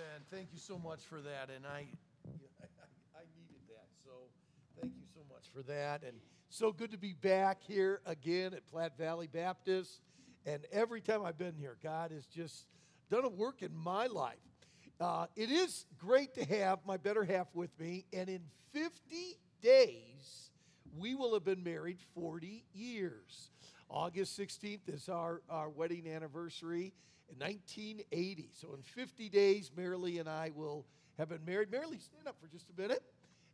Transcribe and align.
Amen. 0.00 0.22
Thank 0.30 0.48
you 0.52 0.58
so 0.58 0.78
much 0.78 1.00
for 1.00 1.20
that. 1.20 1.50
And 1.54 1.66
I, 1.66 1.78
I 3.14 3.24
needed 3.36 3.60
that. 3.68 3.88
So 4.02 4.12
thank 4.80 4.94
you 4.96 5.04
so 5.14 5.20
much 5.28 5.44
for 5.54 5.62
that. 5.70 6.02
And 6.02 6.16
so 6.48 6.72
good 6.72 6.90
to 6.92 6.96
be 6.96 7.12
back 7.12 7.58
here 7.62 8.00
again 8.06 8.54
at 8.54 8.66
Platte 8.66 8.96
Valley 8.96 9.26
Baptist. 9.26 10.00
And 10.46 10.64
every 10.72 11.02
time 11.02 11.22
I've 11.22 11.36
been 11.36 11.54
here, 11.54 11.76
God 11.82 12.12
has 12.12 12.24
just 12.24 12.64
done 13.10 13.26
a 13.26 13.28
work 13.28 13.60
in 13.60 13.76
my 13.76 14.06
life. 14.06 14.38
Uh, 14.98 15.26
it 15.36 15.50
is 15.50 15.84
great 15.98 16.32
to 16.34 16.44
have 16.46 16.78
my 16.86 16.96
better 16.96 17.24
half 17.24 17.48
with 17.52 17.78
me. 17.78 18.06
And 18.14 18.30
in 18.30 18.40
50 18.72 19.38
days, 19.60 20.50
we 20.96 21.14
will 21.14 21.34
have 21.34 21.44
been 21.44 21.62
married 21.62 21.98
40 22.14 22.64
years. 22.72 23.50
August 23.90 24.38
16th 24.38 24.88
is 24.88 25.10
our, 25.10 25.42
our 25.50 25.68
wedding 25.68 26.08
anniversary 26.08 26.94
in 27.30 27.38
1980. 27.38 28.50
So 28.52 28.74
in 28.74 28.82
50 28.82 29.28
days, 29.28 29.70
Marilee 29.76 30.20
and 30.20 30.28
I 30.28 30.50
will 30.54 30.84
have 31.18 31.28
been 31.28 31.44
married. 31.44 31.70
Marilee, 31.70 32.00
stand 32.00 32.26
up 32.26 32.36
for 32.40 32.48
just 32.48 32.66
a 32.76 32.80
minute. 32.80 33.02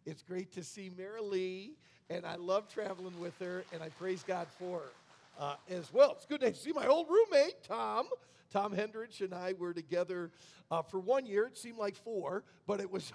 It's 0.05 0.23
great 0.23 0.53
to 0.53 0.63
see 0.63 0.91
Marilee, 0.91 1.71
and 2.09 2.25
I 2.25 2.37
love 2.37 2.69
traveling 2.73 3.19
with 3.19 3.37
her, 3.41 3.65
and 3.73 3.83
I 3.83 3.89
praise 3.89 4.23
God 4.27 4.47
for 4.59 4.79
her. 4.79 4.91
Uh, 5.39 5.55
as 5.69 5.93
well. 5.93 6.13
It's 6.13 6.25
good 6.25 6.41
to 6.41 6.55
see 6.55 6.73
my 6.73 6.87
old 6.87 7.09
roommate, 7.11 7.63
Tom. 7.63 8.07
Tom 8.51 8.73
Hendrich 8.73 9.21
and 9.21 9.35
I 9.35 9.53
were 9.53 9.75
together 9.75 10.31
uh, 10.71 10.81
for 10.81 10.99
one 10.99 11.27
year. 11.27 11.45
It 11.47 11.59
seemed 11.59 11.77
like 11.77 11.95
four, 11.95 12.43
but 12.67 12.81
it 12.81 12.91
was 12.91 13.13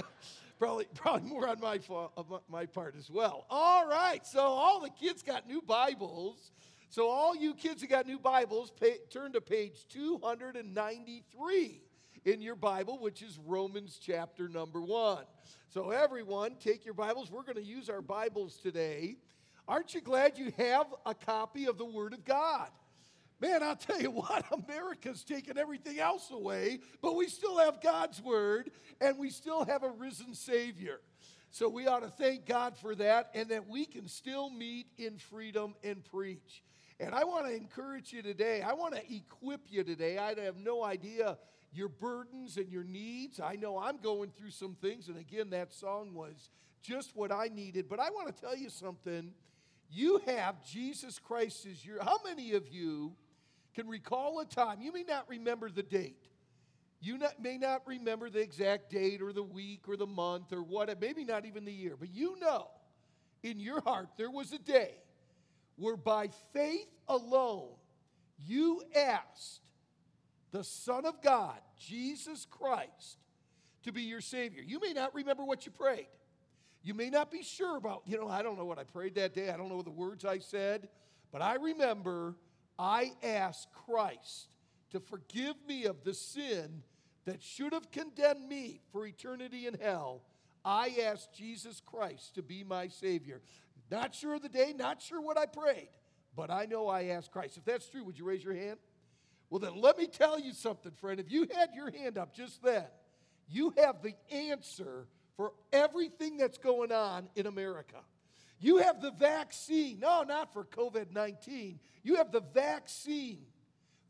probably, 0.58 0.86
probably 0.94 1.28
more 1.28 1.46
on 1.46 1.60
my, 1.60 1.78
my 2.48 2.64
part 2.64 2.94
as 2.96 3.10
well. 3.10 3.44
All 3.50 3.86
right, 3.86 4.26
so 4.26 4.40
all 4.40 4.80
the 4.80 4.88
kids 4.88 5.22
got 5.22 5.46
new 5.46 5.60
Bibles. 5.60 6.52
So, 6.90 7.10
all 7.10 7.36
you 7.36 7.52
kids 7.52 7.82
who 7.82 7.88
got 7.88 8.06
new 8.06 8.18
Bibles, 8.18 8.70
pay, 8.70 8.96
turn 9.10 9.32
to 9.32 9.42
page 9.42 9.86
293 9.90 11.82
in 12.24 12.40
your 12.40 12.54
Bible, 12.56 12.98
which 12.98 13.20
is 13.20 13.38
Romans 13.44 14.00
chapter 14.02 14.48
number 14.48 14.80
one. 14.80 15.24
So, 15.68 15.90
everyone, 15.90 16.56
take 16.58 16.86
your 16.86 16.94
Bibles. 16.94 17.30
We're 17.30 17.42
going 17.42 17.56
to 17.56 17.62
use 17.62 17.90
our 17.90 18.00
Bibles 18.00 18.56
today. 18.56 19.18
Aren't 19.68 19.92
you 19.92 20.00
glad 20.00 20.38
you 20.38 20.50
have 20.56 20.86
a 21.04 21.14
copy 21.14 21.66
of 21.66 21.76
the 21.76 21.84
Word 21.84 22.14
of 22.14 22.24
God? 22.24 22.68
Man, 23.38 23.62
I'll 23.62 23.76
tell 23.76 24.00
you 24.00 24.10
what, 24.10 24.46
America's 24.66 25.24
taken 25.24 25.58
everything 25.58 25.98
else 25.98 26.30
away, 26.30 26.78
but 27.02 27.16
we 27.16 27.28
still 27.28 27.58
have 27.58 27.82
God's 27.82 28.22
Word 28.22 28.70
and 28.98 29.18
we 29.18 29.28
still 29.28 29.66
have 29.66 29.82
a 29.82 29.90
risen 29.90 30.34
Savior. 30.34 31.00
So 31.50 31.68
we 31.68 31.86
ought 31.86 32.00
to 32.00 32.08
thank 32.08 32.46
God 32.46 32.78
for 32.78 32.94
that 32.94 33.30
and 33.34 33.50
that 33.50 33.68
we 33.68 33.84
can 33.84 34.08
still 34.08 34.48
meet 34.48 34.86
in 34.96 35.18
freedom 35.18 35.74
and 35.84 36.02
preach. 36.02 36.62
And 37.00 37.14
I 37.14 37.24
want 37.24 37.46
to 37.46 37.54
encourage 37.54 38.12
you 38.12 38.22
today. 38.22 38.62
I 38.62 38.72
want 38.72 38.94
to 38.94 39.02
equip 39.14 39.60
you 39.68 39.84
today. 39.84 40.18
I 40.18 40.34
have 40.40 40.56
no 40.56 40.82
idea 40.82 41.38
your 41.72 41.88
burdens 41.88 42.56
and 42.56 42.70
your 42.70 42.82
needs. 42.82 43.40
I 43.40 43.54
know 43.54 43.78
I'm 43.78 43.98
going 43.98 44.30
through 44.36 44.50
some 44.50 44.74
things. 44.80 45.08
And 45.08 45.16
again, 45.16 45.50
that 45.50 45.72
song 45.72 46.14
was 46.14 46.50
just 46.82 47.14
what 47.14 47.30
I 47.30 47.48
needed. 47.48 47.88
But 47.88 48.00
I 48.00 48.10
want 48.10 48.34
to 48.34 48.40
tell 48.40 48.56
you 48.56 48.68
something. 48.68 49.32
You 49.90 50.20
have 50.26 50.64
Jesus 50.64 51.18
Christ 51.18 51.66
as 51.66 51.84
your. 51.84 52.02
How 52.02 52.18
many 52.24 52.52
of 52.52 52.68
you 52.68 53.12
can 53.74 53.86
recall 53.86 54.40
a 54.40 54.44
time? 54.44 54.80
You 54.80 54.92
may 54.92 55.04
not 55.04 55.28
remember 55.28 55.70
the 55.70 55.82
date. 55.82 56.26
You 57.00 57.16
not, 57.18 57.40
may 57.40 57.58
not 57.58 57.82
remember 57.86 58.28
the 58.28 58.40
exact 58.40 58.90
date 58.90 59.22
or 59.22 59.32
the 59.32 59.42
week 59.42 59.82
or 59.86 59.96
the 59.96 60.06
month 60.06 60.52
or 60.52 60.64
what, 60.64 61.00
maybe 61.00 61.24
not 61.24 61.46
even 61.46 61.64
the 61.64 61.72
year, 61.72 61.94
but 61.98 62.10
you 62.10 62.36
know 62.40 62.66
in 63.44 63.60
your 63.60 63.80
heart 63.82 64.08
there 64.16 64.32
was 64.32 64.52
a 64.52 64.58
day 64.58 64.94
where 65.78 65.96
by 65.96 66.28
faith 66.52 66.88
alone 67.08 67.70
you 68.46 68.82
asked 68.94 69.60
the 70.50 70.64
Son 70.64 71.04
of 71.04 71.22
God, 71.22 71.58
Jesus 71.78 72.46
Christ, 72.50 73.18
to 73.84 73.92
be 73.92 74.02
your 74.02 74.20
Savior. 74.20 74.62
You 74.62 74.80
may 74.80 74.92
not 74.92 75.14
remember 75.14 75.44
what 75.44 75.66
you 75.66 75.72
prayed. 75.72 76.08
You 76.82 76.94
may 76.94 77.10
not 77.10 77.30
be 77.30 77.42
sure 77.42 77.76
about, 77.76 78.02
you 78.06 78.18
know, 78.18 78.28
I 78.28 78.42
don't 78.42 78.56
know 78.56 78.64
what 78.64 78.78
I 78.78 78.84
prayed 78.84 79.14
that 79.16 79.34
day. 79.34 79.50
I 79.50 79.56
don't 79.56 79.68
know 79.68 79.82
the 79.82 79.90
words 79.90 80.24
I 80.24 80.38
said. 80.38 80.88
But 81.32 81.42
I 81.42 81.56
remember 81.56 82.36
I 82.78 83.12
asked 83.22 83.68
Christ 83.72 84.48
to 84.90 85.00
forgive 85.00 85.56
me 85.66 85.84
of 85.84 86.02
the 86.04 86.14
sin 86.14 86.82
that 87.26 87.42
should 87.42 87.72
have 87.72 87.90
condemned 87.90 88.48
me 88.48 88.80
for 88.90 89.06
eternity 89.06 89.66
in 89.66 89.74
hell 89.74 90.22
I 90.64 90.96
asked 91.02 91.32
Jesus 91.32 91.80
Christ 91.84 92.34
to 92.34 92.42
be 92.42 92.64
my 92.64 92.88
Savior. 92.88 93.40
Not 93.90 94.14
sure 94.14 94.34
of 94.34 94.42
the 94.42 94.48
day, 94.48 94.74
not 94.76 95.00
sure 95.00 95.20
what 95.20 95.38
I 95.38 95.46
prayed, 95.46 95.88
but 96.36 96.50
I 96.50 96.66
know 96.66 96.88
I 96.88 97.04
asked 97.06 97.30
Christ. 97.30 97.56
If 97.56 97.64
that's 97.64 97.88
true, 97.88 98.04
would 98.04 98.18
you 98.18 98.24
raise 98.24 98.44
your 98.44 98.54
hand? 98.54 98.78
Well, 99.50 99.60
then 99.60 99.80
let 99.80 99.96
me 99.96 100.06
tell 100.06 100.38
you 100.38 100.52
something, 100.52 100.92
friend. 100.92 101.18
If 101.18 101.30
you 101.30 101.48
had 101.54 101.70
your 101.74 101.90
hand 101.90 102.18
up 102.18 102.34
just 102.34 102.62
then, 102.62 102.84
you 103.48 103.72
have 103.78 104.02
the 104.02 104.14
answer 104.30 105.06
for 105.36 105.52
everything 105.72 106.36
that's 106.36 106.58
going 106.58 106.92
on 106.92 107.28
in 107.34 107.46
America. 107.46 107.96
You 108.60 108.78
have 108.78 109.00
the 109.00 109.12
vaccine. 109.12 110.00
No, 110.00 110.22
not 110.22 110.52
for 110.52 110.64
COVID 110.64 111.12
19. 111.12 111.78
You 112.02 112.16
have 112.16 112.32
the 112.32 112.42
vaccine 112.52 113.46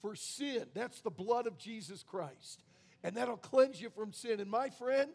for 0.01 0.15
sin. 0.15 0.65
That's 0.75 1.01
the 1.03 1.11
blood 1.11 1.47
of 1.47 1.59
Jesus 1.59 2.03
Christ. 2.03 2.65
And 3.05 3.17
that'll 3.17 3.37
cleanse 3.37 3.81
you 3.81 3.91
from 3.91 4.13
sin. 4.13 4.41
And 4.41 4.51
my 4.51 4.71
friend, 4.71 5.11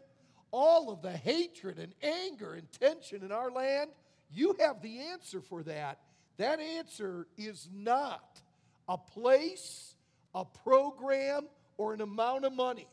all 0.51 0.91
of 0.91 1.01
the 1.01 1.11
hatred 1.11 1.79
and 1.79 1.93
anger 2.01 2.53
and 2.53 2.71
tension 2.71 3.23
in 3.23 3.31
our 3.31 3.51
land, 3.51 3.89
you 4.33 4.55
have 4.59 4.81
the 4.81 4.99
answer 4.99 5.41
for 5.41 5.63
that. 5.63 5.99
That 6.37 6.59
answer 6.59 7.27
is 7.37 7.67
not 7.73 8.41
a 8.87 8.97
place, 8.97 9.95
a 10.33 10.45
program, 10.45 11.47
or 11.77 11.93
an 11.93 12.01
amount 12.01 12.45
of 12.45 12.53
money. 12.53 12.87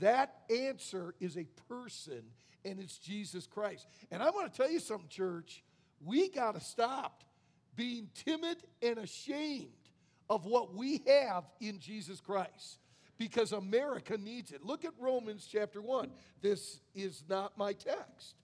That 0.00 0.34
answer 0.50 1.14
is 1.20 1.36
a 1.36 1.46
person, 1.68 2.22
and 2.64 2.78
it's 2.78 2.98
Jesus 2.98 3.46
Christ. 3.46 3.86
And 4.10 4.22
I 4.22 4.30
want 4.30 4.52
to 4.52 4.56
tell 4.56 4.70
you 4.70 4.80
something, 4.80 5.08
church. 5.08 5.62
We 6.04 6.28
got 6.28 6.54
to 6.54 6.60
stop 6.60 7.24
being 7.74 8.08
timid 8.14 8.58
and 8.82 8.98
ashamed 8.98 9.70
of 10.28 10.44
what 10.44 10.74
we 10.74 11.02
have 11.06 11.44
in 11.60 11.78
Jesus 11.78 12.20
Christ 12.20 12.78
because 13.18 13.52
America 13.52 14.16
needs 14.18 14.52
it. 14.52 14.64
Look 14.64 14.84
at 14.84 14.92
Romans 14.98 15.48
chapter 15.50 15.80
1. 15.80 16.10
This 16.42 16.80
is 16.94 17.22
not 17.28 17.56
my 17.56 17.72
text, 17.72 18.34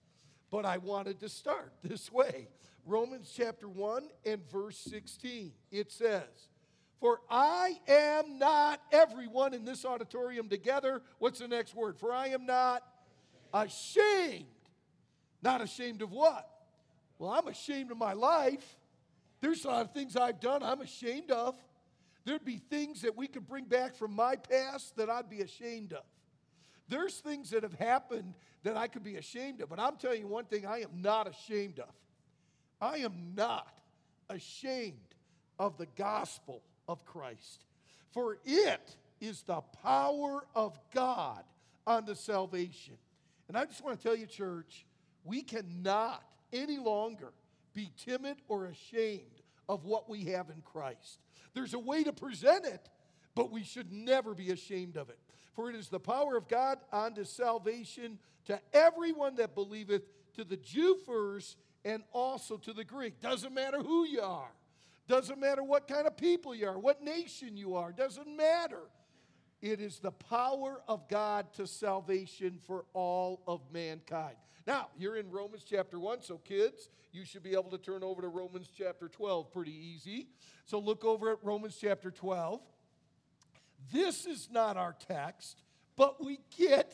but 0.53 0.67
I 0.67 0.77
wanted 0.77 1.19
to 1.21 1.29
start 1.29 1.73
this 1.83 2.11
way. 2.11 2.47
Romans 2.85 3.33
chapter 3.35 3.67
1 3.67 4.03
and 4.23 4.47
verse 4.51 4.77
16. 4.77 5.51
It 5.71 5.91
says, 5.91 6.29
For 6.99 7.21
I 7.27 7.79
am 7.87 8.37
not 8.37 8.79
everyone 8.91 9.55
in 9.55 9.65
this 9.65 9.83
auditorium 9.83 10.49
together. 10.49 11.01
What's 11.17 11.39
the 11.39 11.47
next 11.47 11.73
word? 11.73 11.97
For 11.97 12.13
I 12.13 12.27
am 12.27 12.45
not 12.45 12.83
ashamed. 13.51 14.45
Not 15.41 15.61
ashamed 15.61 16.03
of 16.03 16.11
what? 16.11 16.47
Well, 17.17 17.31
I'm 17.31 17.47
ashamed 17.47 17.89
of 17.89 17.97
my 17.97 18.13
life. 18.13 18.77
There's 19.41 19.65
a 19.65 19.69
lot 19.69 19.85
of 19.85 19.91
things 19.91 20.15
I've 20.15 20.39
done 20.39 20.61
I'm 20.61 20.81
ashamed 20.81 21.31
of. 21.31 21.55
There'd 22.25 22.45
be 22.45 22.57
things 22.57 23.01
that 23.01 23.17
we 23.17 23.25
could 23.25 23.47
bring 23.47 23.65
back 23.65 23.95
from 23.95 24.15
my 24.15 24.35
past 24.35 24.97
that 24.97 25.09
I'd 25.09 25.31
be 25.31 25.41
ashamed 25.41 25.93
of. 25.93 26.03
There's 26.87 27.19
things 27.19 27.51
that 27.51 27.63
have 27.63 27.73
happened 27.73 28.33
that 28.63 28.77
I 28.77 28.87
could 28.87 29.03
be 29.03 29.15
ashamed 29.15 29.61
of, 29.61 29.69
but 29.69 29.79
I'm 29.79 29.97
telling 29.97 30.21
you 30.21 30.27
one 30.27 30.45
thing 30.45 30.65
I 30.65 30.79
am 30.81 31.01
not 31.01 31.27
ashamed 31.27 31.79
of. 31.79 31.89
I 32.81 32.97
am 32.97 33.33
not 33.35 33.79
ashamed 34.29 34.97
of 35.59 35.77
the 35.77 35.87
gospel 35.97 36.61
of 36.87 37.05
Christ, 37.05 37.65
for 38.11 38.37
it 38.45 38.95
is 39.21 39.43
the 39.43 39.61
power 39.81 40.45
of 40.55 40.77
God 40.93 41.43
unto 41.87 42.15
salvation. 42.15 42.95
And 43.47 43.57
I 43.57 43.65
just 43.65 43.83
want 43.83 43.97
to 43.97 44.03
tell 44.03 44.15
you, 44.15 44.25
church, 44.25 44.85
we 45.23 45.41
cannot 45.41 46.23
any 46.51 46.77
longer 46.77 47.31
be 47.73 47.91
timid 48.05 48.37
or 48.47 48.65
ashamed 48.65 49.41
of 49.69 49.85
what 49.85 50.09
we 50.09 50.25
have 50.25 50.49
in 50.49 50.61
Christ. 50.61 51.19
There's 51.53 51.73
a 51.73 51.79
way 51.79 52.03
to 52.03 52.13
present 52.13 52.65
it, 52.65 52.89
but 53.35 53.51
we 53.51 53.63
should 53.63 53.91
never 53.91 54.33
be 54.33 54.51
ashamed 54.51 54.97
of 54.97 55.09
it. 55.09 55.19
For 55.55 55.69
it 55.69 55.75
is 55.75 55.89
the 55.89 55.99
power 55.99 56.35
of 56.35 56.47
God 56.47 56.79
unto 56.91 57.23
salvation 57.23 58.19
to 58.45 58.59
everyone 58.73 59.35
that 59.35 59.55
believeth, 59.55 60.03
to 60.35 60.43
the 60.43 60.57
Jew 60.57 60.97
first, 61.05 61.57
and 61.85 62.03
also 62.11 62.57
to 62.57 62.73
the 62.73 62.83
Greek. 62.83 63.21
Doesn't 63.21 63.53
matter 63.53 63.79
who 63.79 64.05
you 64.05 64.21
are, 64.21 64.51
doesn't 65.07 65.39
matter 65.39 65.63
what 65.63 65.87
kind 65.87 66.07
of 66.07 66.17
people 66.17 66.55
you 66.55 66.67
are, 66.67 66.79
what 66.79 67.03
nation 67.03 67.55
you 67.55 67.75
are, 67.75 67.91
doesn't 67.91 68.35
matter. 68.35 68.81
It 69.61 69.79
is 69.79 69.99
the 69.99 70.11
power 70.11 70.81
of 70.87 71.07
God 71.07 71.53
to 71.53 71.67
salvation 71.67 72.59
for 72.65 72.85
all 72.93 73.41
of 73.47 73.61
mankind. 73.71 74.35
Now, 74.65 74.87
you're 74.97 75.17
in 75.17 75.29
Romans 75.29 75.63
chapter 75.69 75.99
1, 75.99 76.21
so 76.21 76.37
kids, 76.37 76.89
you 77.11 77.25
should 77.25 77.43
be 77.43 77.51
able 77.51 77.69
to 77.71 77.77
turn 77.77 78.03
over 78.03 78.21
to 78.21 78.27
Romans 78.27 78.69
chapter 78.75 79.07
12 79.07 79.51
pretty 79.51 79.71
easy. 79.71 80.27
So 80.65 80.79
look 80.79 81.05
over 81.05 81.31
at 81.31 81.37
Romans 81.43 81.77
chapter 81.79 82.11
12. 82.11 82.61
This 83.91 84.25
is 84.25 84.49
not 84.51 84.77
our 84.77 84.95
text, 85.07 85.61
but 85.95 86.23
we 86.23 86.39
get 86.57 86.93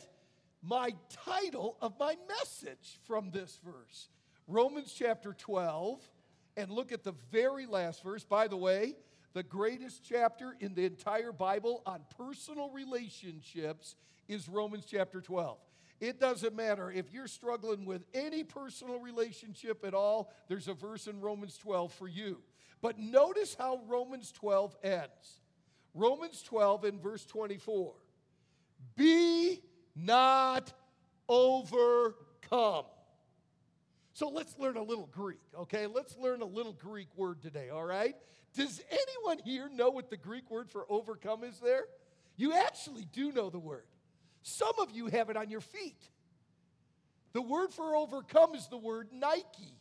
my 0.62 0.94
title 1.24 1.76
of 1.80 1.94
my 1.98 2.16
message 2.28 2.98
from 3.06 3.30
this 3.30 3.58
verse. 3.64 4.08
Romans 4.46 4.92
chapter 4.96 5.32
12, 5.32 6.00
and 6.56 6.70
look 6.70 6.92
at 6.92 7.04
the 7.04 7.14
very 7.30 7.66
last 7.66 8.02
verse. 8.02 8.24
By 8.24 8.48
the 8.48 8.56
way, 8.56 8.94
the 9.32 9.42
greatest 9.42 10.02
chapter 10.04 10.56
in 10.60 10.74
the 10.74 10.84
entire 10.84 11.32
Bible 11.32 11.82
on 11.86 12.00
personal 12.16 12.70
relationships 12.70 13.94
is 14.28 14.48
Romans 14.48 14.86
chapter 14.90 15.20
12. 15.20 15.58
It 16.00 16.18
doesn't 16.18 16.56
matter 16.56 16.90
if 16.90 17.12
you're 17.12 17.28
struggling 17.28 17.84
with 17.84 18.02
any 18.14 18.42
personal 18.42 18.98
relationship 19.00 19.84
at 19.84 19.94
all, 19.94 20.32
there's 20.48 20.66
a 20.66 20.74
verse 20.74 21.06
in 21.06 21.20
Romans 21.20 21.58
12 21.58 21.92
for 21.92 22.08
you. 22.08 22.38
But 22.80 22.98
notice 22.98 23.54
how 23.58 23.80
Romans 23.86 24.32
12 24.32 24.76
ends. 24.82 25.40
Romans 25.94 26.42
12 26.42 26.84
in 26.84 27.00
verse 27.00 27.24
24. 27.26 27.92
Be 28.96 29.60
not 29.96 30.72
overcome. 31.28 32.84
So 34.12 34.28
let's 34.28 34.58
learn 34.58 34.76
a 34.76 34.82
little 34.82 35.08
Greek, 35.12 35.40
okay? 35.58 35.86
Let's 35.86 36.16
learn 36.18 36.42
a 36.42 36.46
little 36.46 36.72
Greek 36.72 37.08
word 37.16 37.40
today, 37.40 37.70
all 37.70 37.84
right? 37.84 38.14
Does 38.54 38.82
anyone 38.90 39.38
here 39.44 39.68
know 39.72 39.90
what 39.90 40.10
the 40.10 40.16
Greek 40.16 40.50
word 40.50 40.70
for 40.70 40.84
overcome 40.88 41.44
is 41.44 41.58
there? 41.60 41.84
You 42.36 42.52
actually 42.54 43.06
do 43.12 43.32
know 43.32 43.50
the 43.50 43.58
word. 43.58 43.84
Some 44.42 44.78
of 44.78 44.90
you 44.90 45.06
have 45.06 45.30
it 45.30 45.36
on 45.36 45.50
your 45.50 45.60
feet. 45.60 46.08
The 47.32 47.42
word 47.42 47.72
for 47.72 47.94
overcome 47.94 48.54
is 48.54 48.66
the 48.68 48.76
word 48.76 49.08
Nike. 49.12 49.74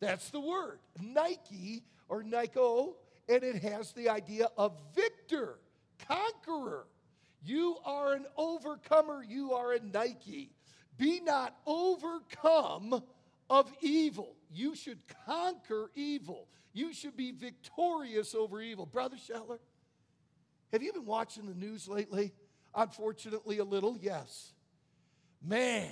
That's 0.00 0.30
the 0.30 0.40
word. 0.40 0.80
Nike 1.00 1.84
or 2.08 2.22
Nico, 2.22 2.96
and 3.32 3.42
it 3.42 3.62
has 3.62 3.92
the 3.92 4.08
idea 4.08 4.48
of 4.56 4.76
victor, 4.94 5.58
conqueror. 6.06 6.86
You 7.44 7.76
are 7.84 8.12
an 8.12 8.26
overcomer, 8.36 9.24
you 9.26 9.52
are 9.52 9.72
a 9.72 9.80
Nike. 9.80 10.50
Be 10.98 11.20
not 11.20 11.56
overcome 11.66 13.02
of 13.48 13.72
evil. 13.80 14.36
You 14.52 14.76
should 14.76 14.98
conquer 15.26 15.90
evil. 15.94 16.46
You 16.72 16.92
should 16.92 17.16
be 17.16 17.32
victorious 17.32 18.34
over 18.34 18.60
evil. 18.60 18.86
Brother 18.86 19.16
Shetler, 19.16 19.58
have 20.72 20.82
you 20.82 20.92
been 20.92 21.06
watching 21.06 21.46
the 21.46 21.54
news 21.54 21.88
lately? 21.88 22.32
Unfortunately, 22.74 23.58
a 23.58 23.64
little, 23.64 23.96
yes. 24.00 24.52
Man, 25.42 25.90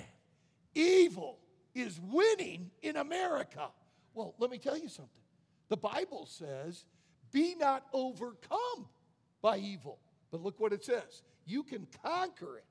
evil 0.73 1.39
is 1.75 1.99
winning 2.01 2.71
in 2.81 2.95
America. 2.97 3.69
Well, 4.13 4.35
let 4.39 4.49
me 4.49 4.57
tell 4.57 4.77
you 4.77 4.87
something. 4.87 5.21
The 5.69 5.77
Bible 5.77 6.25
says, 6.25 6.85
be 7.31 7.55
not 7.55 7.85
overcome 7.93 8.87
by 9.41 9.57
evil. 9.57 9.99
But 10.31 10.41
look 10.41 10.59
what 10.59 10.73
it 10.73 10.83
says 10.83 11.23
you 11.45 11.63
can 11.63 11.87
conquer 12.03 12.57
it. 12.57 12.65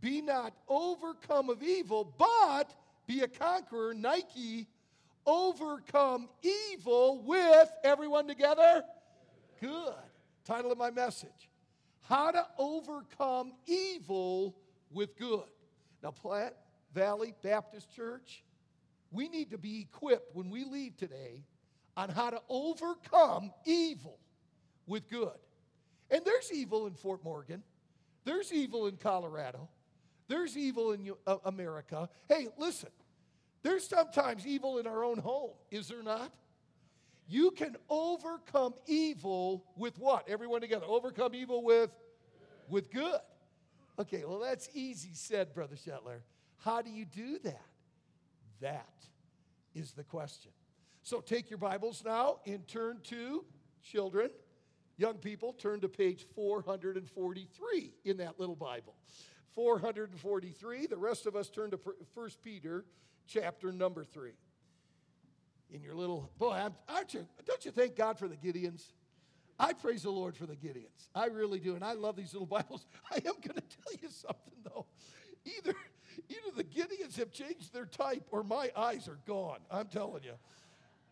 Be 0.00 0.20
not 0.20 0.52
overcome 0.68 1.48
of 1.50 1.62
evil, 1.62 2.14
but 2.18 2.74
be 3.06 3.20
a 3.20 3.28
conqueror. 3.28 3.94
Nike, 3.94 4.66
overcome 5.26 6.28
evil 6.42 7.22
with 7.22 7.72
everyone 7.82 8.26
together? 8.26 8.84
Good. 9.60 9.94
Title 10.44 10.72
of 10.72 10.78
my 10.78 10.90
message 10.90 11.48
how 12.08 12.30
to 12.30 12.46
overcome 12.58 13.52
evil 13.66 14.54
with 14.90 15.16
good. 15.16 15.48
Now, 16.02 16.10
Platte 16.10 16.56
Valley 16.94 17.34
Baptist 17.42 17.94
Church, 17.94 18.44
we 19.10 19.28
need 19.28 19.50
to 19.50 19.58
be 19.58 19.80
equipped 19.80 20.34
when 20.34 20.50
we 20.50 20.64
leave 20.64 20.96
today 20.96 21.44
on 21.96 22.08
how 22.08 22.30
to 22.30 22.40
overcome 22.48 23.52
evil 23.64 24.18
with 24.86 25.08
good. 25.08 25.30
And 26.10 26.22
there's 26.24 26.52
evil 26.52 26.86
in 26.86 26.94
Fort 26.94 27.24
Morgan, 27.24 27.62
there's 28.24 28.52
evil 28.52 28.86
in 28.86 28.96
Colorado, 28.96 29.68
there's 30.28 30.56
evil 30.56 30.92
in 30.92 31.12
America. 31.44 32.08
Hey, 32.28 32.48
listen, 32.58 32.90
there's 33.62 33.86
sometimes 33.86 34.46
evil 34.46 34.78
in 34.78 34.86
our 34.86 35.04
own 35.04 35.18
home, 35.18 35.52
is 35.70 35.88
there 35.88 36.02
not? 36.02 36.32
You 37.26 37.52
can 37.52 37.76
overcome 37.88 38.74
evil 38.86 39.64
with 39.76 39.98
what? 39.98 40.28
Everyone 40.28 40.60
together. 40.60 40.84
Overcome 40.86 41.34
evil 41.34 41.62
with 41.62 41.90
with 42.68 42.90
good. 42.90 43.20
Okay, 43.98 44.24
well 44.26 44.38
that's 44.38 44.68
easy 44.74 45.10
said, 45.14 45.54
brother 45.54 45.76
Shetler. 45.76 46.20
How 46.58 46.82
do 46.82 46.90
you 46.90 47.04
do 47.04 47.38
that? 47.44 47.66
That 48.60 48.92
is 49.74 49.92
the 49.92 50.04
question. 50.04 50.50
So 51.04 51.20
take 51.20 51.50
your 51.50 51.58
Bibles 51.58 52.02
now 52.02 52.38
and 52.46 52.66
turn 52.66 53.00
to 53.04 53.44
children, 53.82 54.30
young 54.96 55.18
people, 55.18 55.52
turn 55.52 55.80
to 55.80 55.88
page 55.88 56.24
443 56.34 57.92
in 58.06 58.16
that 58.16 58.40
little 58.40 58.56
Bible. 58.56 58.94
443. 59.54 60.86
The 60.86 60.96
rest 60.96 61.26
of 61.26 61.36
us 61.36 61.50
turn 61.50 61.70
to 61.72 61.80
1 62.14 62.30
Peter 62.42 62.86
chapter 63.26 63.70
number 63.70 64.02
3 64.02 64.30
in 65.70 65.82
your 65.82 65.94
little 65.94 66.30
boy, 66.38 66.68
aren't 66.88 67.12
you? 67.12 67.26
Don't 67.44 67.66
you 67.66 67.70
thank 67.70 67.96
God 67.96 68.18
for 68.18 68.26
the 68.26 68.36
Gideons? 68.36 68.92
I 69.58 69.74
praise 69.74 70.04
the 70.04 70.10
Lord 70.10 70.38
for 70.38 70.46
the 70.46 70.56
Gideons. 70.56 71.10
I 71.14 71.26
really 71.26 71.60
do, 71.60 71.74
and 71.74 71.84
I 71.84 71.92
love 71.92 72.16
these 72.16 72.32
little 72.32 72.46
Bibles. 72.46 72.86
I 73.12 73.16
am 73.16 73.34
going 73.42 73.56
to 73.56 73.76
tell 73.82 73.92
you 74.00 74.08
something 74.08 74.54
though. 74.64 74.86
Either 75.44 75.74
either 76.30 76.56
the 76.56 76.64
Gideons 76.64 77.18
have 77.18 77.30
changed 77.30 77.74
their 77.74 77.84
type, 77.84 78.26
or 78.30 78.42
my 78.42 78.70
eyes 78.74 79.06
are 79.06 79.18
gone. 79.26 79.58
I'm 79.70 79.88
telling 79.88 80.22
you. 80.22 80.32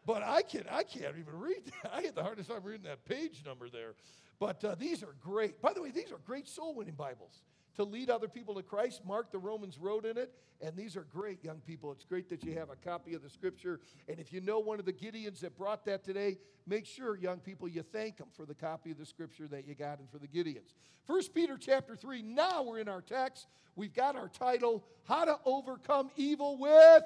But 0.04 0.22
I 0.22 0.42
can't, 0.42 0.66
I 0.70 0.82
can't 0.82 1.16
even 1.18 1.38
read 1.38 1.64
that. 1.66 1.92
I 1.94 2.02
had 2.02 2.14
the 2.14 2.22
hardest 2.22 2.48
time 2.48 2.62
reading 2.64 2.84
that 2.84 3.04
page 3.04 3.42
number 3.46 3.68
there. 3.68 3.94
But 4.38 4.64
uh, 4.64 4.74
these 4.74 5.02
are 5.02 5.14
great. 5.20 5.62
By 5.62 5.72
the 5.72 5.82
way, 5.82 5.90
these 5.90 6.10
are 6.10 6.18
great 6.26 6.48
soul 6.48 6.74
winning 6.74 6.94
Bibles 6.94 7.42
to 7.76 7.84
lead 7.84 8.10
other 8.10 8.28
people 8.28 8.54
to 8.56 8.62
Christ. 8.62 9.02
Mark 9.06 9.30
the 9.30 9.38
Romans 9.38 9.78
road 9.78 10.04
in 10.04 10.18
it. 10.18 10.34
And 10.60 10.76
these 10.76 10.96
are 10.96 11.02
great, 11.02 11.42
young 11.42 11.58
people. 11.58 11.90
It's 11.90 12.04
great 12.04 12.28
that 12.28 12.44
you 12.44 12.54
have 12.54 12.70
a 12.70 12.76
copy 12.76 13.14
of 13.14 13.22
the 13.22 13.30
scripture. 13.30 13.80
And 14.08 14.18
if 14.20 14.32
you 14.32 14.40
know 14.40 14.60
one 14.60 14.78
of 14.78 14.84
the 14.84 14.92
Gideons 14.92 15.40
that 15.40 15.56
brought 15.56 15.84
that 15.86 16.04
today, 16.04 16.38
make 16.66 16.86
sure, 16.86 17.16
young 17.16 17.38
people, 17.38 17.68
you 17.68 17.82
thank 17.82 18.16
them 18.16 18.28
for 18.36 18.46
the 18.46 18.54
copy 18.54 18.92
of 18.92 18.98
the 18.98 19.06
scripture 19.06 19.48
that 19.48 19.66
you 19.66 19.74
got 19.74 19.98
and 19.98 20.08
for 20.08 20.18
the 20.18 20.28
Gideons. 20.28 20.74
First 21.06 21.34
Peter 21.34 21.58
chapter 21.58 21.96
3. 21.96 22.22
Now 22.22 22.62
we're 22.62 22.78
in 22.78 22.88
our 22.88 23.00
text. 23.00 23.48
We've 23.74 23.94
got 23.94 24.14
our 24.14 24.28
title, 24.28 24.84
How 25.04 25.24
to 25.24 25.38
Overcome 25.44 26.10
Evil 26.16 26.58
with. 26.58 27.02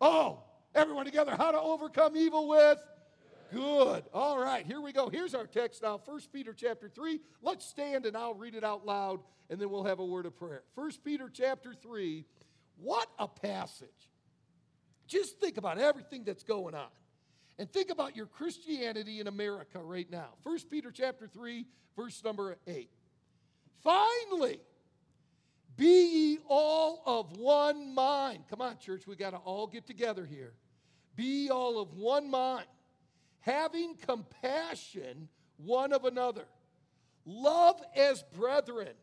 Oh, 0.00 0.42
everyone 0.74 1.04
together. 1.04 1.34
How 1.36 1.50
to 1.50 1.60
Overcome 1.60 2.16
Evil 2.16 2.48
with 2.48 2.78
Good. 3.52 4.04
All 4.14 4.38
right, 4.38 4.64
here 4.64 4.80
we 4.80 4.92
go. 4.92 5.10
Here's 5.10 5.34
our 5.34 5.46
text 5.46 5.82
now. 5.82 6.00
1 6.02 6.20
Peter 6.32 6.54
chapter 6.54 6.88
3. 6.88 7.20
Let's 7.42 7.66
stand 7.66 8.06
and 8.06 8.16
I'll 8.16 8.34
read 8.34 8.54
it 8.54 8.64
out 8.64 8.86
loud 8.86 9.20
and 9.50 9.60
then 9.60 9.68
we'll 9.68 9.84
have 9.84 9.98
a 9.98 10.04
word 10.04 10.24
of 10.24 10.34
prayer. 10.36 10.62
1 10.74 10.90
Peter 11.04 11.30
chapter 11.30 11.74
3. 11.74 12.24
What 12.78 13.08
a 13.18 13.28
passage. 13.28 13.88
Just 15.06 15.38
think 15.38 15.58
about 15.58 15.78
everything 15.78 16.24
that's 16.24 16.44
going 16.44 16.74
on. 16.74 16.88
And 17.58 17.70
think 17.70 17.90
about 17.90 18.16
your 18.16 18.24
Christianity 18.24 19.20
in 19.20 19.26
America 19.26 19.78
right 19.78 20.10
now. 20.10 20.30
1 20.44 20.58
Peter 20.70 20.90
chapter 20.90 21.26
3, 21.26 21.66
verse 21.94 22.24
number 22.24 22.56
8. 22.66 22.88
Finally, 23.84 24.60
be 25.76 25.84
ye 25.84 26.38
all 26.48 27.02
of 27.04 27.36
one 27.36 27.94
mind. 27.94 28.44
Come 28.48 28.62
on, 28.62 28.78
church, 28.78 29.06
we 29.06 29.14
got 29.14 29.30
to 29.30 29.36
all 29.36 29.66
get 29.66 29.86
together 29.86 30.24
here. 30.24 30.54
Be 31.16 31.50
all 31.50 31.80
of 31.80 31.94
one 31.94 32.30
mind 32.30 32.66
having 33.40 33.96
compassion 33.96 35.28
one 35.56 35.92
of 35.92 36.04
another. 36.04 36.44
Love 37.24 37.80
as 37.94 38.22
brethren. 38.34 38.94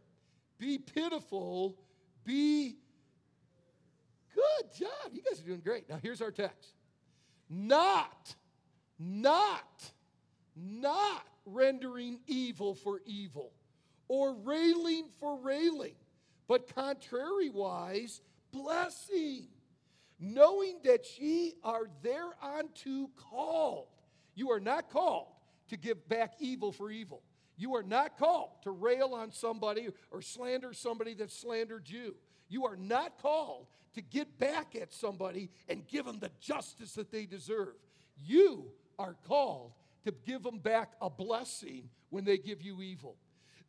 Be 0.57 0.77
pitiful. 0.77 1.77
Be 2.25 2.75
good 4.33 4.73
job. 4.77 5.13
You 5.13 5.21
guys 5.21 5.39
are 5.39 5.45
doing 5.45 5.61
great. 5.61 5.89
Now, 5.89 5.99
here's 6.01 6.21
our 6.21 6.31
text 6.31 6.73
not, 7.49 8.35
not, 8.97 9.91
not 10.55 11.25
rendering 11.45 12.19
evil 12.27 12.75
for 12.75 13.01
evil 13.05 13.51
or 14.07 14.35
railing 14.43 15.05
for 15.19 15.37
railing, 15.37 15.95
but 16.47 16.67
contrariwise, 16.75 18.21
blessing, 18.51 19.47
knowing 20.19 20.79
that 20.83 21.05
ye 21.19 21.53
are 21.63 21.89
thereunto 22.01 23.09
called 23.15 23.88
you 24.39 24.51
are 24.51 24.61
not 24.61 24.89
called 24.89 25.27
to 25.67 25.75
give 25.75 26.07
back 26.07 26.35
evil 26.39 26.71
for 26.71 26.89
evil. 26.89 27.21
You 27.57 27.75
are 27.75 27.83
not 27.83 28.17
called 28.17 28.51
to 28.63 28.71
rail 28.71 29.13
on 29.13 29.33
somebody 29.33 29.89
or 30.11 30.21
slander 30.21 30.71
somebody 30.71 31.13
that 31.15 31.29
slandered 31.29 31.89
you. 31.89 32.15
You 32.47 32.65
are 32.65 32.77
not 32.77 33.21
called 33.21 33.67
to 33.95 34.01
get 34.01 34.39
back 34.39 34.77
at 34.81 34.93
somebody 34.93 35.49
and 35.67 35.85
give 35.85 36.05
them 36.05 36.19
the 36.19 36.31
justice 36.39 36.93
that 36.93 37.11
they 37.11 37.25
deserve. 37.25 37.73
You 38.17 38.71
are 38.97 39.17
called 39.27 39.73
to 40.05 40.13
give 40.25 40.41
them 40.41 40.59
back 40.59 40.93
a 41.01 41.09
blessing 41.09 41.89
when 42.11 42.23
they 42.23 42.38
give 42.38 42.61
you 42.61 42.81
evil. 42.81 43.17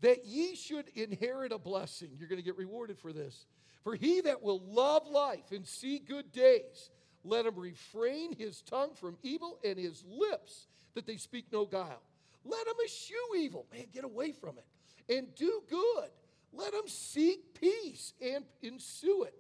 That 0.02 0.25
ye 0.25 0.54
should 0.54 0.87
inherit 0.95 1.50
a 1.50 1.59
blessing. 1.59 2.11
You're 2.16 2.28
going 2.28 2.40
to 2.40 2.45
get 2.45 2.57
rewarded 2.57 3.00
for 3.00 3.12
this. 3.12 3.45
For 3.82 3.94
he 3.94 4.20
that 4.22 4.42
will 4.42 4.60
love 4.60 5.06
life 5.08 5.52
and 5.52 5.66
see 5.66 5.99
good 5.99 6.32
days, 6.32 6.90
let 7.25 7.46
him 7.46 7.58
refrain 7.58 8.34
his 8.37 8.62
tongue 8.62 8.94
from 8.94 9.16
evil 9.22 9.58
and 9.64 9.78
his 9.78 10.04
lips 10.06 10.66
that 10.94 11.06
they 11.06 11.16
speak 11.16 11.46
no 11.52 11.64
guile. 11.64 12.02
Let 12.44 12.66
him 12.66 12.75
eschew 12.84 13.37
evil. 13.37 13.66
Man, 13.72 13.87
get 13.92 14.04
away 14.04 14.32
from 14.32 14.56
it. 14.58 15.14
And 15.14 15.34
do 15.34 15.62
good. 15.68 16.10
Let 16.52 16.72
him 16.75 16.87
seek 16.87 17.54
peace 17.60 18.14
and 18.20 18.44
ensue 18.62 19.25
it. 19.25 19.34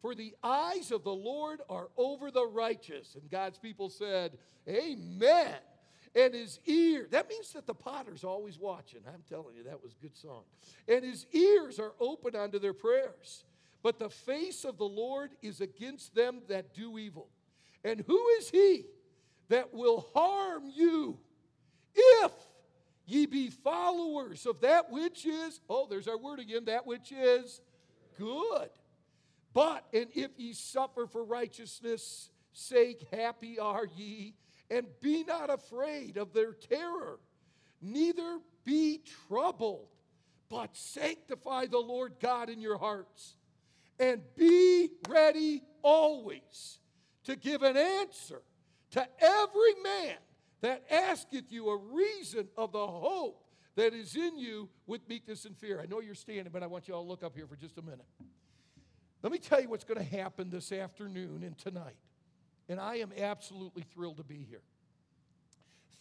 For 0.00 0.14
the 0.14 0.34
eyes 0.42 0.92
of 0.92 1.04
the 1.04 1.14
Lord 1.14 1.60
are 1.68 1.88
over 1.96 2.30
the 2.30 2.46
righteous. 2.46 3.16
And 3.20 3.30
God's 3.30 3.58
people 3.58 3.88
said, 3.88 4.38
Amen. 4.68 5.54
and 6.14 6.34
his 6.34 6.58
ear. 6.66 7.06
That 7.10 7.28
means 7.28 7.52
that 7.52 7.66
the 7.66 7.74
potter's 7.74 8.24
always 8.24 8.58
watching. 8.58 9.00
I'm 9.06 9.22
telling 9.28 9.54
you, 9.56 9.64
that 9.64 9.82
was 9.82 9.92
a 9.92 10.02
good 10.02 10.16
song. 10.16 10.42
And 10.88 11.04
his 11.04 11.26
ears 11.32 11.78
are 11.78 11.92
open 12.00 12.34
unto 12.34 12.58
their 12.58 12.72
prayers. 12.72 13.44
But 13.82 13.98
the 13.98 14.10
face 14.10 14.64
of 14.64 14.78
the 14.78 14.84
Lord 14.84 15.30
is 15.42 15.60
against 15.60 16.14
them 16.14 16.40
that 16.48 16.74
do 16.74 16.98
evil. 16.98 17.28
And 17.84 18.02
who 18.06 18.28
is 18.38 18.50
he 18.50 18.86
that 19.48 19.72
will 19.72 20.06
harm 20.14 20.64
you 20.74 21.18
if 21.94 22.32
ye 23.06 23.26
be 23.26 23.48
followers 23.48 24.44
of 24.46 24.60
that 24.60 24.90
which 24.90 25.24
is, 25.24 25.60
oh, 25.70 25.86
there's 25.88 26.08
our 26.08 26.18
word 26.18 26.40
again, 26.40 26.64
that 26.64 26.86
which 26.86 27.12
is 27.12 27.60
good. 28.18 28.70
But, 29.54 29.86
and 29.94 30.08
if 30.14 30.32
ye 30.36 30.52
suffer 30.52 31.06
for 31.06 31.24
righteousness' 31.24 32.30
sake, 32.52 33.06
happy 33.12 33.58
are 33.58 33.86
ye, 33.96 34.34
and 34.70 34.86
be 35.00 35.24
not 35.24 35.48
afraid 35.48 36.16
of 36.16 36.32
their 36.32 36.52
terror, 36.52 37.20
neither 37.80 38.40
be 38.64 39.00
troubled, 39.28 39.88
but 40.48 40.76
sanctify 40.76 41.66
the 41.66 41.78
Lord 41.78 42.14
God 42.20 42.50
in 42.50 42.60
your 42.60 42.76
hearts, 42.76 43.35
and 43.98 44.22
be 44.36 44.90
ready 45.08 45.62
always 45.82 46.78
to 47.24 47.36
give 47.36 47.62
an 47.62 47.76
answer 47.76 48.42
to 48.90 49.06
every 49.20 49.74
man 49.82 50.16
that 50.60 50.84
asketh 50.90 51.50
you 51.50 51.68
a 51.68 51.76
reason 51.76 52.48
of 52.56 52.72
the 52.72 52.86
hope 52.86 53.42
that 53.76 53.92
is 53.92 54.16
in 54.16 54.38
you 54.38 54.68
with 54.86 55.06
meekness 55.08 55.44
and 55.44 55.56
fear. 55.56 55.80
I 55.80 55.86
know 55.86 56.00
you're 56.00 56.14
standing, 56.14 56.52
but 56.52 56.62
I 56.62 56.66
want 56.66 56.88
you 56.88 56.94
all 56.94 57.02
to 57.02 57.08
look 57.08 57.22
up 57.22 57.36
here 57.36 57.46
for 57.46 57.56
just 57.56 57.78
a 57.78 57.82
minute. 57.82 58.06
Let 59.22 59.32
me 59.32 59.38
tell 59.38 59.60
you 59.60 59.68
what's 59.68 59.84
going 59.84 59.98
to 59.98 60.16
happen 60.16 60.50
this 60.50 60.72
afternoon 60.72 61.42
and 61.42 61.56
tonight. 61.58 61.96
And 62.68 62.80
I 62.80 62.96
am 62.96 63.12
absolutely 63.18 63.82
thrilled 63.82 64.16
to 64.16 64.24
be 64.24 64.46
here. 64.48 64.62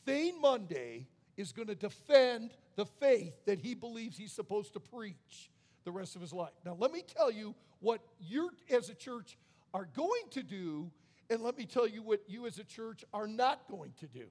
Thane 0.06 0.40
Monday 0.40 1.08
is 1.38 1.52
going 1.52 1.68
to 1.68 1.76
defend 1.76 2.52
the 2.76 2.86
faith 2.86 3.34
that 3.46 3.60
he 3.60 3.74
believes 3.74 4.18
he's 4.18 4.32
supposed 4.32 4.74
to 4.74 4.80
preach 4.80 5.52
the 5.86 5.92
rest 5.92 6.16
of 6.16 6.22
his 6.22 6.34
life. 6.34 6.52
Now, 6.66 6.76
let 6.78 6.92
me 6.92 7.02
tell 7.02 7.32
you 7.32 7.56
what 7.80 8.02
you 8.20 8.52
as 8.70 8.90
a 8.90 8.96
church 8.96 9.38
are 9.74 9.88
going 9.96 10.24
to 10.32 10.44
do, 10.44 10.92
and 11.30 11.42
let 11.42 11.58
me 11.58 11.66
tell 11.66 11.88
you 11.88 12.02
what 12.02 12.22
you 12.28 12.46
as 12.48 12.60
a 12.60 12.64
church 12.64 13.06
are 13.14 13.28
not 13.28 13.62
going 13.70 13.94
to 14.00 14.08
do. 14.08 14.26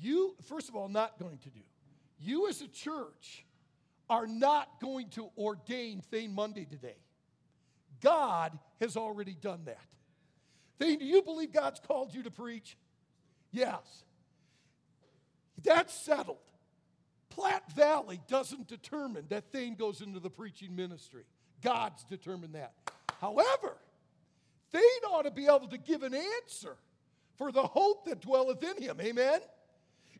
You, 0.00 0.36
first 0.48 0.68
of 0.68 0.76
all, 0.76 0.88
not 0.88 1.18
going 1.18 1.38
to 1.38 1.50
do. 1.50 1.60
You 2.18 2.48
as 2.48 2.60
a 2.60 2.68
church 2.68 3.44
are 4.08 4.26
not 4.26 4.80
going 4.80 5.08
to 5.10 5.30
ordain 5.36 6.02
Thane 6.10 6.34
Monday 6.34 6.64
today. 6.64 6.96
God 8.00 8.58
has 8.80 8.96
already 8.96 9.34
done 9.34 9.62
that. 9.66 9.78
Thane, 10.78 10.98
do 10.98 11.04
you 11.04 11.22
believe 11.22 11.52
God's 11.52 11.80
called 11.80 12.14
you 12.14 12.22
to 12.22 12.30
preach? 12.30 12.76
Yes. 13.52 14.04
That's 15.62 15.94
settled. 15.94 16.38
Platte 17.30 17.72
Valley 17.72 18.20
doesn't 18.28 18.68
determine 18.68 19.24
that 19.28 19.52
Thane 19.52 19.74
goes 19.74 20.00
into 20.00 20.20
the 20.20 20.30
preaching 20.30 20.76
ministry. 20.76 21.24
God's 21.62 22.04
determined 22.04 22.54
that. 22.54 22.72
However, 23.20 23.76
Thane 24.72 24.82
ought 25.10 25.22
to 25.22 25.30
be 25.30 25.46
able 25.46 25.68
to 25.68 25.78
give 25.78 26.02
an 26.02 26.14
answer 26.14 26.76
for 27.36 27.52
the 27.52 27.62
hope 27.62 28.06
that 28.06 28.20
dwelleth 28.20 28.62
in 28.62 28.82
him. 28.82 29.00
Amen? 29.00 29.40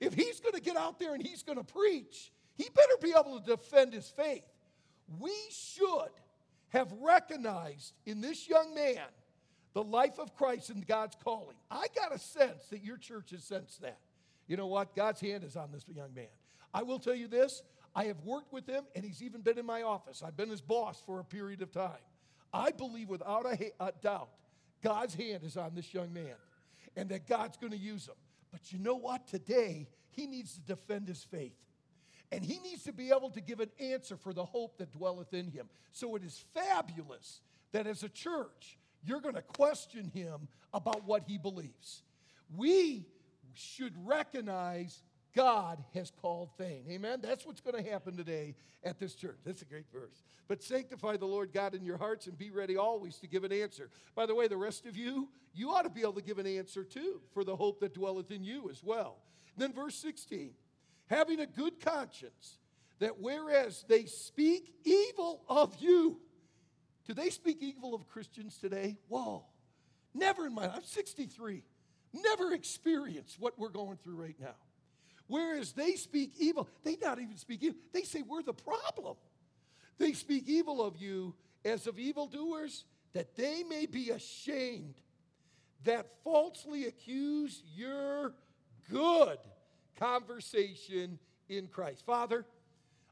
If 0.00 0.14
he's 0.14 0.40
going 0.40 0.54
to 0.54 0.60
get 0.60 0.76
out 0.76 0.98
there 0.98 1.14
and 1.14 1.22
he's 1.22 1.42
going 1.42 1.58
to 1.58 1.64
preach, 1.64 2.32
he 2.56 2.68
better 2.74 2.94
be 3.02 3.10
able 3.10 3.38
to 3.40 3.44
defend 3.44 3.92
his 3.92 4.08
faith. 4.08 4.44
We 5.18 5.34
should 5.50 6.10
have 6.70 6.92
recognized 7.00 7.92
in 8.06 8.20
this 8.20 8.48
young 8.48 8.74
man 8.74 9.02
the 9.72 9.82
life 9.82 10.18
of 10.18 10.34
Christ 10.34 10.70
and 10.70 10.86
God's 10.86 11.16
calling. 11.22 11.56
I 11.70 11.86
got 11.94 12.14
a 12.14 12.18
sense 12.18 12.64
that 12.70 12.82
your 12.82 12.96
church 12.96 13.30
has 13.30 13.44
sensed 13.44 13.82
that. 13.82 13.98
You 14.46 14.56
know 14.56 14.66
what? 14.66 14.96
God's 14.96 15.20
hand 15.20 15.44
is 15.44 15.56
on 15.56 15.70
this 15.72 15.84
young 15.88 16.14
man. 16.14 16.26
I 16.72 16.82
will 16.82 16.98
tell 16.98 17.14
you 17.14 17.28
this 17.28 17.62
I 17.94 18.04
have 18.04 18.20
worked 18.24 18.52
with 18.52 18.66
him, 18.66 18.84
and 18.94 19.04
he's 19.04 19.22
even 19.22 19.40
been 19.40 19.58
in 19.58 19.66
my 19.66 19.82
office. 19.82 20.22
I've 20.24 20.36
been 20.36 20.50
his 20.50 20.60
boss 20.60 21.02
for 21.04 21.20
a 21.20 21.24
period 21.24 21.62
of 21.62 21.72
time. 21.72 21.98
I 22.52 22.70
believe 22.70 23.08
without 23.08 23.46
a, 23.46 23.72
a 23.80 23.92
doubt, 24.00 24.30
God's 24.82 25.14
hand 25.14 25.44
is 25.44 25.56
on 25.56 25.74
this 25.74 25.92
young 25.92 26.12
man 26.12 26.34
and 26.96 27.08
that 27.10 27.28
God's 27.28 27.56
going 27.56 27.72
to 27.72 27.78
use 27.78 28.06
him. 28.06 28.14
But 28.50 28.72
you 28.72 28.78
know 28.78 28.96
what? 28.96 29.28
Today, 29.28 29.88
he 30.10 30.26
needs 30.26 30.54
to 30.54 30.60
defend 30.60 31.08
his 31.08 31.22
faith. 31.22 31.54
And 32.32 32.44
he 32.44 32.58
needs 32.60 32.84
to 32.84 32.92
be 32.92 33.10
able 33.10 33.30
to 33.30 33.40
give 33.40 33.60
an 33.60 33.70
answer 33.80 34.16
for 34.16 34.32
the 34.32 34.44
hope 34.44 34.78
that 34.78 34.92
dwelleth 34.92 35.34
in 35.34 35.48
him. 35.48 35.68
So 35.92 36.14
it 36.14 36.24
is 36.24 36.44
fabulous 36.54 37.40
that 37.72 37.86
as 37.86 38.02
a 38.02 38.08
church, 38.08 38.78
you're 39.04 39.20
going 39.20 39.34
to 39.34 39.42
question 39.42 40.08
him 40.08 40.48
about 40.72 41.04
what 41.04 41.24
he 41.26 41.38
believes. 41.38 42.02
We 42.56 43.06
should 43.54 43.94
recognize 44.04 45.02
God 45.34 45.82
has 45.94 46.10
called 46.10 46.50
Thane. 46.58 46.84
Amen? 46.90 47.20
That's 47.22 47.46
what's 47.46 47.60
going 47.60 47.82
to 47.82 47.90
happen 47.90 48.16
today 48.16 48.56
at 48.82 48.98
this 48.98 49.14
church. 49.14 49.38
That's 49.44 49.62
a 49.62 49.66
great 49.66 49.86
verse. 49.92 50.22
But 50.48 50.62
sanctify 50.62 51.16
the 51.16 51.26
Lord 51.26 51.52
God 51.52 51.74
in 51.74 51.84
your 51.84 51.96
hearts 51.96 52.26
and 52.26 52.36
be 52.36 52.50
ready 52.50 52.76
always 52.76 53.18
to 53.18 53.28
give 53.28 53.44
an 53.44 53.52
answer. 53.52 53.90
By 54.14 54.26
the 54.26 54.34
way, 54.34 54.48
the 54.48 54.56
rest 54.56 54.86
of 54.86 54.96
you, 54.96 55.28
you 55.54 55.70
ought 55.70 55.82
to 55.82 55.90
be 55.90 56.00
able 56.00 56.14
to 56.14 56.22
give 56.22 56.38
an 56.38 56.46
answer 56.46 56.82
too 56.82 57.20
for 57.32 57.44
the 57.44 57.54
hope 57.54 57.80
that 57.80 57.94
dwelleth 57.94 58.30
in 58.30 58.42
you 58.42 58.68
as 58.70 58.82
well. 58.82 59.18
And 59.54 59.62
then 59.62 59.72
verse 59.72 59.94
16 59.96 60.52
having 61.06 61.40
a 61.40 61.46
good 61.46 61.80
conscience, 61.80 62.58
that 63.00 63.18
whereas 63.18 63.84
they 63.88 64.04
speak 64.04 64.72
evil 64.84 65.42
of 65.48 65.74
you, 65.80 66.20
do 67.06 67.14
they 67.14 67.30
speak 67.30 67.58
evil 67.60 67.94
of 67.94 68.06
Christians 68.06 68.56
today? 68.58 68.96
Whoa. 69.08 69.44
Never 70.14 70.46
in 70.46 70.54
my 70.54 70.66
life. 70.66 70.76
I'm 70.76 70.84
63. 70.84 71.64
Never 72.12 72.52
experienced 72.52 73.40
what 73.40 73.58
we're 73.58 73.68
going 73.68 73.96
through 73.96 74.16
right 74.16 74.36
now. 74.40 74.54
Whereas 75.30 75.70
they 75.70 75.92
speak 75.92 76.32
evil, 76.40 76.68
they 76.82 76.96
not 77.00 77.20
even 77.20 77.36
speak 77.36 77.62
evil. 77.62 77.78
They 77.92 78.02
say 78.02 78.22
we're 78.22 78.42
the 78.42 78.52
problem. 78.52 79.14
They 79.96 80.12
speak 80.12 80.48
evil 80.48 80.82
of 80.82 80.96
you 80.96 81.36
as 81.64 81.86
of 81.86 82.00
evildoers, 82.00 82.84
that 83.12 83.36
they 83.36 83.62
may 83.62 83.86
be 83.86 84.10
ashamed 84.10 84.96
that 85.84 86.08
falsely 86.24 86.86
accuse 86.86 87.62
your 87.76 88.34
good 88.90 89.38
conversation 90.00 91.20
in 91.48 91.68
Christ. 91.68 92.04
Father, 92.04 92.44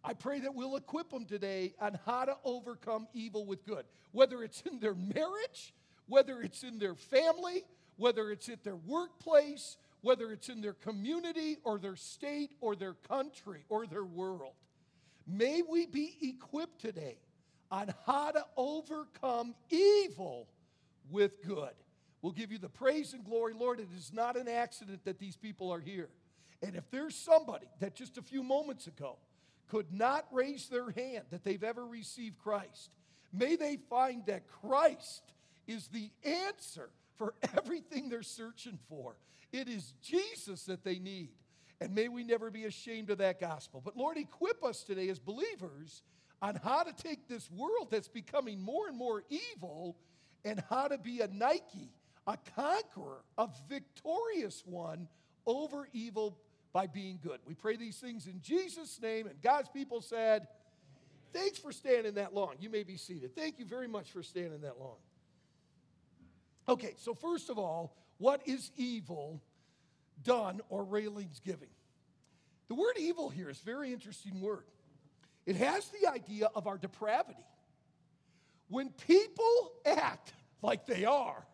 I 0.03 0.15
pray 0.15 0.41
that 0.41 0.57
we'll 0.57 0.75
equip 0.75 1.11
them 1.11 1.25
today 1.25 1.75
on 1.81 2.01
how 2.05 2.25
to 2.25 2.37
overcome 2.45 3.07
evil 3.15 3.47
with 3.47 3.65
good, 3.65 3.85
whether 4.11 4.43
it's 4.43 4.63
in 4.63 4.81
their 4.81 4.97
marriage, 4.97 5.73
whether 6.09 6.41
it's 6.43 6.65
in 6.65 6.81
their 6.81 6.97
family, 6.97 7.63
whether 7.97 8.33
it's 8.33 8.49
at 8.49 8.65
their 8.65 8.77
workplace, 8.77 9.77
whether 10.01 10.31
it's 10.33 10.49
in 10.49 10.61
their 10.61 10.75
community 10.75 11.59
or 11.65 11.79
their 11.79 11.97
state 11.97 12.51
or 12.61 12.77
their 12.77 12.95
country 12.95 13.65
or 13.69 13.87
their 13.87 14.05
world. 14.05 14.55
May 15.27 15.63
we 15.63 15.87
be 15.87 16.17
equipped 16.23 16.81
today 16.81 17.19
on 17.71 17.93
how 18.07 18.31
to 18.31 18.45
overcome 18.57 19.55
evil 19.71 20.49
with 21.11 21.43
good. 21.43 21.73
We'll 22.23 22.33
give 22.33 22.51
you 22.51 22.59
the 22.59 22.69
praise 22.69 23.13
and 23.13 23.25
glory, 23.25 23.55
Lord. 23.55 23.79
It 23.79 23.89
is 23.97 24.13
not 24.13 24.37
an 24.37 24.49
accident 24.49 25.05
that 25.05 25.19
these 25.19 25.37
people 25.37 25.71
are 25.71 25.81
here. 25.81 26.09
And 26.63 26.75
if 26.75 26.91
there's 26.91 27.15
somebody 27.15 27.69
that 27.81 27.95
just 27.95 28.19
a 28.19 28.23
few 28.23 28.43
moments 28.43 28.87
ago 28.87 29.17
could 29.69 29.93
not 29.93 30.27
raise 30.33 30.69
their 30.69 30.91
hand 30.91 31.25
that 31.31 31.45
they've 31.45 31.63
ever 31.63 31.87
received 31.87 32.39
Christ, 32.39 32.91
may 33.33 33.55
they 33.57 33.77
find 33.89 34.25
that 34.27 34.49
Christ 34.49 35.23
is 35.67 35.89
the 35.89 36.11
answer 36.25 36.91
for 37.17 37.35
everything 37.57 38.09
they're 38.09 38.23
searching 38.23 38.79
for. 38.89 39.17
It 39.53 39.69
is 39.69 39.95
Jesus 40.03 40.65
that 40.65 40.85
they 40.85 40.99
need. 40.99 41.31
And 41.81 41.95
may 41.95 42.09
we 42.09 42.25
never 42.25 42.51
be 42.51 42.65
ashamed 42.65 43.11
of 43.11 43.19
that 43.19 43.41
gospel. 43.41 43.81
But 43.85 43.97
Lord, 43.97 44.17
equip 44.17 44.65
us 44.65 44.83
today 44.83 45.09
as 45.09 45.19
believers 45.19 46.03
on 46.43 46.57
how 46.57 46.83
to 46.83 46.93
take 46.93 47.29
this 47.29 47.51
world 47.51 47.89
that's 47.91 48.09
becoming 48.09 48.61
more 48.61 48.89
and 48.89 48.97
more 48.97 49.23
evil 49.29 49.97
and 50.45 50.63
how 50.69 50.89
to 50.89 50.99
be 50.99 51.21
a 51.21 51.29
Nike, 51.29 51.93
a 52.27 52.37
conqueror, 52.55 53.23
a 53.37 53.49
victorious 53.69 54.63
one 54.67 55.09
over 55.47 55.89
evil 55.93 56.39
by 56.73 56.87
being 56.87 57.19
good. 57.23 57.39
We 57.47 57.55
pray 57.55 57.77
these 57.77 57.97
things 57.97 58.27
in 58.27 58.41
Jesus' 58.41 59.01
name. 59.01 59.27
And 59.27 59.41
God's 59.41 59.69
people 59.69 60.01
said, 60.01 60.47
Thanks 61.33 61.59
for 61.59 61.73
standing 61.73 62.15
that 62.15 62.35
long. 62.35 62.55
You 62.59 62.71
may 62.71 62.85
be 62.85 62.97
seated. 62.97 63.37
Thank 63.37 63.59
you 63.59 63.67
very 63.67 63.87
much 63.87 64.11
for 64.11 64.23
standing 64.23 64.63
that 64.63 64.81
long. 64.81 64.97
Okay, 66.69 66.95
so 66.97 67.15
first 67.15 67.51
of 67.51 67.59
all, 67.59 67.95
what 68.19 68.43
is 68.47 68.71
evil 68.77 69.41
done 70.23 70.61
or 70.69 70.85
railings 70.85 71.41
giving? 71.45 71.69
The 72.69 72.75
word 72.75 72.97
evil 72.99 73.31
here 73.31 73.49
is 73.49 73.61
a 73.61 73.65
very 73.65 73.93
interesting 73.93 74.41
word. 74.41 74.65
It 75.47 75.57
has 75.57 75.89
the 75.89 76.11
idea 76.11 76.51
of 76.55 76.67
our 76.67 76.77
depravity. 76.77 77.39
When 78.69 78.91
people 78.91 79.73
act 79.87 80.35
like 80.61 80.85
they 80.87 81.07
are, 81.07 81.47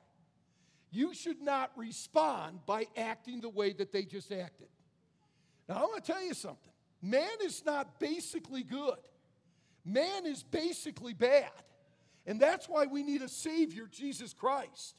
you 0.90 1.14
should 1.14 1.40
not 1.40 1.71
respond 1.76 2.61
by 2.66 2.87
acting 2.97 3.40
the 3.40 3.49
way 3.49 3.73
that 3.73 3.92
they 3.92 4.02
just 4.02 4.33
acted. 4.33 4.68
Now, 5.68 5.76
I 5.76 5.80
want 5.83 6.04
to 6.04 6.12
tell 6.12 6.23
you 6.23 6.35
something. 6.35 6.73
Man 7.02 7.37
is 7.44 7.64
not 7.64 8.00
basically 8.00 8.62
good, 8.62 8.97
man 9.85 10.26
is 10.26 10.42
basically 10.42 11.12
bad. 11.12 11.50
And 12.26 12.40
that's 12.40 12.68
why 12.68 12.87
we 12.87 13.02
need 13.02 13.21
a 13.21 13.28
Savior, 13.28 13.87
Jesus 13.87 14.33
Christ. 14.33 14.94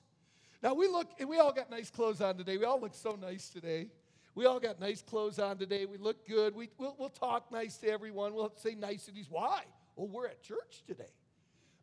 Now 0.66 0.74
we 0.74 0.88
look, 0.88 1.12
and 1.20 1.30
we 1.30 1.38
all 1.38 1.54
got 1.54 1.70
nice 1.70 1.92
clothes 1.92 2.22
on 2.22 2.38
today. 2.38 2.58
We 2.58 2.66
all 2.66 2.82
look 2.82 2.96
so 2.96 3.16
nice 3.22 3.50
today. 3.50 3.90
We 4.34 4.48
all 4.48 4.60
got 4.60 4.80
nice 4.80 5.00
clothes 5.00 5.38
on 5.38 5.60
today. 5.60 5.86
We 5.86 6.00
look 6.00 6.28
good. 6.28 6.56
We, 6.56 6.70
we'll, 6.80 6.96
we'll 6.98 7.10
talk 7.10 7.52
nice 7.52 7.78
to 7.78 7.88
everyone. 7.88 8.34
We'll 8.34 8.52
say 8.56 8.74
niceties. 8.74 9.28
Why? 9.30 9.62
Well, 9.96 10.08
we're 10.08 10.26
at 10.26 10.42
church 10.42 10.82
today. 10.88 11.12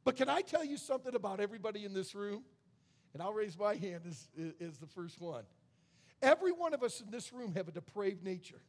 But 0.03 0.17
can 0.17 0.29
I 0.29 0.41
tell 0.41 0.65
you 0.65 0.77
something 0.77 1.15
about 1.15 1.39
everybody 1.39 1.85
in 1.85 1.95
this 1.95 2.13
room? 2.13 2.43
And 3.15 3.23
I'll 3.23 3.33
raise 3.33 3.57
my 3.57 3.77
hand 3.77 4.01
as, 4.05 4.27
as 4.61 4.79
the 4.79 4.89
first 4.89 5.21
one. 5.21 5.45
Every 6.21 6.51
one 6.51 6.75
of 6.75 6.83
us 6.83 7.01
in 7.01 7.09
this 7.09 7.33
room 7.33 7.55
have 7.55 7.69
a 7.69 7.73
depraved 7.73 8.25
nature. 8.25 8.63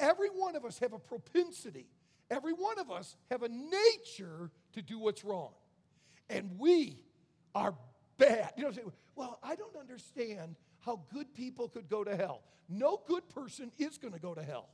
Every 0.00 0.30
one 0.30 0.56
of 0.56 0.64
us 0.64 0.80
have 0.80 0.92
a 0.92 0.98
propensity. 0.98 1.86
Every 2.32 2.52
one 2.52 2.80
of 2.80 2.90
us 2.90 3.14
have 3.30 3.44
a 3.44 3.48
nature 3.48 4.50
to 4.72 4.82
do 4.82 4.98
what's 4.98 5.24
wrong. 5.24 5.52
And 6.28 6.58
we 6.58 6.98
are 7.54 7.74
bad. 8.18 8.52
You 8.56 8.62
know, 8.62 8.68
what 8.68 8.70
I'm 8.70 8.74
saying? 8.74 8.92
well, 9.16 9.38
I 9.42 9.54
don't 9.54 9.76
understand 9.76 10.56
how 10.80 11.00
good 11.12 11.34
people 11.34 11.68
could 11.68 11.88
go 11.88 12.04
to 12.04 12.16
hell. 12.16 12.42
No 12.68 13.00
good 13.06 13.28
person 13.28 13.70
is 13.78 13.98
going 13.98 14.14
to 14.14 14.20
go 14.20 14.34
to 14.34 14.42
hell. 14.42 14.68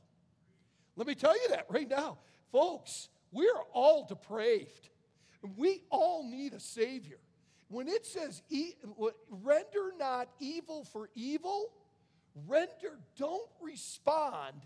Let 0.95 1.07
me 1.07 1.15
tell 1.15 1.33
you 1.33 1.49
that 1.49 1.65
right 1.69 1.89
now. 1.89 2.17
Folks, 2.51 3.07
we're 3.31 3.61
all 3.73 4.05
depraved. 4.07 4.89
We 5.55 5.83
all 5.89 6.29
need 6.29 6.53
a 6.53 6.59
Savior. 6.59 7.17
When 7.69 7.87
it 7.87 8.05
says, 8.05 8.41
render 9.29 9.93
not 9.97 10.27
evil 10.39 10.83
for 10.91 11.09
evil, 11.15 11.71
render, 12.47 12.99
don't 13.17 13.49
respond 13.61 14.65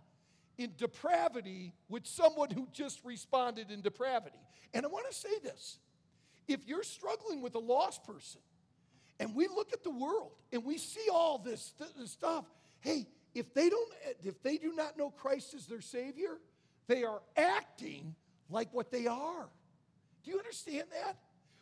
in 0.57 0.71
depravity 0.77 1.73
with 1.89 2.07
someone 2.07 2.49
who 2.49 2.67
just 2.73 2.99
responded 3.03 3.69
in 3.69 3.81
depravity. 3.81 4.39
And 4.73 4.85
I 4.85 4.89
want 4.89 5.05
to 5.09 5.15
say 5.15 5.37
this 5.43 5.77
if 6.47 6.65
you're 6.65 6.83
struggling 6.83 7.41
with 7.41 7.55
a 7.55 7.59
lost 7.59 8.03
person, 8.03 8.41
and 9.19 9.33
we 9.35 9.47
look 9.47 9.73
at 9.73 9.83
the 9.83 9.91
world 9.91 10.31
and 10.51 10.63
we 10.63 10.77
see 10.77 11.07
all 11.11 11.37
this, 11.37 11.73
this 11.97 12.11
stuff, 12.11 12.45
hey, 12.81 13.07
if 13.33 13.53
they 13.53 13.69
don't 13.69 13.91
if 14.23 14.41
they 14.43 14.57
do 14.57 14.73
not 14.73 14.97
know 14.97 15.09
Christ 15.09 15.53
as 15.53 15.65
their 15.65 15.81
savior, 15.81 16.39
they 16.87 17.03
are 17.03 17.21
acting 17.35 18.15
like 18.49 18.73
what 18.73 18.91
they 18.91 19.07
are. 19.07 19.49
Do 20.23 20.31
you 20.31 20.37
understand 20.37 20.85
that? 20.91 21.17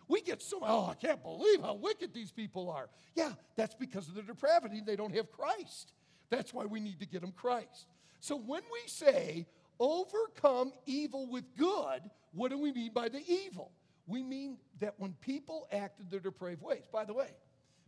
We 0.08 0.22
get 0.22 0.42
so, 0.42 0.60
oh, 0.62 0.88
I 0.88 0.96
can't 0.96 1.24
believe 1.24 1.62
how 1.62 1.76
wicked 1.76 2.14
these 2.14 2.32
people 2.32 2.70
are. 2.70 2.90
Yeah, 3.16 3.32
that's 3.56 3.76
because 3.76 4.08
of 4.08 4.16
their 4.16 4.24
depravity. 4.24 4.82
They 4.86 4.96
don't 4.96 5.16
have 5.16 5.32
Christ. 5.32 5.94
That's 6.30 6.54
why 6.54 6.66
we 6.66 6.80
need 6.80 7.00
to 7.00 7.06
get 7.06 7.22
them 7.22 7.32
Christ. 7.32 7.88
So 8.20 8.36
when 8.36 8.62
we 8.72 8.88
say 8.88 9.46
overcome 9.80 10.74
evil 10.86 11.30
with 11.30 11.46
good, 11.58 12.02
what 12.34 12.52
do 12.52 12.58
we 12.58 12.72
mean 12.72 12.92
by 12.94 13.10
the 13.10 13.22
evil? 13.28 13.72
We 14.06 14.24
mean 14.24 14.58
that 14.80 14.96
when 14.98 15.14
people 15.22 15.68
act 15.72 16.00
in 16.00 16.10
their 16.10 16.20
depraved 16.20 16.62
ways. 16.62 16.84
By 16.92 17.06
the 17.06 17.14
way, 17.14 17.30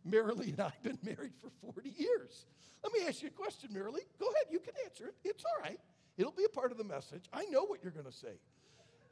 Marilee 0.08 0.50
and 0.50 0.62
I 0.62 0.66
have 0.66 0.84
been 0.84 1.00
married 1.04 1.34
for 1.42 1.50
40 1.74 1.94
years. 1.98 2.46
Let 2.84 2.94
me 2.94 3.08
ask 3.08 3.22
you 3.22 3.30
a 3.30 3.32
question, 3.32 3.70
Marilee. 3.72 4.06
Go 4.20 4.28
ahead, 4.28 4.46
you 4.52 4.60
can 4.60 4.74
answer 4.86 5.08
it. 5.08 5.16
It's 5.24 5.44
all 5.44 5.64
right. 5.64 5.80
It'll 6.18 6.32
be 6.32 6.46
a 6.46 6.50
part 6.50 6.72
of 6.72 6.78
the 6.78 6.84
message. 6.84 7.26
I 7.34 7.46
know 7.46 7.66
what 7.66 7.84
you're 7.84 7.92
going 7.92 8.06
to 8.06 8.12
say. 8.12 8.40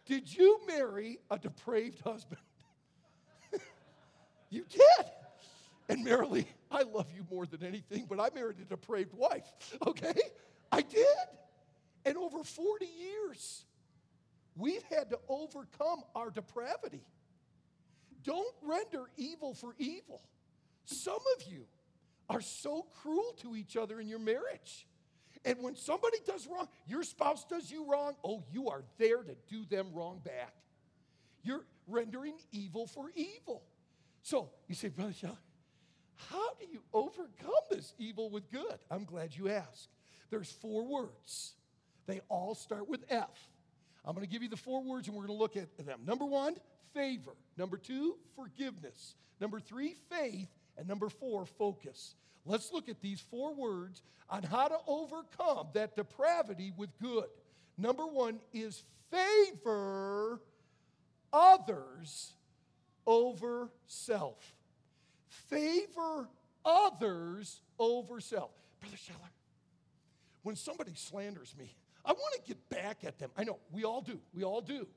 Did 0.05 0.33
you 0.33 0.59
marry 0.67 1.19
a 1.29 1.37
depraved 1.37 2.01
husband? 2.01 2.41
you 4.49 4.65
did. 4.69 5.05
And 5.89 6.05
Marilee, 6.05 6.45
I 6.71 6.83
love 6.83 7.07
you 7.15 7.25
more 7.31 7.45
than 7.45 7.63
anything, 7.63 8.05
but 8.07 8.19
I 8.19 8.29
married 8.33 8.57
a 8.61 8.65
depraved 8.65 9.13
wife, 9.13 9.45
okay? 9.87 10.13
I 10.71 10.81
did. 10.81 11.05
And 12.05 12.17
over 12.17 12.43
40 12.43 12.85
years, 12.85 13.65
we've 14.55 14.83
had 14.83 15.09
to 15.09 15.19
overcome 15.27 16.03
our 16.15 16.29
depravity. 16.29 17.03
Don't 18.23 18.55
render 18.61 19.03
evil 19.17 19.53
for 19.53 19.75
evil. 19.77 20.21
Some 20.85 21.19
of 21.37 21.43
you 21.47 21.65
are 22.29 22.41
so 22.41 22.85
cruel 23.01 23.35
to 23.41 23.55
each 23.55 23.75
other 23.75 23.99
in 23.99 24.07
your 24.07 24.19
marriage. 24.19 24.87
And 25.45 25.61
when 25.61 25.75
somebody 25.75 26.17
does 26.25 26.47
wrong, 26.47 26.67
your 26.87 27.03
spouse 27.03 27.43
does 27.45 27.69
you 27.69 27.89
wrong, 27.89 28.15
oh, 28.23 28.43
you 28.51 28.69
are 28.69 28.83
there 28.97 29.23
to 29.23 29.35
do 29.49 29.65
them 29.65 29.87
wrong 29.93 30.21
back. 30.23 30.53
You're 31.43 31.65
rendering 31.87 32.35
evil 32.51 32.87
for 32.87 33.11
evil. 33.15 33.63
So 34.21 34.51
you 34.69 34.75
say, 34.75 34.87
Brother 34.87 35.13
Sean, 35.13 35.37
how 36.29 36.53
do 36.55 36.65
you 36.71 36.81
overcome 36.93 37.51
this 37.69 37.93
evil 37.97 38.29
with 38.29 38.49
good? 38.49 38.79
I'm 38.89 39.03
glad 39.03 39.35
you 39.35 39.49
asked. 39.49 39.89
There's 40.29 40.51
four 40.51 40.85
words. 40.87 41.53
They 42.05 42.21
all 42.29 42.55
start 42.55 42.87
with 42.87 43.03
F. 43.09 43.49
I'm 44.05 44.13
going 44.13 44.25
to 44.25 44.31
give 44.31 44.43
you 44.43 44.49
the 44.49 44.57
four 44.57 44.83
words 44.83 45.07
and 45.07 45.15
we're 45.15 45.25
going 45.25 45.37
to 45.37 45.41
look 45.41 45.55
at 45.55 45.77
them. 45.85 46.01
Number 46.05 46.25
one, 46.25 46.55
favor. 46.93 47.31
Number 47.57 47.77
two, 47.77 48.17
forgiveness. 48.35 49.15
Number 49.39 49.59
three, 49.59 49.95
faith. 50.09 50.49
And 50.77 50.87
number 50.87 51.09
four, 51.09 51.45
focus. 51.45 52.15
Let's 52.45 52.73
look 52.73 52.89
at 52.89 53.01
these 53.01 53.21
four 53.21 53.53
words 53.53 54.01
on 54.29 54.43
how 54.43 54.67
to 54.67 54.77
overcome 54.87 55.67
that 55.73 55.95
depravity 55.95 56.73
with 56.75 56.89
good. 56.99 57.25
Number 57.77 58.05
one 58.05 58.39
is 58.51 58.83
favor 59.11 60.41
others 61.31 62.33
over 63.07 63.69
self. 63.87 64.53
Favor 65.27 66.29
others 66.65 67.61
over 67.79 68.19
self. 68.19 68.51
Brother 68.79 68.97
Shetler, 68.97 69.29
when 70.43 70.55
somebody 70.55 70.93
slanders 70.95 71.55
me, 71.57 71.75
I 72.05 72.11
want 72.11 72.35
to 72.35 72.41
get 72.47 72.69
back 72.69 73.03
at 73.03 73.17
them. 73.17 73.29
I 73.37 73.43
know, 73.43 73.59
we 73.71 73.83
all 73.83 74.01
do. 74.01 74.19
We 74.33 74.43
all 74.43 74.61
do. 74.61 74.87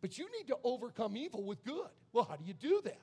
But 0.00 0.18
you 0.18 0.26
need 0.36 0.48
to 0.48 0.56
overcome 0.64 1.16
evil 1.16 1.44
with 1.44 1.64
good. 1.64 1.88
Well, 2.12 2.24
how 2.24 2.36
do 2.36 2.44
you 2.44 2.54
do 2.54 2.80
that? 2.84 2.98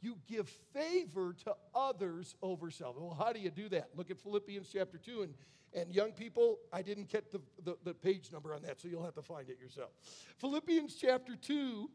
You 0.00 0.16
give 0.28 0.48
favor 0.72 1.34
to 1.44 1.54
others 1.74 2.34
over 2.40 2.70
self. 2.70 2.96
Well, 2.96 3.16
how 3.18 3.32
do 3.32 3.40
you 3.40 3.50
do 3.50 3.68
that? 3.70 3.88
Look 3.96 4.10
at 4.10 4.18
Philippians 4.18 4.68
chapter 4.72 4.98
2. 4.98 5.22
And, 5.22 5.34
and 5.74 5.94
young 5.94 6.12
people, 6.12 6.58
I 6.72 6.82
didn't 6.82 7.08
get 7.10 7.32
the, 7.32 7.40
the, 7.64 7.76
the 7.84 7.94
page 7.94 8.30
number 8.32 8.54
on 8.54 8.62
that, 8.62 8.80
so 8.80 8.88
you'll 8.88 9.04
have 9.04 9.14
to 9.16 9.22
find 9.22 9.50
it 9.50 9.58
yourself. 9.60 9.90
Philippians 10.38 10.94
chapter 10.94 11.34
2, 11.36 11.90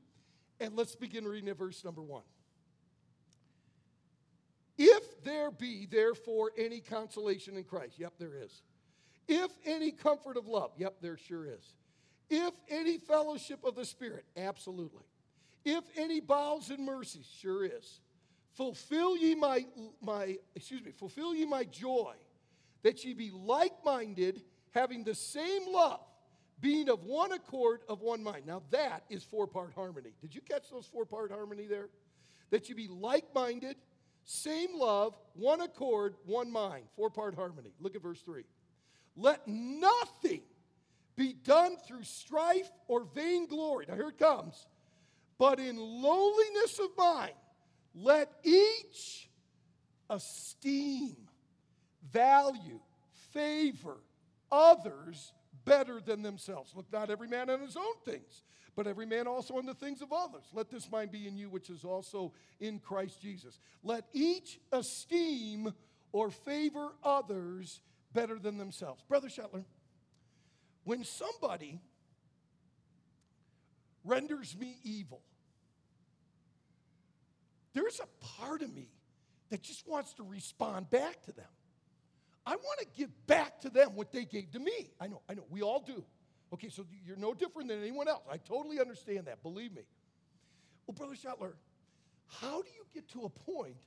and 0.60 0.76
let's 0.76 0.96
begin 0.96 1.26
reading 1.26 1.50
at 1.50 1.58
verse 1.58 1.84
number 1.84 2.02
1. 2.02 2.22
If 4.78 5.24
there 5.24 5.52
be, 5.52 5.86
therefore, 5.86 6.52
any 6.58 6.80
consolation 6.80 7.56
in 7.56 7.64
Christ, 7.64 8.00
yep, 8.00 8.14
there 8.20 8.36
is. 8.36 8.62
If 9.34 9.52
any 9.65 9.91
comfort 9.91 10.36
of 10.36 10.46
love, 10.46 10.72
yep, 10.76 10.96
there 11.02 11.15
sure 11.15 11.46
is. 11.46 11.74
If 12.30 12.54
any 12.70 12.98
fellowship 12.98 13.63
of 13.63 13.76
the 13.76 13.86
Spirit, 13.86 14.26
absolutely. 14.36 15.06
If 15.63 15.86
any 15.96 16.20
bowels 16.20 16.70
and 16.70 16.86
mercies, 16.86 17.30
sure 17.39 17.63
is. 17.63 18.02
Fulfill 18.56 19.15
ye 19.15 19.34
my, 19.36 19.65
my, 20.02 20.36
excuse 20.54 20.84
me, 20.84 20.91
fulfill 20.91 21.34
ye 21.34 21.46
my 21.46 21.63
joy, 21.63 22.13
that 22.84 23.06
ye 23.06 23.13
be 23.13 23.32
like-minded, 23.34 24.41
having 24.72 25.06
the 25.06 25.15
same 25.15 25.72
love, 25.72 26.02
being 26.60 26.89
of 26.89 27.06
one 27.06 27.32
accord, 27.32 27.84
of 27.88 28.02
one 28.02 28.22
mind. 28.22 28.46
Now 28.46 28.63
that 28.72 29.06
is 29.10 29.24
four-part 29.24 29.72
harmony. 29.74 30.12
Did 30.20 30.36
you 30.36 30.41
catch 30.41 30.70
those 30.70 30.88
four-part 30.88 31.32
harmony 31.32 31.67
there? 31.67 31.88
That 32.50 32.67
you 32.67 32.76
be 32.76 32.89
like-minded, 32.89 33.78
same 34.26 34.78
love, 34.78 35.15
one 35.36 35.62
accord, 35.62 36.15
one 36.26 36.52
mind. 36.52 36.84
Four-part 36.98 37.36
harmony. 37.36 37.72
Look 37.80 37.96
at 37.96 38.02
verse 38.02 38.20
3. 38.20 38.44
Let 39.15 39.47
nothing 39.47 40.41
be 41.15 41.34
done 41.34 41.78
through 41.88 42.04
strife 42.04 42.69
or 42.88 43.04
vainglory. 43.04 43.86
Now 43.88 43.95
here 43.95 44.10
it 44.10 44.17
comes 44.17 44.65
but 45.41 45.60
in 45.60 45.76
lowliness 45.76 46.78
of 46.78 46.95
mind, 46.95 47.34
let 47.95 48.32
each 48.43 49.28
esteem, 50.08 51.17
value, 52.13 52.80
favor 53.34 53.97
others 54.52 55.34
better 55.65 56.00
than 56.00 56.21
themselves. 56.21 56.74
Look 56.76 56.93
not 56.93 57.10
every 57.10 57.28
man 57.28 57.50
on 57.50 57.60
his 57.60 57.76
own 57.76 57.95
things, 58.06 58.43
but 58.76 58.86
every 58.86 59.08
man 59.08 59.26
also 59.26 59.58
on 59.58 59.65
the 59.65 59.74
things 59.74 60.04
of 60.04 60.13
others. 60.13 60.43
Let 60.54 60.69
this 60.69 60.91
mind 60.91 61.12
be 61.12 61.28
in 61.28 61.36
you, 61.39 61.50
which 61.50 61.71
is 61.71 61.84
also 61.84 62.34
in 62.60 62.78
Christ 62.78 63.19
Jesus. 63.19 63.58
Let 63.82 64.06
each 64.13 64.60
esteem 64.71 65.74
or 66.12 66.30
favor 66.30 66.89
others 67.04 67.82
better 68.13 68.38
than 68.39 68.58
themselves. 68.58 69.04
Brother 69.08 69.28
Shetler, 69.28 69.63
when 70.84 71.04
somebody 71.04 71.80
renders 74.04 74.56
me 74.58 74.78
evil, 74.84 75.21
there's 77.74 78.00
a 78.00 78.26
part 78.39 78.62
of 78.62 78.74
me 78.74 78.89
that 79.50 79.62
just 79.62 79.88
wants 79.88 80.13
to 80.13 80.24
respond 80.24 80.89
back 80.89 81.21
to 81.24 81.32
them. 81.32 81.45
I 82.45 82.56
want 82.56 82.80
to 82.80 82.88
give 82.97 83.10
back 83.28 83.62
to 83.62 83.69
them 83.69 83.95
what 83.95 84.12
they 84.12 84.26
gave 84.26 84.52
to 84.52 84.60
me. 84.60 84.91
I 85.00 85.08
know, 85.08 85.21
I 85.30 85.36
know, 85.36 85.45
we 85.50 85.62
all 85.62 85.80
do. 85.80 86.04
Okay, 86.54 86.69
so 86.69 86.86
you're 87.06 87.17
no 87.17 87.34
different 87.34 87.69
than 87.69 87.80
anyone 87.80 88.08
else. 88.08 88.24
I 88.30 88.38
totally 88.38 88.80
understand 88.80 89.28
that, 89.28 89.41
believe 89.43 89.74
me. 89.74 89.84
Well, 90.86 90.95
Brother 90.95 91.13
Schottler, 91.13 91.54
how 92.28 92.62
do 92.62 92.69
you 92.69 92.86
get 92.93 93.08
to 93.10 93.24
a 93.24 93.30
point 93.30 93.78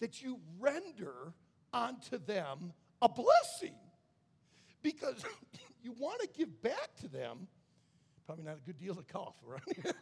that 0.00 0.22
you 0.22 0.38
render 0.58 1.34
unto 1.72 2.18
them 2.18 2.72
a 3.02 3.08
blessing? 3.08 3.74
Because 4.82 5.24
you 5.82 5.92
want 5.98 6.20
to 6.20 6.28
give 6.36 6.62
back 6.62 6.96
to 7.00 7.08
them, 7.08 7.48
probably 8.26 8.44
not 8.44 8.56
a 8.56 8.66
good 8.66 8.78
deal 8.78 8.94
to 8.94 9.02
cough 9.02 9.34
around 9.48 9.62
here. 9.82 9.94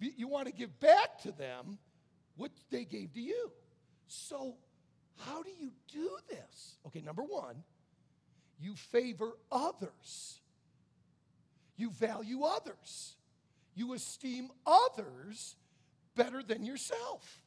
you 0.16 0.28
want 0.28 0.46
to 0.46 0.52
give 0.52 0.78
back 0.80 1.18
to 1.22 1.32
them 1.32 1.78
what 2.36 2.50
they 2.70 2.84
gave 2.84 3.12
to 3.14 3.20
you. 3.20 3.52
So, 4.06 4.56
how 5.18 5.42
do 5.42 5.50
you 5.60 5.70
do 5.92 6.10
this? 6.28 6.76
Okay, 6.86 7.00
number 7.00 7.22
one, 7.22 7.62
You 8.60 8.74
favor 8.74 9.32
others. 9.50 10.40
You 11.76 11.90
value 11.90 12.42
others. 12.42 13.16
You 13.74 13.94
esteem 13.94 14.50
others 14.64 15.56
better 16.14 16.42
than 16.42 16.64
yourself. 16.64 17.42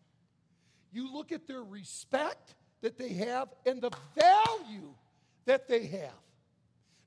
You 0.92 1.12
look 1.12 1.32
at 1.32 1.48
their 1.48 1.64
respect 1.64 2.56
that 2.82 2.98
they 2.98 3.14
have 3.14 3.50
and 3.66 3.82
the 3.82 3.92
value 4.16 4.94
that 5.46 5.68
they 5.68 5.86
have. 5.88 6.20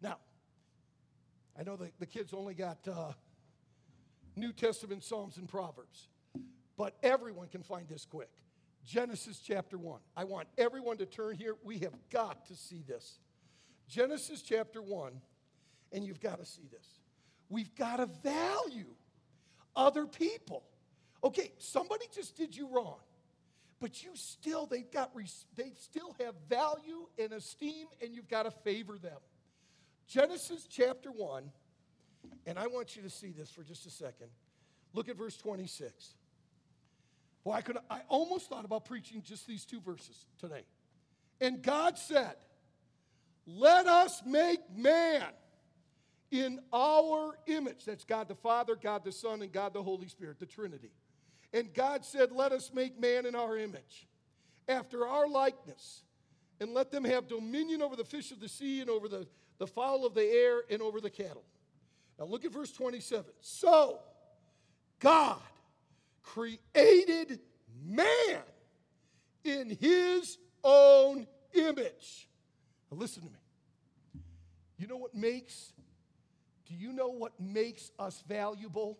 Now, 0.03 0.17
I 1.59 1.63
know 1.63 1.77
the, 1.77 1.91
the 1.99 2.07
kids 2.07 2.33
only 2.33 2.55
got 2.55 2.79
uh, 2.89 3.13
New 4.37 4.53
Testament 4.53 5.05
Psalms 5.05 5.37
and 5.37 5.49
Proverbs, 5.49 6.09
but 6.77 6.97
everyone 7.03 7.49
can 7.49 7.63
find 7.63 7.89
this 7.89 8.05
quick. 8.05 8.31
Genesis 8.85 9.39
chapter 9.39 9.77
1. 9.77 10.01
I 10.17 10.25
want 10.25 10.49
everyone 10.57 10.97
to 10.99 11.07
turn 11.07 11.37
here. 11.37 11.57
We 11.63 11.79
have 11.79 11.93
got 12.11 12.47
to 12.47 12.55
see 12.55 12.83
this. 12.87 13.19
Genesis 13.89 14.43
chapter 14.43 14.81
1, 14.81 15.13
and 15.93 16.05
you've 16.05 16.21
got 16.21 16.39
to 16.39 16.47
see 16.47 16.67
this. 16.71 16.87
We've 17.49 17.75
got 17.75 17.97
to 17.97 18.07
value 18.07 18.87
other 19.77 20.07
people. 20.07 20.63
Okay, 21.23 21.53
somebody 21.59 22.07
just 22.15 22.37
did 22.37 22.57
you 22.57 22.69
wrong, 22.69 22.97
but 23.81 24.03
you 24.03 24.11
still, 24.14 24.66
they've 24.66 24.90
got, 24.90 25.12
they 25.57 25.73
still 25.81 26.14
have 26.21 26.35
value 26.49 27.07
and 27.19 27.33
esteem, 27.33 27.87
and 28.03 28.14
you've 28.14 28.29
got 28.29 28.43
to 28.43 28.51
favor 28.51 28.99
them. 28.99 29.19
Genesis 30.07 30.66
chapter 30.69 31.11
1, 31.11 31.51
and 32.47 32.59
I 32.59 32.66
want 32.66 32.97
you 32.97 33.03
to 33.03 33.11
see 33.11 33.31
this 33.31 33.51
for 33.51 33.62
just 33.62 33.87
a 33.87 33.90
second. 33.90 34.29
Look 34.93 35.09
at 35.09 35.16
verse 35.16 35.37
26. 35.37 36.14
Well, 37.45 37.57
I, 37.57 37.62
could, 37.62 37.79
I 37.88 38.01
almost 38.09 38.49
thought 38.49 38.64
about 38.64 38.85
preaching 38.85 39.23
just 39.23 39.47
these 39.47 39.64
two 39.64 39.81
verses 39.81 40.27
today. 40.38 40.62
And 41.40 41.62
God 41.62 41.97
said, 41.97 42.35
Let 43.47 43.87
us 43.87 44.23
make 44.27 44.61
man 44.77 45.25
in 46.31 46.61
our 46.73 47.33
image. 47.47 47.87
That's 47.87 48.05
God 48.05 48.29
the 48.29 48.35
Father, 48.35 48.77
God 48.77 49.05
the 49.05 49.12
Son, 49.12 49.40
and 49.40 49.51
God 49.51 49.73
the 49.73 49.83
Holy 49.83 50.09
Spirit, 50.09 50.38
the 50.38 50.47
Trinity. 50.47 50.90
And 51.53 51.73
God 51.75 52.05
said, 52.05 52.33
Let 52.33 52.53
us 52.53 52.71
make 52.73 52.99
man 53.01 53.27
in 53.27 53.35
our 53.35 53.57
image, 53.57 54.09
after 54.69 55.07
our 55.07 55.29
likeness, 55.29 56.03
and 56.61 56.73
let 56.75 56.91
them 56.91 57.05
have 57.05 57.29
dominion 57.29 57.83
over 57.83 57.97
the 57.97 58.05
fish 58.05 58.31
of 58.31 58.41
the 58.41 58.49
sea, 58.49 58.81
and 58.81 58.91
over 58.91 59.09
the, 59.09 59.27
the 59.59 59.67
fowl 59.67 60.07
of 60.07 60.15
the 60.15 60.25
air, 60.25 60.63
and 60.71 60.81
over 60.81 61.01
the 61.01 61.11
cattle. 61.11 61.45
Now 62.19 62.27
look 62.27 62.45
at 62.45 62.53
verse 62.53 62.71
27. 62.73 63.25
So, 63.41 64.01
God 64.99 65.41
created 66.23 67.41
man 67.85 68.43
in 69.45 69.77
his 69.81 70.39
own 70.63 71.27
image. 71.55 72.29
Now 72.91 72.99
listen 72.99 73.23
to 73.23 73.29
me. 73.29 74.23
You 74.79 74.87
know 74.87 74.97
what 74.97 75.15
makes 75.15 75.73
do 76.71 76.77
you 76.77 76.93
know 76.93 77.09
what 77.09 77.33
makes 77.41 77.91
us 77.99 78.23
valuable? 78.29 78.97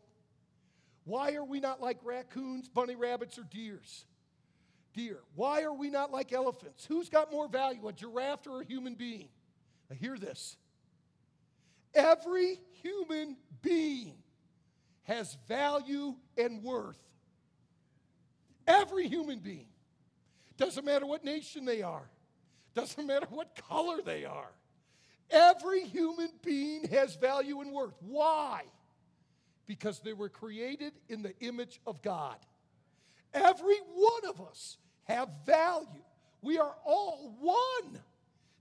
Why 1.11 1.35
are 1.35 1.44
we 1.44 1.59
not 1.59 1.81
like 1.81 1.99
raccoons, 2.05 2.68
bunny 2.68 2.94
rabbits, 2.94 3.37
or 3.37 3.42
deers? 3.42 4.05
Deer. 4.94 5.18
Why 5.35 5.62
are 5.62 5.73
we 5.73 5.90
not 5.90 6.12
like 6.12 6.33
elephants? 6.33 6.85
Who's 6.85 7.09
got 7.09 7.33
more 7.33 7.49
value, 7.49 7.88
a 7.88 7.92
giraffe 7.92 8.46
or 8.46 8.61
a 8.61 8.64
human 8.64 8.94
being? 8.94 9.29
Now, 9.88 9.96
hear 9.96 10.16
this. 10.16 10.57
Every 11.96 12.61
human 12.81 13.37
being 13.61 14.18
has 15.03 15.37
value 15.49 16.14
and 16.38 16.62
worth. 16.62 17.01
Every 18.68 19.09
human 19.09 19.40
being. 19.40 19.66
Doesn't 20.59 20.85
matter 20.85 21.07
what 21.07 21.25
nation 21.25 21.64
they 21.64 21.83
are, 21.83 22.09
doesn't 22.77 23.05
matter 23.05 23.27
what 23.31 23.61
color 23.68 24.01
they 24.01 24.27
are. 24.27 24.53
Every 25.29 25.83
human 25.87 26.29
being 26.44 26.87
has 26.90 27.16
value 27.16 27.62
and 27.62 27.73
worth. 27.73 27.94
Why? 27.99 28.62
Because 29.71 30.01
they 30.01 30.15
were 30.15 30.29
created 30.29 30.95
in 31.09 31.23
the 31.23 31.33
image 31.39 31.81
of 31.87 32.03
God. 32.03 32.35
Every 33.33 33.77
one 33.95 34.29
of 34.29 34.41
us 34.41 34.79
have 35.05 35.29
value. 35.47 36.03
We 36.43 36.59
are 36.59 36.75
all 36.85 37.37
one. 37.39 38.01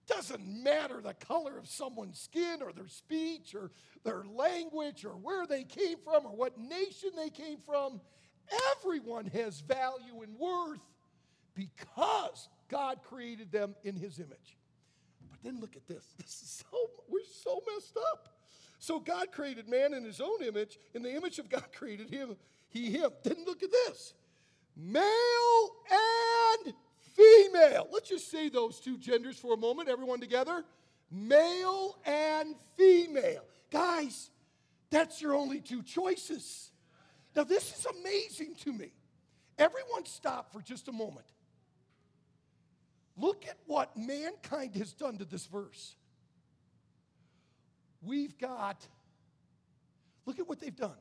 Doesn't 0.05 0.45
matter 0.63 1.01
the 1.01 1.15
color 1.15 1.57
of 1.57 1.67
someone's 1.67 2.19
skin 2.19 2.61
or 2.61 2.71
their 2.71 2.87
speech 2.87 3.55
or 3.55 3.71
their 4.03 4.23
language 4.23 5.03
or 5.03 5.13
where 5.13 5.47
they 5.47 5.63
came 5.63 5.97
from 5.97 6.27
or 6.27 6.35
what 6.35 6.59
nation 6.59 7.09
they 7.17 7.31
came 7.31 7.57
from. 7.57 8.01
Everyone 8.77 9.25
has 9.33 9.61
value 9.61 10.21
and 10.21 10.37
worth 10.37 10.77
because 11.55 12.49
God 12.67 12.99
created 13.01 13.51
them 13.51 13.73
in 13.83 13.95
his 13.95 14.19
image. 14.19 14.57
But 15.31 15.39
then 15.41 15.59
look 15.59 15.75
at 15.75 15.87
this. 15.87 16.05
This 16.19 16.43
is 16.43 16.63
so, 16.69 16.91
we're 17.09 17.21
so 17.43 17.63
messed 17.73 17.97
up. 18.13 18.38
So 18.79 18.99
God 18.99 19.31
created 19.31 19.67
man 19.67 19.93
in 19.93 20.03
his 20.03 20.21
own 20.21 20.41
image. 20.41 20.79
In 20.93 21.03
the 21.03 21.13
image 21.13 21.37
of 21.37 21.49
God 21.49 21.65
created 21.75 22.09
him, 22.09 22.35
he, 22.69 22.91
him. 22.91 23.11
Then 23.23 23.43
look 23.45 23.61
at 23.61 23.71
this. 23.71 24.13
Male 24.75 25.69
and 25.91 26.73
female. 27.13 27.87
Let's 27.91 28.09
just 28.09 28.31
say 28.31 28.47
those 28.49 28.79
two 28.79 28.97
genders 28.97 29.37
for 29.37 29.53
a 29.53 29.57
moment, 29.57 29.89
everyone 29.89 30.21
together. 30.21 30.63
Male 31.11 31.97
and 32.05 32.55
female. 32.77 33.43
Guys, 33.71 34.29
that's 34.89 35.21
your 35.21 35.35
only 35.35 35.59
two 35.59 35.83
choices. 35.83 36.71
Now, 37.35 37.43
this 37.43 37.77
is 37.77 37.85
amazing 37.85 38.55
to 38.63 38.73
me. 38.73 38.91
Everyone 39.57 40.05
stop 40.05 40.53
for 40.53 40.61
just 40.61 40.87
a 40.87 40.91
moment. 40.91 41.25
Look 43.17 43.45
at 43.47 43.57
what 43.67 43.97
mankind 43.97 44.75
has 44.75 44.93
done 44.93 45.17
to 45.17 45.25
this 45.25 45.45
verse. 45.45 45.95
We've 48.01 48.37
got, 48.37 48.87
look 50.25 50.39
at 50.39 50.47
what 50.47 50.59
they've 50.59 50.75
done. 50.75 50.91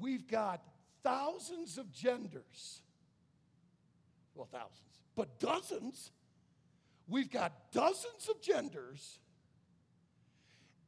We've 0.00 0.26
got 0.26 0.62
thousands 1.02 1.78
of 1.78 1.92
genders. 1.92 2.80
Well, 4.34 4.48
thousands, 4.50 5.00
but 5.14 5.38
dozens. 5.38 6.10
We've 7.06 7.30
got 7.30 7.52
dozens 7.70 8.28
of 8.30 8.40
genders, 8.40 9.18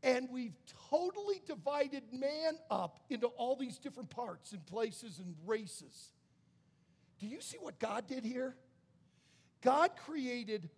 and 0.03 0.29
we've 0.33 0.57
totally 0.90 1.42
divided 1.47 2.05
man 2.11 2.55
up 2.71 3.01
into 3.11 3.27
all 3.27 3.55
these 3.55 3.79
different 3.79 4.09
parts 4.09 4.53
and 4.53 4.64
places 4.66 5.19
and 5.19 5.35
races. 5.45 6.12
Do 7.21 7.27
you 7.27 7.40
see 7.40 7.59
what 7.59 7.79
God 7.79 8.07
did 8.07 8.25
here? 8.25 8.57
God 9.62 9.90
created 10.07 10.71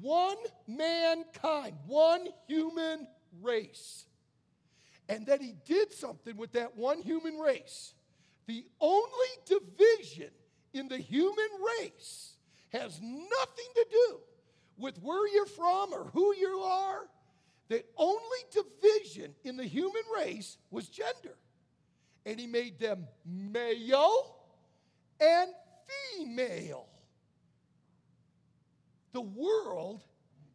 one 0.00 0.36
mankind, 0.66 1.76
one 1.86 2.26
human 2.48 3.06
race. 3.42 4.04
And 5.08 5.26
that 5.26 5.40
he 5.40 5.54
did 5.64 5.92
something 5.92 6.36
with 6.36 6.52
that 6.52 6.76
one 6.76 7.02
human 7.02 7.38
race. 7.38 7.94
The 8.46 8.64
only 8.80 9.28
division 9.44 10.30
in 10.72 10.88
the 10.88 10.98
human 10.98 11.48
race 11.80 12.34
has 12.72 13.00
nothing 13.00 13.70
to 13.74 13.86
do 13.90 14.20
with 14.78 14.98
where 15.02 15.28
you're 15.28 15.46
from 15.46 15.92
or 15.92 16.04
who 16.12 16.34
you 16.36 16.60
are. 16.60 17.08
The 17.68 17.84
only 17.96 18.38
division 18.50 19.34
in 19.44 19.56
the 19.56 19.64
human 19.64 20.02
race 20.16 20.56
was 20.70 20.88
gender. 20.88 21.36
And 22.26 22.38
he 22.38 22.46
made 22.46 22.78
them 22.78 23.06
male 23.24 24.36
and 25.20 25.50
female 26.16 26.86
the 29.12 29.20
world 29.20 30.02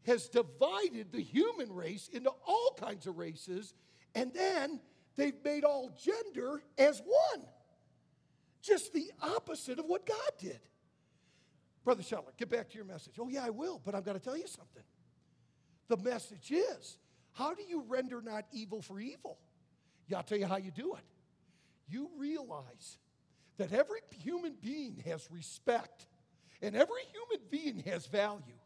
has 0.06 0.30
divided 0.30 1.12
the 1.12 1.22
human 1.22 1.72
race 1.74 2.10
into 2.12 2.32
all 2.48 2.76
kinds 2.80 3.08
of 3.08 3.18
races, 3.18 3.74
and 4.14 4.34
then 4.34 4.80
they've 5.16 5.44
made 5.44 5.64
all 5.64 5.92
gender 5.98 6.62
as 6.78 7.02
one. 7.02 7.46
Just 8.62 8.94
the 8.94 9.12
opposite 9.22 9.80
of 9.80 9.86
what 9.86 10.06
God 10.06 10.32
did. 10.40 10.60
Brother 11.84 12.02
Shetler, 12.02 12.36
get 12.38 12.50
back 12.50 12.70
to 12.70 12.76
your 12.76 12.86
message. 12.86 13.14
Oh, 13.20 13.30
yeah, 13.30 13.46
I 13.46 13.52
will, 13.52 13.80
but 13.84 13.94
I've 13.94 14.06
got 14.06 14.14
to 14.14 14.20
tell 14.20 14.38
you 14.38 14.48
something. 14.48 14.84
The 15.88 15.98
message 15.98 16.52
is 16.52 16.98
how 17.34 17.54
do 17.54 17.62
you 17.62 17.84
render 17.88 18.22
not 18.22 18.46
evil 18.52 18.82
for 18.82 19.00
evil? 19.00 19.38
Yeah, 20.08 20.18
I'll 20.18 20.24
tell 20.24 20.40
you 20.40 20.48
how 20.48 20.58
you 20.58 20.72
do 20.72 20.96
it. 20.96 21.04
You 21.88 22.10
realize 22.18 22.98
that 23.58 23.72
every 23.72 24.00
human 24.12 24.56
being 24.62 25.04
has 25.06 25.30
respect 25.30 26.08
and 26.62 26.76
every 26.76 27.04
human 27.12 27.46
being 27.52 27.84
has 27.90 28.08
value. 28.08 28.58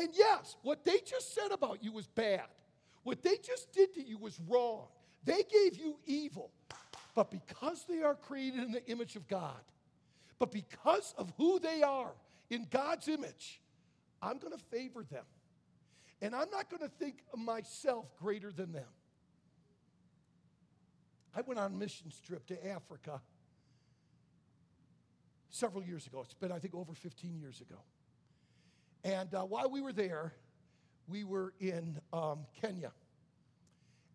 And 0.00 0.08
yes, 0.14 0.56
what 0.62 0.82
they 0.82 0.98
just 1.04 1.34
said 1.34 1.52
about 1.52 1.84
you 1.84 1.92
was 1.92 2.06
bad. 2.06 2.46
What 3.02 3.22
they 3.22 3.36
just 3.36 3.70
did 3.70 3.92
to 3.94 4.02
you 4.02 4.16
was 4.16 4.40
wrong. 4.48 4.86
They 5.24 5.42
gave 5.42 5.76
you 5.76 5.98
evil. 6.06 6.50
But 7.14 7.30
because 7.30 7.84
they 7.86 8.00
are 8.02 8.14
created 8.14 8.64
in 8.64 8.72
the 8.72 8.82
image 8.86 9.14
of 9.16 9.28
God, 9.28 9.60
but 10.38 10.50
because 10.52 11.14
of 11.18 11.30
who 11.36 11.58
they 11.58 11.82
are 11.82 12.12
in 12.48 12.66
God's 12.70 13.08
image, 13.08 13.60
I'm 14.22 14.38
going 14.38 14.54
to 14.54 14.64
favor 14.70 15.04
them. 15.04 15.24
And 16.22 16.34
I'm 16.34 16.48
not 16.48 16.70
going 16.70 16.80
to 16.80 16.88
think 16.88 17.16
of 17.34 17.38
myself 17.38 18.06
greater 18.16 18.50
than 18.50 18.72
them. 18.72 18.88
I 21.36 21.42
went 21.42 21.60
on 21.60 21.72
a 21.72 21.76
mission 21.76 22.10
trip 22.26 22.46
to 22.46 22.66
Africa 22.66 23.20
several 25.50 25.84
years 25.84 26.06
ago. 26.06 26.22
It's 26.24 26.32
been, 26.32 26.52
I 26.52 26.58
think, 26.58 26.74
over 26.74 26.94
15 26.94 27.38
years 27.38 27.60
ago. 27.60 27.76
And 29.04 29.34
uh, 29.34 29.42
while 29.42 29.70
we 29.70 29.80
were 29.80 29.92
there, 29.92 30.34
we 31.08 31.24
were 31.24 31.54
in 31.58 31.98
um, 32.12 32.40
Kenya. 32.60 32.92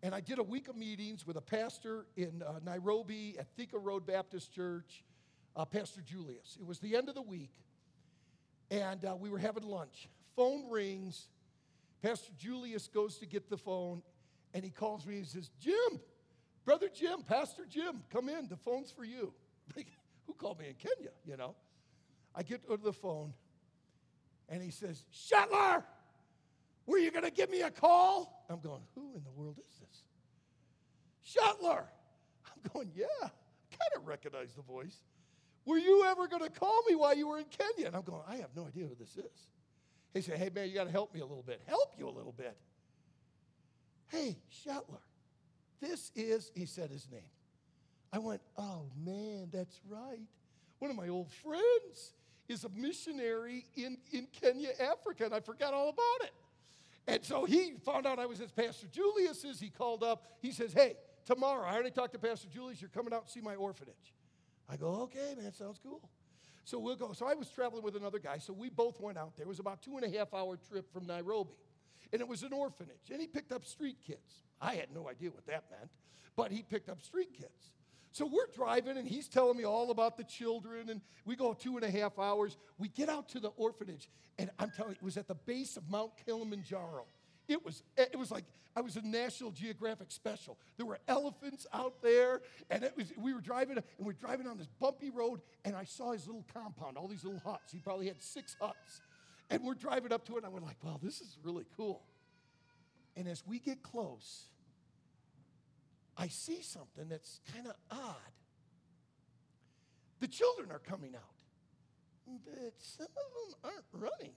And 0.02 0.14
I 0.14 0.20
did 0.20 0.38
a 0.38 0.42
week 0.42 0.68
of 0.68 0.76
meetings 0.76 1.26
with 1.26 1.36
a 1.36 1.40
pastor 1.40 2.06
in 2.16 2.42
uh, 2.46 2.60
Nairobi 2.64 3.36
at 3.38 3.46
Thika 3.56 3.78
Road 3.78 4.06
Baptist 4.06 4.54
Church, 4.54 5.02
uh, 5.56 5.64
Pastor 5.64 6.00
Julius. 6.02 6.56
It 6.60 6.66
was 6.66 6.78
the 6.78 6.94
end 6.94 7.08
of 7.08 7.14
the 7.14 7.22
week, 7.22 7.52
and 8.70 9.04
uh, 9.04 9.16
we 9.16 9.30
were 9.30 9.38
having 9.38 9.64
lunch. 9.64 10.08
Phone 10.36 10.70
rings. 10.70 11.28
Pastor 12.02 12.32
Julius 12.38 12.86
goes 12.86 13.16
to 13.18 13.26
get 13.26 13.50
the 13.50 13.56
phone, 13.56 14.02
and 14.54 14.62
he 14.62 14.70
calls 14.70 15.06
me 15.06 15.16
and 15.16 15.26
says, 15.26 15.50
Jim, 15.58 16.00
Brother 16.64 16.88
Jim, 16.94 17.22
Pastor 17.22 17.64
Jim, 17.68 18.02
come 18.12 18.28
in. 18.28 18.48
The 18.48 18.56
phone's 18.56 18.92
for 18.92 19.04
you. 19.04 19.32
Who 20.26 20.34
called 20.34 20.60
me 20.60 20.68
in 20.68 20.74
Kenya, 20.74 21.10
you 21.24 21.36
know? 21.36 21.54
I 22.34 22.42
get 22.42 22.68
to 22.68 22.76
the 22.76 22.92
phone, 22.92 23.32
and 24.48 24.62
he 24.62 24.70
says, 24.70 25.04
Shetler, 25.12 25.82
were 26.86 26.98
you 26.98 27.10
going 27.10 27.24
to 27.24 27.30
give 27.30 27.50
me 27.50 27.62
a 27.62 27.70
call? 27.70 28.44
I'm 28.48 28.60
going, 28.60 28.82
Who 28.94 29.14
in 29.14 29.24
the 29.24 29.30
world 29.30 29.58
is 29.58 29.80
this? 29.80 31.36
Shetler. 31.36 31.84
I'm 32.46 32.70
going, 32.72 32.90
Yeah, 32.94 33.06
I 33.22 33.28
kind 33.70 33.90
of 33.96 34.06
recognize 34.06 34.54
the 34.54 34.62
voice. 34.62 35.02
Were 35.64 35.78
you 35.78 36.04
ever 36.04 36.28
going 36.28 36.42
to 36.42 36.50
call 36.50 36.82
me 36.88 36.94
while 36.94 37.16
you 37.16 37.26
were 37.26 37.38
in 37.38 37.46
Kenya? 37.46 37.88
And 37.88 37.96
I'm 37.96 38.02
going, 38.02 38.22
I 38.28 38.36
have 38.36 38.50
no 38.54 38.66
idea 38.66 38.86
who 38.86 38.94
this 38.94 39.16
is. 39.16 39.48
He 40.14 40.20
said, 40.20 40.38
Hey, 40.38 40.50
man, 40.54 40.68
you 40.68 40.74
got 40.74 40.84
to 40.84 40.92
help 40.92 41.12
me 41.12 41.20
a 41.20 41.26
little 41.26 41.42
bit. 41.42 41.60
Help 41.66 41.94
you 41.98 42.08
a 42.08 42.10
little 42.10 42.34
bit. 42.36 42.56
Hey, 44.08 44.38
Shetler, 44.64 45.02
this 45.80 46.12
is, 46.14 46.52
he 46.54 46.66
said 46.66 46.90
his 46.90 47.08
name. 47.10 47.20
I 48.12 48.18
went, 48.18 48.40
Oh, 48.56 48.86
man, 49.04 49.48
that's 49.52 49.80
right. 49.88 50.22
One 50.78 50.90
of 50.90 50.96
my 50.96 51.08
old 51.08 51.32
friends 51.32 52.12
is 52.48 52.64
a 52.64 52.68
missionary 52.70 53.66
in, 53.76 53.98
in 54.12 54.26
Kenya, 54.40 54.70
Africa, 54.80 55.24
and 55.24 55.34
I 55.34 55.40
forgot 55.40 55.74
all 55.74 55.88
about 55.88 56.26
it. 56.26 56.32
And 57.08 57.24
so 57.24 57.44
he 57.44 57.74
found 57.84 58.06
out 58.06 58.18
I 58.18 58.26
was 58.26 58.38
his 58.38 58.50
Pastor 58.50 58.86
Julius's. 58.90 59.60
He 59.60 59.70
called 59.70 60.02
up. 60.02 60.24
He 60.40 60.50
says, 60.50 60.72
Hey, 60.72 60.94
tomorrow, 61.24 61.64
I 61.64 61.74
already 61.74 61.90
talked 61.90 62.12
to 62.14 62.18
Pastor 62.18 62.48
Julius. 62.52 62.80
You're 62.80 62.90
coming 62.90 63.12
out 63.12 63.22
and 63.22 63.30
see 63.30 63.40
my 63.40 63.54
orphanage. 63.54 64.14
I 64.68 64.76
go, 64.76 65.02
Okay, 65.02 65.34
man, 65.40 65.52
sounds 65.52 65.78
cool. 65.82 66.08
So 66.64 66.80
we'll 66.80 66.96
go. 66.96 67.12
So 67.12 67.26
I 67.26 67.34
was 67.34 67.48
traveling 67.48 67.84
with 67.84 67.94
another 67.94 68.18
guy. 68.18 68.38
So 68.38 68.52
we 68.52 68.70
both 68.70 69.00
went 69.00 69.16
out 69.16 69.36
there. 69.36 69.44
It 69.44 69.48
was 69.48 69.60
about 69.60 69.82
two 69.82 69.96
and 69.98 70.04
a 70.04 70.18
half 70.18 70.34
hour 70.34 70.58
trip 70.68 70.92
from 70.92 71.06
Nairobi. 71.06 71.54
And 72.12 72.20
it 72.20 72.26
was 72.26 72.42
an 72.42 72.52
orphanage. 72.52 73.10
And 73.12 73.20
he 73.20 73.28
picked 73.28 73.52
up 73.52 73.64
street 73.64 73.98
kids. 74.04 74.42
I 74.60 74.74
had 74.74 74.88
no 74.92 75.08
idea 75.08 75.30
what 75.30 75.46
that 75.46 75.64
meant, 75.70 75.90
but 76.34 76.50
he 76.50 76.62
picked 76.62 76.88
up 76.88 77.02
street 77.02 77.32
kids. 77.32 77.70
So 78.16 78.24
we're 78.24 78.48
driving, 78.54 78.96
and 78.96 79.06
he's 79.06 79.28
telling 79.28 79.58
me 79.58 79.64
all 79.64 79.90
about 79.90 80.16
the 80.16 80.24
children, 80.24 80.88
and 80.88 81.02
we 81.26 81.36
go 81.36 81.52
two 81.52 81.76
and 81.76 81.84
a 81.84 81.90
half 81.90 82.18
hours. 82.18 82.56
We 82.78 82.88
get 82.88 83.10
out 83.10 83.28
to 83.30 83.40
the 83.40 83.50
orphanage, 83.58 84.08
and 84.38 84.48
I'm 84.58 84.70
telling 84.74 84.92
you, 84.92 84.96
it 84.96 85.04
was 85.04 85.18
at 85.18 85.28
the 85.28 85.34
base 85.34 85.76
of 85.76 85.90
Mount 85.90 86.12
Kilimanjaro. 86.24 87.04
It 87.46 87.62
was, 87.62 87.82
it 87.98 88.18
was 88.18 88.30
like 88.30 88.44
I 88.74 88.80
was 88.80 88.96
a 88.96 89.06
National 89.06 89.50
Geographic 89.50 90.10
special. 90.10 90.56
There 90.78 90.86
were 90.86 90.98
elephants 91.06 91.66
out 91.74 92.00
there, 92.00 92.40
and 92.70 92.84
it 92.84 92.96
was, 92.96 93.12
we 93.18 93.34
were 93.34 93.42
driving, 93.42 93.76
and 93.76 93.84
we 93.98 94.12
are 94.12 94.16
driving 94.18 94.46
on 94.46 94.56
this 94.56 94.68
bumpy 94.80 95.10
road, 95.10 95.42
and 95.66 95.76
I 95.76 95.84
saw 95.84 96.12
his 96.12 96.26
little 96.26 96.46
compound, 96.54 96.96
all 96.96 97.08
these 97.08 97.22
little 97.22 97.42
huts. 97.44 97.70
He 97.70 97.80
probably 97.80 98.06
had 98.06 98.22
six 98.22 98.56
huts. 98.58 99.02
And 99.50 99.62
we're 99.62 99.74
driving 99.74 100.10
up 100.10 100.24
to 100.28 100.36
it, 100.36 100.38
and 100.38 100.46
I 100.46 100.48
went 100.48 100.64
like, 100.64 100.82
wow, 100.82 100.98
this 101.02 101.20
is 101.20 101.36
really 101.44 101.66
cool. 101.76 102.00
And 103.14 103.28
as 103.28 103.46
we 103.46 103.58
get 103.58 103.82
close, 103.82 104.44
I 106.16 106.28
see 106.28 106.62
something 106.62 107.08
that's 107.08 107.40
kind 107.52 107.66
of 107.66 107.74
odd. 107.90 108.32
The 110.20 110.28
children 110.28 110.70
are 110.70 110.78
coming 110.78 111.14
out, 111.14 111.34
but 112.44 112.72
some 112.78 113.06
of 113.06 113.14
them 113.14 113.60
aren't 113.64 113.84
running. 113.92 114.34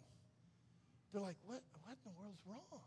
They're 1.12 1.22
like, 1.22 1.38
what, 1.46 1.62
what 1.84 1.94
in 1.94 2.12
the 2.12 2.20
world's 2.20 2.42
wrong? 2.46 2.82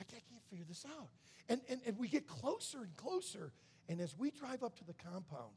I 0.00 0.04
can't, 0.04 0.22
figure 0.50 0.64
this 0.68 0.84
out. 0.98 1.08
And, 1.48 1.60
and, 1.68 1.80
and 1.86 1.98
we 1.98 2.06
get 2.06 2.26
closer 2.26 2.78
and 2.82 2.96
closer. 2.96 3.52
And 3.88 4.00
as 4.00 4.16
we 4.16 4.30
drive 4.30 4.62
up 4.62 4.76
to 4.78 4.84
the 4.84 4.94
compound, 4.94 5.52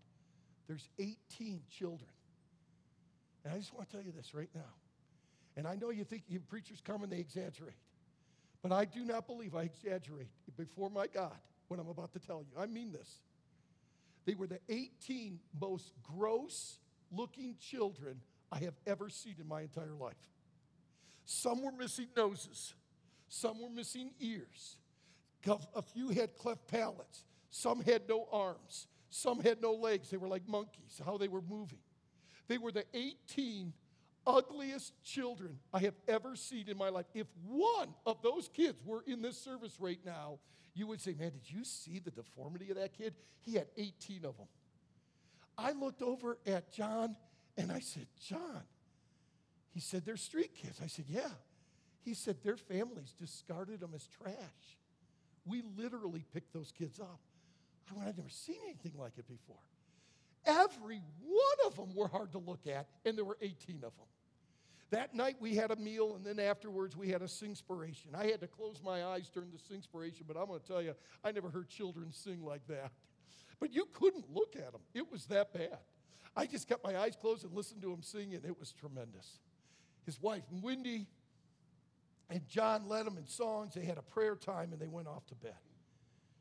there's 0.68 0.88
18 0.98 1.62
children. 1.70 2.10
And 3.44 3.54
I 3.54 3.58
just 3.58 3.74
want 3.74 3.90
to 3.90 3.96
tell 3.96 4.06
you 4.06 4.12
this 4.12 4.34
right 4.34 4.50
now. 4.56 4.74
And 5.56 5.68
I 5.68 5.76
know 5.76 5.90
you 5.90 6.04
think 6.04 6.24
you 6.28 6.40
preachers 6.40 6.82
come 6.84 7.04
and 7.04 7.12
they 7.12 7.20
exaggerate. 7.20 7.76
But 8.62 8.72
I 8.72 8.86
do 8.86 9.04
not 9.06 9.28
believe 9.28 9.56
I 9.56 9.64
exaggerate 9.64 10.30
before 10.56 10.90
my 10.90 11.08
God 11.08 11.38
what 11.68 11.80
I'm 11.80 11.90
about 11.90 12.14
to 12.14 12.20
tell 12.20 12.40
you. 12.40 12.62
I 12.62 12.66
mean 12.66 12.92
this. 12.92 13.20
They 14.26 14.36
were 14.36 14.48
the 14.48 14.60
18 14.70 15.40
most 15.60 15.94
gross 16.04 16.80
looking 17.12 17.56
children 17.60 18.20
I 18.52 18.60
have 18.60 18.76
ever 18.86 19.10
seen 19.10 19.36
in 19.40 19.48
my 19.48 19.62
entire 19.62 19.94
life. 19.94 20.16
Some 21.26 21.64
were 21.64 21.72
missing 21.72 22.08
noses, 22.16 22.74
some 23.28 23.62
were 23.62 23.70
missing 23.70 24.12
ears, 24.20 24.78
a 25.76 25.82
few 25.82 26.10
had 26.10 26.36
cleft 26.36 26.68
palates, 26.68 27.24
some 27.50 27.82
had 27.82 28.04
no 28.08 28.28
arms, 28.32 28.88
some 29.10 29.42
had 29.42 29.62
no 29.62 29.74
legs. 29.74 30.10
They 30.10 30.18
were 30.18 30.28
like 30.28 30.48
monkeys, 30.48 31.02
how 31.06 31.18
they 31.18 31.28
were 31.28 31.42
moving. 31.42 31.80
They 32.48 32.58
were 32.58 32.72
the 32.72 32.86
18 32.94 33.74
ugliest 34.26 34.94
children 35.04 35.58
I 35.74 35.80
have 35.80 35.96
ever 36.08 36.36
seen 36.36 36.70
in 36.70 36.78
my 36.78 36.90
life. 36.90 37.06
If 37.14 37.28
one 37.46 37.90
of 38.06 38.22
those 38.22 38.50
kids 38.50 38.82
were 38.86 39.04
in 39.08 39.22
this 39.22 39.38
service 39.38 39.78
right 39.80 40.00
now, 40.06 40.40
you 40.78 40.88
would 40.88 41.02
say, 41.02 41.16
Man, 41.18 41.32
did 41.32 41.50
you 41.52 41.64
see 41.64 42.00
the 42.00 42.12
deformity 42.12 42.70
of 42.70 42.78
that 42.78 42.98
kid? 42.98 43.14
He 43.42 43.56
had 43.56 43.68
18 43.78 44.26
of 44.26 44.38
them. 44.38 44.48
I 45.58 45.72
looked 45.72 46.02
over 46.02 46.38
at 46.46 46.72
John 46.72 47.16
and 47.58 47.72
I 47.72 47.80
said, 47.80 48.08
John, 48.28 48.62
he 49.74 49.80
said, 49.80 50.06
They're 50.06 50.18
street 50.18 50.56
kids. 50.56 50.80
I 50.84 50.88
said, 50.88 51.06
Yeah. 51.08 51.30
He 52.04 52.14
said, 52.14 52.38
Their 52.44 52.58
families 52.58 53.14
discarded 53.20 53.80
them 53.80 53.92
as 53.94 54.08
trash. 54.08 54.34
We 55.46 55.64
literally 55.78 56.24
picked 56.34 56.54
those 56.54 56.72
kids 56.72 57.00
up. 57.00 57.20
I 57.90 57.98
went, 57.98 58.10
I've 58.10 58.18
never 58.18 58.30
seen 58.30 58.58
anything 58.66 58.94
like 58.98 59.14
it 59.18 59.28
before. 59.28 59.56
Every 60.46 61.02
one 61.22 61.68
of 61.68 61.76
them 61.76 61.96
were 61.96 62.08
hard 62.08 62.32
to 62.34 62.38
look 62.38 62.68
at, 62.68 62.88
and 63.06 63.18
there 63.18 63.26
were 63.26 63.38
18 63.42 63.78
of 63.78 63.82
them. 63.82 64.08
That 64.90 65.14
night 65.14 65.36
we 65.40 65.56
had 65.56 65.72
a 65.72 65.76
meal, 65.76 66.16
and 66.16 66.26
then 66.26 66.40
afterwards 66.40 66.96
we 66.96 67.10
had 67.10 67.22
a 67.22 67.28
singspiration. 67.28 68.16
I 68.16 68.28
had 68.28 68.40
to 68.42 68.48
close 68.48 68.82
my 68.84 69.04
eyes 69.04 69.30
during 69.30 69.50
the 69.52 69.58
singspiration, 69.58 70.24
but 70.28 70.38
I'm 70.38 70.48
going 70.48 70.62
to 70.62 70.66
tell 70.66 70.82
you, 70.82 70.94
I 71.24 71.32
never 71.32 71.50
heard 71.50 71.68
children 71.68 72.12
sing 72.12 72.44
like 72.44 72.66
that. 72.68 72.92
But 73.60 73.74
you 73.74 73.88
couldn't 73.94 74.34
look 74.34 74.56
at 74.56 74.72
them, 74.72 74.82
it 74.94 75.12
was 75.12 75.26
that 75.26 75.54
bad. 75.54 75.80
I 76.36 76.46
just 76.46 76.70
kept 76.70 76.84
my 76.84 76.98
eyes 76.98 77.18
closed 77.20 77.44
and 77.44 77.54
listened 77.54 77.82
to 77.82 77.92
him 77.92 78.04
sing, 78.04 78.36
and 78.36 78.46
it 78.46 78.58
was 78.60 78.72
tremendous. 78.72 79.40
His 80.06 80.22
wife, 80.22 80.44
Wendy, 80.52 81.08
and 82.30 82.48
John 82.48 82.88
led 82.88 83.06
them 83.06 83.18
in 83.18 83.26
songs. 83.26 83.74
They 83.74 83.84
had 83.84 83.98
a 83.98 84.02
prayer 84.04 84.36
time, 84.36 84.72
and 84.72 84.80
they 84.80 84.88
went 84.88 85.08
off 85.08 85.26
to 85.28 85.36
bed. 85.36 85.56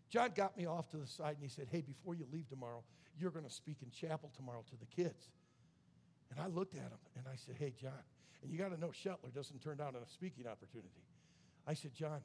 John 0.08 0.30
got 0.34 0.56
me 0.56 0.66
off 0.66 0.88
to 0.90 0.98
the 0.98 1.06
side, 1.06 1.34
and 1.34 1.42
he 1.42 1.48
said, 1.48 1.68
Hey, 1.70 1.80
before 1.80 2.14
you 2.14 2.26
leave 2.32 2.48
tomorrow, 2.48 2.82
you're 3.18 3.30
going 3.30 3.44
to 3.44 3.50
speak 3.50 3.78
in 3.82 3.90
chapel 3.90 4.30
tomorrow 4.36 4.62
to 4.70 4.76
the 4.76 4.86
kids. 4.86 5.30
And 6.30 6.40
I 6.40 6.46
looked 6.46 6.74
at 6.74 6.82
him, 6.82 6.98
and 7.16 7.24
I 7.26 7.36
said, 7.36 7.56
Hey, 7.58 7.72
John, 7.80 7.92
and 8.46 8.52
you 8.52 8.60
got 8.60 8.72
to 8.72 8.80
know 8.80 8.88
Shetler 8.88 9.34
doesn't 9.34 9.60
turn 9.60 9.78
down 9.78 9.94
a 9.96 10.08
speaking 10.08 10.46
opportunity. 10.46 11.02
I 11.66 11.74
said, 11.74 11.92
John, 11.94 12.20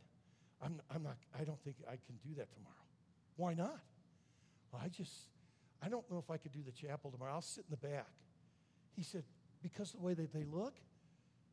I'm, 0.61 0.79
I'm 0.93 1.01
not, 1.01 1.17
I 1.37 1.43
don't 1.43 1.59
think 1.63 1.77
I 1.87 1.97
can 2.05 2.19
do 2.23 2.35
that 2.37 2.53
tomorrow. 2.53 2.75
Why 3.37 3.55
not? 3.55 3.79
Well, 4.71 4.83
I 4.85 4.87
just, 4.87 5.11
I 5.81 5.89
don't 5.89 6.09
know 6.11 6.19
if 6.19 6.29
I 6.29 6.37
could 6.37 6.51
do 6.51 6.59
the 6.63 6.71
chapel 6.71 7.09
tomorrow. 7.09 7.33
I'll 7.33 7.41
sit 7.41 7.65
in 7.67 7.71
the 7.71 7.87
back. 7.87 8.05
He 8.95 9.01
said, 9.01 9.23
because 9.63 9.95
of 9.95 9.99
the 9.99 10.05
way 10.05 10.13
that 10.13 10.31
they 10.31 10.43
look? 10.43 10.75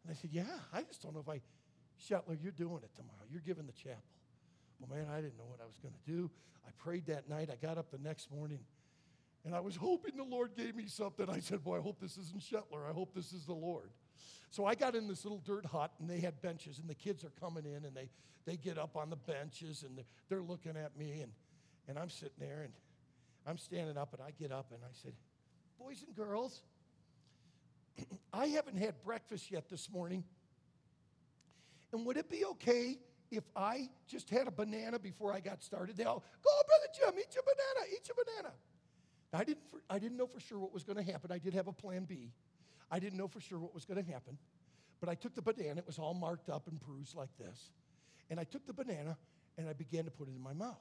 And 0.05 0.13
I 0.13 0.15
said, 0.15 0.31
yeah, 0.35 0.45
I 0.71 0.83
just 0.83 1.03
don't 1.03 1.15
know 1.15 1.25
if 1.27 1.29
I, 1.31 1.41
Shetler, 1.99 2.37
you're 2.43 2.53
doing 2.53 2.81
it 2.83 2.95
tomorrow. 2.95 3.25
You're 3.31 3.41
giving 3.41 3.67
the 3.67 3.73
chapel. 3.73 4.03
Well, 4.81 4.99
man, 4.99 5.07
I 5.11 5.23
didn't 5.23 5.39
know 5.39 5.47
what 5.49 5.61
I 5.63 5.67
was 5.67 5.79
going 5.79 5.95
to 5.95 6.13
do. 6.13 6.31
I 6.67 6.71
prayed 6.77 7.07
that 7.07 7.27
night. 7.27 7.49
I 7.51 7.57
got 7.57 7.79
up 7.79 7.91
the 7.91 7.99
next 7.99 8.31
morning 8.31 8.61
and 9.49 9.57
I 9.57 9.61
was 9.61 9.77
hoping 9.77 10.15
the 10.15 10.25
Lord 10.25 10.51
gave 10.55 10.77
me 10.77 10.85
something. 10.89 11.27
I 11.31 11.41
said, 11.41 11.65
Boy, 11.65 11.79
I 11.79 11.81
hope 11.81 11.99
this 12.03 12.19
isn't 12.19 12.43
Shetler. 12.43 12.87
I 12.87 12.93
hope 12.93 13.15
this 13.15 13.33
is 13.33 13.47
the 13.47 13.55
Lord. 13.55 13.89
So 14.51 14.67
I 14.67 14.75
got 14.75 14.95
in 14.95 15.09
this 15.09 15.25
little 15.25 15.41
dirt 15.43 15.65
hut, 15.65 15.91
and 15.99 16.09
they 16.09 16.21
had 16.21 16.43
benches, 16.43 16.79
and 16.79 16.87
the 16.87 16.95
kids 16.95 17.25
are 17.25 17.33
coming 17.41 17.65
in, 17.65 17.87
and 17.87 17.97
they, 17.97 18.11
they 18.45 18.59
get 18.59 18.77
up 18.77 18.95
on 18.95 19.09
the 19.09 19.17
benches, 19.17 19.85
and 19.85 19.97
they're, 19.97 20.05
they're 20.29 20.43
looking 20.43 20.77
at 20.77 20.99
me, 20.99 21.23
and, 21.23 21.33
and 21.89 21.99
I'm 21.99 22.11
sitting 22.11 22.37
there, 22.39 22.61
and 22.65 22.75
I'm 23.47 23.57
standing 23.57 23.97
up, 23.97 24.13
and 24.13 24.23
I 24.23 24.33
get 24.39 24.53
up, 24.53 24.67
and 24.71 24.81
I 24.85 24.93
said, 24.93 25.15
Boys 25.79 26.05
and 26.07 26.15
girls, 26.15 26.61
I 28.35 28.49
haven't 28.49 28.77
had 28.77 29.03
breakfast 29.03 29.51
yet 29.51 29.71
this 29.71 29.91
morning. 29.91 30.25
And 31.95 32.05
would 32.05 32.19
it 32.19 32.29
be 32.29 32.45
okay 32.45 32.99
if 33.31 33.45
I 33.57 33.89
just 34.07 34.29
had 34.29 34.47
a 34.47 34.51
banana 34.51 34.99
before 34.99 35.33
I 35.33 35.41
got 35.41 35.63
started? 35.63 35.97
They 35.97 36.05
all 36.05 36.23
go, 36.43 36.51
oh, 36.51 36.63
Brother 36.67 36.93
Jim, 36.95 37.19
eat 37.19 37.35
your 37.35 37.45
banana, 37.45 37.91
eat 37.91 38.07
your 38.09 38.17
banana. 38.23 38.55
I 39.33 39.45
didn't, 39.45 39.69
for, 39.71 39.81
I 39.91 39.99
didn't 39.99 40.17
know 40.17 40.27
for 40.27 40.41
sure 40.41 40.59
what 40.59 40.73
was 40.73 40.85
going 40.85 40.97
to 40.97 41.13
happen. 41.13 41.31
I 41.31 41.39
did 41.39 41.55
have 41.55 41.69
a 41.69 41.73
plan 41.73 42.05
B. 42.05 42.31
I 42.91 42.99
didn't 42.99 43.19
know 43.19 43.29
for 43.29 43.41
sure 43.41 43.59
what 43.59 43.75
was 43.75 43.85
going 43.85 44.03
to 44.03 44.11
happen. 44.11 44.39
But 45.01 45.09
I 45.09 45.15
took 45.15 45.35
the 45.35 45.43
banana, 45.43 45.79
it 45.79 45.87
was 45.87 45.99
all 45.99 46.15
marked 46.15 46.49
up 46.49 46.67
and 46.67 46.81
bruised 46.81 47.15
like 47.15 47.37
this. 47.39 47.71
And 48.31 48.41
I 48.41 48.45
took 48.45 48.67
the 48.67 48.73
banana 48.73 49.17
and 49.57 49.69
I 49.69 49.73
began 49.73 50.05
to 50.05 50.11
put 50.11 50.29
it 50.29 50.35
in 50.35 50.43
my 50.43 50.53
mouth, 50.53 50.77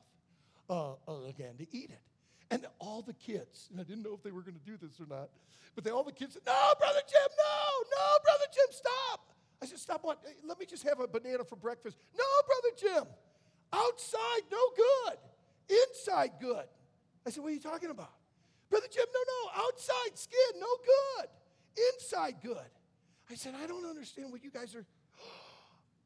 uh, 0.69 0.93
uh, 1.07 1.25
again, 1.27 1.55
to 1.57 1.67
eat 1.71 1.89
it. 1.89 2.01
And 2.49 2.65
all 2.79 3.01
the 3.01 3.13
kids, 3.13 3.67
and 3.71 3.79
I 3.79 3.83
didn't 3.83 4.03
know 4.03 4.13
if 4.13 4.23
they 4.23 4.31
were 4.31 4.41
going 4.41 4.57
to 4.57 4.65
do 4.65 4.77
this 4.77 4.99
or 4.99 5.05
not, 5.07 5.29
but 5.75 5.83
they, 5.83 5.91
all 5.91 6.03
the 6.03 6.13
kids 6.13 6.33
said, 6.33 6.43
No, 6.45 6.73
Brother 6.79 7.01
Jim, 7.07 7.29
no, 7.37 7.83
no, 7.91 8.17
Brother 8.23 8.45
Jim, 8.53 8.65
stop. 8.71 9.35
I 9.61 9.65
said, 9.65 9.79
Stop 9.79 10.03
what? 10.03 10.23
Let 10.45 10.59
me 10.59 10.65
just 10.65 10.83
have 10.83 10.99
a 10.99 11.07
banana 11.07 11.43
for 11.43 11.57
breakfast. 11.57 11.97
No, 12.17 12.23
Brother 12.47 13.03
Jim. 13.03 13.13
Outside, 13.73 14.43
no 14.49 14.57
good. 14.75 15.17
Inside, 15.89 16.31
good. 16.39 16.65
I 17.25 17.29
said, 17.29 17.43
What 17.43 17.49
are 17.49 17.53
you 17.53 17.59
talking 17.59 17.89
about? 17.89 18.16
Brother 18.69 18.87
Jim, 18.91 19.05
no, 19.13 19.19
no. 19.19 19.63
Outside, 19.65 20.17
skin, 20.17 20.59
no 20.59 20.67
good. 20.83 21.29
Inside, 21.93 22.35
good. 22.43 22.57
I 23.29 23.35
said, 23.35 23.53
I 23.61 23.67
don't 23.67 23.85
understand 23.85 24.31
what 24.31 24.43
you 24.43 24.51
guys 24.51 24.75
are. 24.75 24.85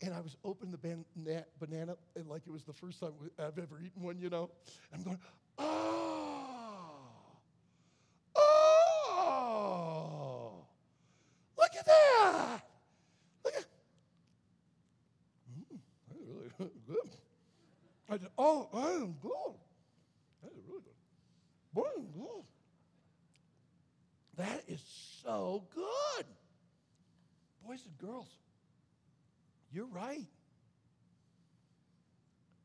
And 0.04 0.15
I 0.15 0.19
was 0.19 0.36
opening 0.43 0.71
the 0.71 0.80
banana, 0.80 1.45
banana 1.60 1.95
and 2.15 2.28
like 2.28 2.41
it 2.47 2.52
was 2.52 2.63
the 2.63 2.74
first 2.74 3.00
time 3.00 3.12
I've 3.38 3.56
ever 3.60 3.80
eaten 3.80 4.02
one, 4.02 4.17
you 4.17 4.32
know. 4.32 4.50
I'm 4.91 5.04
going, 5.04 5.19
oh, 5.60 6.89
oh, 8.36 10.54
look 11.56 11.69
at 11.78 11.86
that. 11.86 12.62
Look 13.45 13.54
at, 13.58 13.65
mm, 15.71 15.78
really 16.58 16.71
good. 16.88 17.15
I 18.10 18.13
said, 18.17 18.30
oh, 18.39 18.69
I 18.74 18.89
am 19.04 19.13
good. 19.21 19.54
That 20.41 20.52
is 20.58 20.63
really 20.67 20.82
good. 20.84 21.84
Mm, 21.84 22.12
good. 22.17 22.45
That 24.38 24.61
is 24.71 24.81
so 25.23 25.63
good. 25.73 26.25
Boys 27.65 27.86
and 27.86 27.97
girls, 27.97 28.29
you're 29.71 29.86
right. 29.86 30.27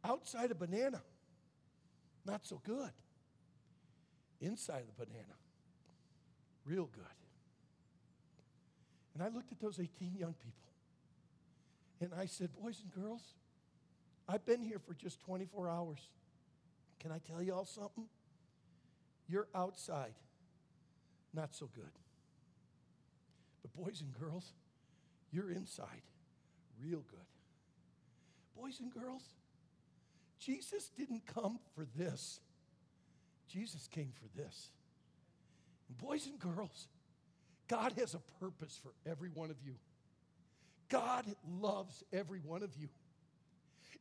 Outside 0.04 0.50
a 0.50 0.54
banana, 0.54 1.02
not 2.24 2.46
so 2.46 2.60
good. 2.64 2.90
Inside 4.40 4.84
the 4.86 5.04
banana, 5.04 5.34
real 6.64 6.86
good. 6.86 7.04
And 9.14 9.22
I 9.22 9.28
looked 9.28 9.50
at 9.50 9.60
those 9.60 9.80
18 9.80 10.14
young 10.14 10.34
people 10.34 10.66
and 12.00 12.10
I 12.18 12.26
said, 12.26 12.50
Boys 12.60 12.82
and 12.82 13.04
girls, 13.04 13.22
I've 14.28 14.44
been 14.44 14.60
here 14.60 14.78
for 14.78 14.94
just 14.94 15.20
24 15.20 15.68
hours. 15.68 16.08
Can 17.00 17.12
I 17.12 17.18
tell 17.18 17.42
you 17.42 17.54
all 17.54 17.64
something? 17.64 18.06
You're 19.28 19.48
outside, 19.54 20.14
not 21.36 21.54
so 21.54 21.68
good. 21.74 21.84
But, 23.62 23.72
boys 23.84 24.00
and 24.00 24.12
girls, 24.18 24.52
you're 25.30 25.50
inside, 25.50 26.02
real 26.82 27.04
good. 27.10 27.26
Boys 28.56 28.80
and 28.80 28.92
girls, 28.92 29.22
Jesus 30.38 30.90
didn't 30.96 31.26
come 31.26 31.58
for 31.74 31.86
this, 31.96 32.40
Jesus 33.48 33.86
came 33.86 34.12
for 34.14 34.40
this. 34.40 34.70
And 35.88 35.98
boys 35.98 36.26
and 36.26 36.38
girls, 36.38 36.88
God 37.68 37.92
has 37.98 38.14
a 38.14 38.20
purpose 38.40 38.80
for 38.82 38.92
every 39.08 39.28
one 39.28 39.50
of 39.50 39.56
you. 39.64 39.74
God 40.88 41.26
loves 41.60 42.02
every 42.12 42.40
one 42.40 42.62
of 42.62 42.70
you. 42.76 42.88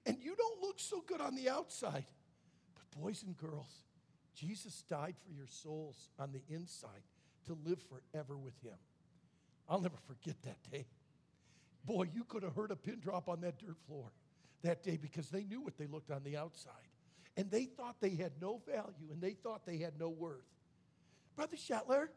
And 0.06 0.18
you 0.22 0.36
don't 0.36 0.62
look 0.62 0.80
so 0.80 1.04
good 1.06 1.22
on 1.22 1.36
the 1.36 1.50
outside. 1.50 2.06
But, 2.76 3.02
boys 3.02 3.24
and 3.24 3.36
girls, 3.38 3.84
Jesus 4.36 4.84
died 4.90 5.16
for 5.26 5.34
your 5.34 5.48
souls 5.48 6.10
on 6.20 6.32
the 6.32 6.42
inside 6.54 7.02
to 7.46 7.58
live 7.66 7.80
forever 7.90 8.38
with 8.38 8.54
Him. 8.64 8.78
I'll 9.68 9.82
never 9.82 9.98
forget 10.08 10.36
that 10.44 10.58
day. 10.72 10.86
Boy, 11.86 12.10
you 12.14 12.24
could 12.24 12.44
have 12.44 12.54
heard 12.54 12.72
a 12.72 12.76
pin 12.76 13.00
drop 13.00 13.30
on 13.30 13.42
that 13.42 13.60
dirt 13.60 13.78
floor 13.88 14.12
that 14.64 14.84
day 14.84 14.98
because 14.98 15.30
they 15.30 15.44
knew 15.44 15.62
what 15.62 15.78
they 15.78 15.88
looked 15.88 16.12
on 16.12 16.24
the 16.24 16.38
outside. 16.38 16.74
And 17.38 17.52
they 17.52 17.66
thought 17.66 17.98
they 18.00 18.16
had 18.16 18.32
no 18.42 18.62
value 18.68 19.12
and 19.12 19.22
they 19.22 19.34
thought 19.34 19.66
they 19.66 19.78
had 19.78 20.00
no 20.00 20.10
worth. 20.10 20.46
Brother 21.36 21.58
Shetler, 21.58 22.08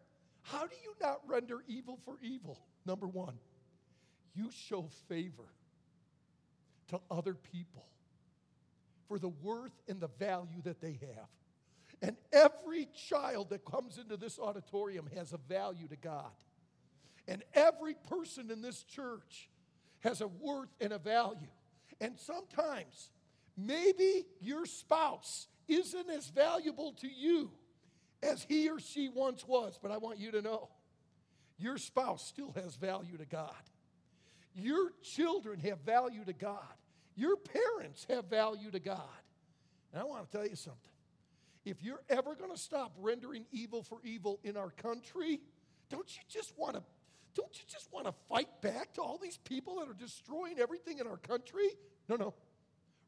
how 0.43 0.67
do 0.67 0.75
you 0.85 0.95
not 1.01 1.21
render 1.27 1.63
evil 1.67 1.99
for 2.05 2.17
evil? 2.23 2.59
Number 2.87 3.07
one, 3.07 3.35
you 4.35 4.51
show 4.51 4.89
favor 5.09 5.45
to 6.89 7.01
other 7.11 7.35
people 7.35 7.85
for 9.09 9.19
the 9.19 9.29
worth 9.29 9.73
and 9.89 10.01
the 10.01 10.09
value 10.19 10.63
that 10.65 10.81
they 10.81 10.99
have. 11.01 11.29
And 12.01 12.17
every 12.33 12.89
child 13.09 13.51
that 13.51 13.65
comes 13.65 13.99
into 13.99 14.17
this 14.17 14.39
auditorium 14.39 15.09
has 15.17 15.33
a 15.33 15.39
value 15.49 15.89
to 15.89 15.97
God. 15.97 16.31
And 17.27 17.43
every 17.55 17.95
person 17.95 18.51
in 18.51 18.63
this 18.63 18.85
church 18.85 19.49
has 20.01 20.21
a 20.21 20.29
worth 20.29 20.75
and 20.81 20.93
a 20.93 20.99
value. 20.99 21.49
And 22.01 22.19
sometimes, 22.19 23.11
maybe 23.57 24.27
your 24.41 24.65
spouse 24.65 25.49
isn't 25.67 26.09
as 26.09 26.29
valuable 26.29 26.93
to 27.01 27.09
you 27.09 27.51
as 28.23 28.45
he 28.49 28.71
or 28.71 28.81
she 28.81 29.09
once 29.09 29.47
was, 29.47 29.79
but 29.81 29.91
I 29.91 29.99
want 29.99 30.19
you 30.19 30.31
to 30.33 30.43
know 30.43 30.69
your 31.59 31.77
spouse 31.77 32.25
still 32.27 32.53
has 32.53 32.77
value 32.77 33.17
to 33.19 33.27
God. 33.27 33.53
Your 34.55 34.93
children 35.03 35.61
have 35.61 35.81
value 35.81 36.25
to 36.25 36.33
God. 36.33 36.75
Your 37.17 37.37
parents 37.37 38.07
have 38.09 38.27
value 38.27 38.71
to 38.71 38.79
God. 38.79 39.01
And 39.93 40.01
I 40.01 40.05
want 40.05 40.31
to 40.31 40.37
tell 40.37 40.47
you 40.47 40.57
something. 40.57 40.81
If 41.69 41.83
you're 41.83 42.03
ever 42.09 42.35
going 42.35 42.51
to 42.51 42.59
stop 42.59 42.93
rendering 42.99 43.45
evil 43.53 43.83
for 43.83 43.99
evil 44.03 44.41
in 44.43 44.57
our 44.57 44.71
country, 44.71 45.41
don't 45.91 46.09
you 46.17 46.23
just 46.29 46.55
want 46.57 46.77
to 46.77 46.83
don't 47.35 47.57
you 47.57 47.65
just 47.69 47.93
want 47.93 48.07
to 48.07 48.15
fight 48.29 48.49
back 48.63 48.95
to 48.95 49.03
all 49.03 49.17
these 49.23 49.39
people 49.45 49.79
that 49.79 49.89
are 49.89 49.95
destroying 49.95 50.59
everything 50.59 50.99
in 50.99 51.07
our 51.07 51.19
country? 51.19 51.69
No, 52.09 52.17
no. 52.17 52.35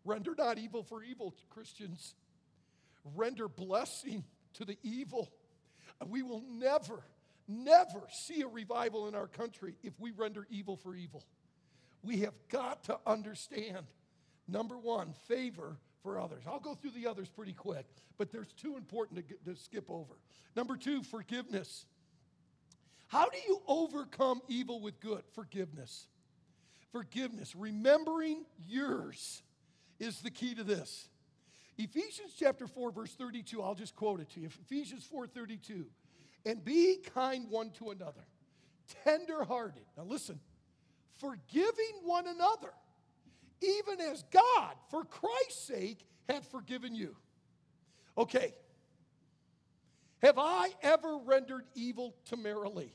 Render 0.05 0.35
not 0.39 0.57
evil 0.57 0.85
for 0.85 1.03
evil, 1.03 1.35
Christians. 1.49 2.15
Render 3.17 3.49
blessing 3.49 4.23
to 4.55 4.65
the 4.65 4.79
evil. 4.85 5.29
We 6.07 6.23
will 6.23 6.45
never, 6.49 7.03
never 7.49 8.03
see 8.27 8.43
a 8.43 8.47
revival 8.47 9.09
in 9.09 9.17
our 9.17 9.27
country 9.27 9.75
if 9.83 9.99
we 9.99 10.13
render 10.13 10.47
evil 10.49 10.77
for 10.77 10.95
evil. 10.95 11.25
We 12.03 12.19
have 12.19 12.35
got 12.51 12.85
to 12.85 12.99
understand 13.07 13.87
number 14.47 14.79
one, 14.79 15.15
favor 15.27 15.77
for 16.03 16.19
others. 16.19 16.45
I'll 16.47 16.61
go 16.61 16.75
through 16.75 16.93
the 16.93 17.07
others 17.07 17.29
pretty 17.29 17.53
quick, 17.53 17.87
but 18.19 18.31
there's 18.31 18.53
two 18.53 18.77
important 18.77 19.29
to, 19.29 19.53
to 19.53 19.59
skip 19.59 19.91
over. 19.91 20.15
Number 20.57 20.77
two, 20.77 21.03
forgiveness. 21.03 21.87
How 23.09 23.29
do 23.29 23.39
you 23.47 23.61
overcome 23.67 24.41
evil 24.49 24.81
with 24.81 25.01
good? 25.01 25.23
Forgiveness. 25.35 26.07
Forgiveness. 26.93 27.55
Remembering 27.57 28.45
yours 28.67 29.43
is 29.99 30.21
the 30.21 30.31
key 30.31 30.55
to 30.55 30.65
this. 30.65 31.09
Ephesians 31.77 32.35
chapter 32.39 32.67
4 32.67 32.93
verse 32.93 33.13
32, 33.15 33.63
I'll 33.63 33.75
just 33.75 33.97
quote 33.97 34.21
it 34.21 34.31
to 34.31 34.41
you. 34.41 34.49
Ephesians 34.63 35.07
4:32. 35.13 35.87
And 36.47 36.65
be 36.65 36.99
kind 37.15 37.51
one 37.51 37.71
to 37.73 37.91
another, 37.91 38.25
tender-hearted. 39.05 39.83
Now 39.97 40.05
listen, 40.05 40.41
forgiving 41.19 42.01
one 42.05 42.27
another, 42.27 42.73
even 43.61 44.01
as 44.01 44.25
God, 44.31 44.75
for 44.91 45.05
Christ's 45.05 45.67
sake, 45.67 45.99
hath 46.29 46.51
forgiven 46.51 46.95
you. 46.95 47.17
Okay. 48.17 48.55
Have 50.23 50.39
I 50.39 50.71
ever 50.83 51.19
rendered 51.19 51.65
evil 51.75 52.15
to 52.27 52.37
Marilee? 52.37 52.93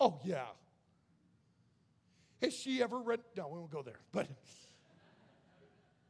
Oh, 0.00 0.20
yeah. 0.24 0.44
Has 2.42 2.54
she 2.54 2.82
ever 2.82 2.98
read? 2.98 3.20
No, 3.36 3.48
we 3.48 3.58
won't 3.58 3.70
go 3.70 3.82
there. 3.82 3.98
But 4.12 4.28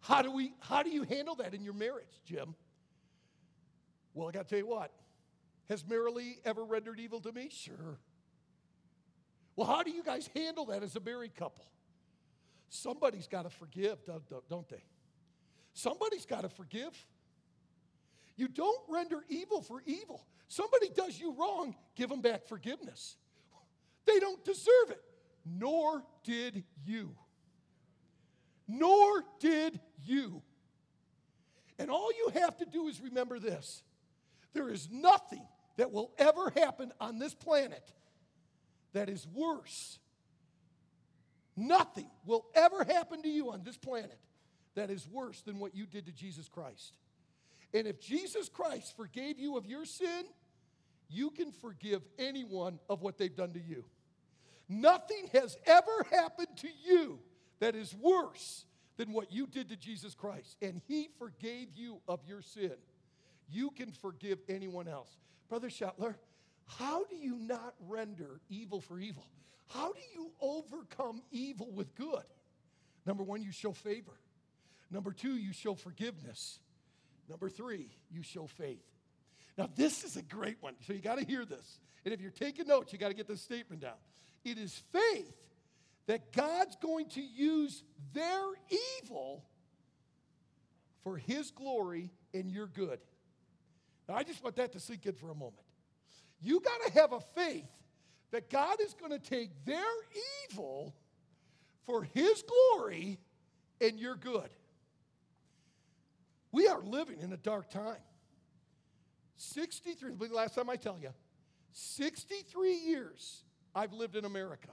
how 0.01 0.23
do 0.23 0.31
we? 0.31 0.53
How 0.61 0.83
do 0.83 0.91
you 0.91 1.05
handle 1.05 1.37
that 1.37 1.55
in 1.55 1.63
your 1.63 1.75
marriage, 1.75 2.23
Jim? 2.25 2.55
Well, 4.15 4.29
I 4.29 4.33
got 4.33 4.49
to 4.49 4.49
tell 4.49 4.59
you 4.59 4.67
what. 4.67 4.93
Has 5.69 5.85
Marilee 5.85 6.39
ever 6.45 6.65
rendered 6.65 6.99
evil 6.99 7.21
to 7.21 7.33
me? 7.33 7.49
Sure. 7.51 7.99
Well, 9.55 9.67
how 9.67 9.83
do 9.83 9.91
you 9.91 10.03
guys 10.03 10.29
handle 10.35 10.67
that 10.67 10.83
as 10.83 10.97
a 10.97 11.01
married 11.01 11.35
couple? 11.35 11.67
Somebody's 12.69 13.27
got 13.27 13.43
to 13.43 13.51
forgive, 13.51 13.99
don't 14.49 14.69
they? 14.69 14.83
Somebody's 15.73 16.27
got 16.27 16.43
to 16.43 16.49
forgive. 16.49 16.93
You 18.37 18.49
don't 18.49 18.81
render 18.89 19.25
evil 19.29 19.63
for 19.63 19.83
evil. 19.87 20.27
Somebody 20.49 20.89
does 20.95 21.19
you 21.19 21.35
wrong, 21.35 21.75
give 21.95 22.09
them 22.09 22.21
back 22.21 22.47
forgiveness. 22.47 23.17
They 24.07 24.19
don't 24.19 24.43
deserve 24.45 24.91
it, 24.91 25.03
nor 25.45 26.03
did 26.25 26.65
you. 26.85 27.15
Nor 28.67 29.25
did 29.41 29.81
you. 30.05 30.43
And 31.79 31.91
all 31.91 32.11
you 32.13 32.41
have 32.41 32.57
to 32.59 32.67
do 32.67 32.89
is 32.89 33.01
remember 33.01 33.39
this 33.39 33.83
there 34.53 34.69
is 34.69 34.89
nothing 34.91 35.47
that 35.77 35.93
will 35.93 36.11
ever 36.19 36.53
happen 36.57 36.93
on 37.01 37.19
this 37.19 37.35
planet 37.35 37.93
that 38.93 39.09
is 39.09 39.27
worse. 39.33 39.99
Nothing 41.59 42.09
will 42.25 42.47
ever 42.55 42.85
happen 42.85 43.21
to 43.23 43.29
you 43.29 43.51
on 43.51 43.65
this 43.65 43.77
planet 43.77 44.17
that 44.77 44.91
is 44.91 45.09
worse 45.09 45.41
than 45.41 45.59
what 45.59 45.75
you 45.75 45.87
did 45.87 46.07
to 46.07 46.13
Jesus 46.13 46.49
Christ. 46.49 46.93
And 47.75 47.89
if 47.89 48.01
Jesus 48.01 48.49
Christ 48.49 48.97
forgave 48.97 49.41
you 49.41 49.57
of 49.57 49.67
your 49.67 49.85
sin, 49.85 50.25
you 51.09 51.31
can 51.31 51.51
forgive 51.51 52.03
anyone 52.17 52.79
of 52.89 53.03
what 53.03 53.19
they've 53.19 53.35
done 53.35 53.53
to 53.55 53.61
you. 53.61 53.85
Nothing 54.69 55.31
has 55.33 55.57
ever 55.67 56.07
happened 56.13 56.57
to 56.59 56.69
you 56.87 57.19
that 57.59 57.75
is 57.75 57.93
worse 57.93 58.65
than 58.97 59.13
what 59.13 59.33
you 59.33 59.49
did 59.49 59.69
to 59.71 59.77
Jesus 59.77 60.15
Christ. 60.15 60.57
And 60.63 60.81
He 60.87 61.09
forgave 61.19 61.71
you 61.75 62.01
of 62.07 62.21
your 62.25 62.41
sin. 62.41 62.77
You 63.51 63.71
can 63.71 63.91
forgive 63.91 64.39
anyone 64.49 64.87
else. 64.87 65.17
Brother 65.49 65.71
Shetler, 65.71 66.15
How 66.67 67.05
do 67.05 67.17
you 67.17 67.37
not 67.37 67.75
render 67.81 68.41
evil 68.49 68.81
for 68.81 69.01
evil? 69.01 69.27
How 69.69 69.93
do 69.93 70.01
you 70.15 70.31
overcome 70.41 71.23
evil 71.31 71.71
with 71.71 71.95
good? 71.95 72.25
Number 73.07 73.23
one, 73.23 73.43
you 73.43 73.53
show 73.53 73.73
favor. 73.73 74.13
Number 74.91 75.13
two, 75.13 75.37
you 75.37 75.53
show 75.53 75.75
forgiveness. 75.75 76.59
Number 77.29 77.49
three, 77.49 77.91
you 78.11 78.23
show 78.23 78.47
faith. 78.47 78.85
Now, 79.57 79.69
this 79.75 80.05
is 80.05 80.17
a 80.17 80.23
great 80.23 80.57
one, 80.61 80.75
so 80.87 80.93
you 80.93 81.01
got 81.01 81.19
to 81.19 81.25
hear 81.25 81.45
this. 81.45 81.81
And 82.05 82.15
if 82.15 82.21
you're 82.21 82.31
taking 82.31 82.67
notes, 82.67 82.93
you 82.93 82.99
got 82.99 83.09
to 83.09 83.15
get 83.15 83.29
this 83.29 83.43
statement 83.43 83.83
down. 83.83 83.97
It 84.45 84.57
is 84.57 84.83
faith 84.93 85.35
that 86.07 86.33
God's 86.33 86.77
going 86.77 87.09
to 87.11 87.21
use 87.21 87.83
their 88.15 88.45
evil 89.03 89.45
for 91.03 91.19
His 91.19 91.51
glory 91.51 92.11
and 92.33 92.51
your 92.51 92.67
good. 92.67 93.01
Now, 94.09 94.15
I 94.15 94.23
just 94.23 94.43
want 94.43 94.57
that 94.57 94.73
to 94.73 94.81
sink 94.81 95.05
in 95.05 95.15
for 95.15 95.31
a 95.31 95.35
moment. 95.35 95.67
You 96.41 96.61
got 96.61 96.87
to 96.87 96.93
have 97.01 97.13
a 97.13 97.21
faith 97.35 97.69
that 98.31 98.51
God 98.51 98.77
is 98.81 98.95
going 98.95 99.13
to 99.13 99.19
take 99.19 99.51
their 99.65 99.85
evil 100.51 100.95
for 101.87 102.03
His 102.03 102.43
glory 102.43 103.19
and 103.81 103.99
your 103.99 104.17
good. 104.17 104.51
We 106.53 106.67
are 106.69 106.81
living 106.83 107.21
in 107.21 107.33
a 107.33 107.37
dark 107.37 107.71
time. 107.71 107.97
63, 109.37 110.15
the 110.15 110.35
last 110.35 110.55
time 110.55 110.69
I 110.69 110.77
tell 110.77 110.99
you, 111.01 111.11
63 111.73 112.75
years 112.75 113.45
I've 113.75 113.93
lived 113.93 114.17
in 114.17 114.25
America. 114.25 114.71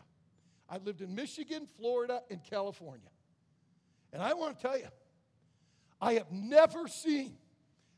I've 0.67 0.83
lived 0.83 1.01
in 1.01 1.13
Michigan, 1.13 1.67
Florida, 1.77 2.21
and 2.31 2.43
California. 2.43 3.09
And 4.11 4.23
I 4.23 4.33
want 4.33 4.57
to 4.57 4.61
tell 4.61 4.77
you, 4.77 4.87
I 6.01 6.13
have 6.13 6.31
never 6.31 6.87
seen 6.87 7.37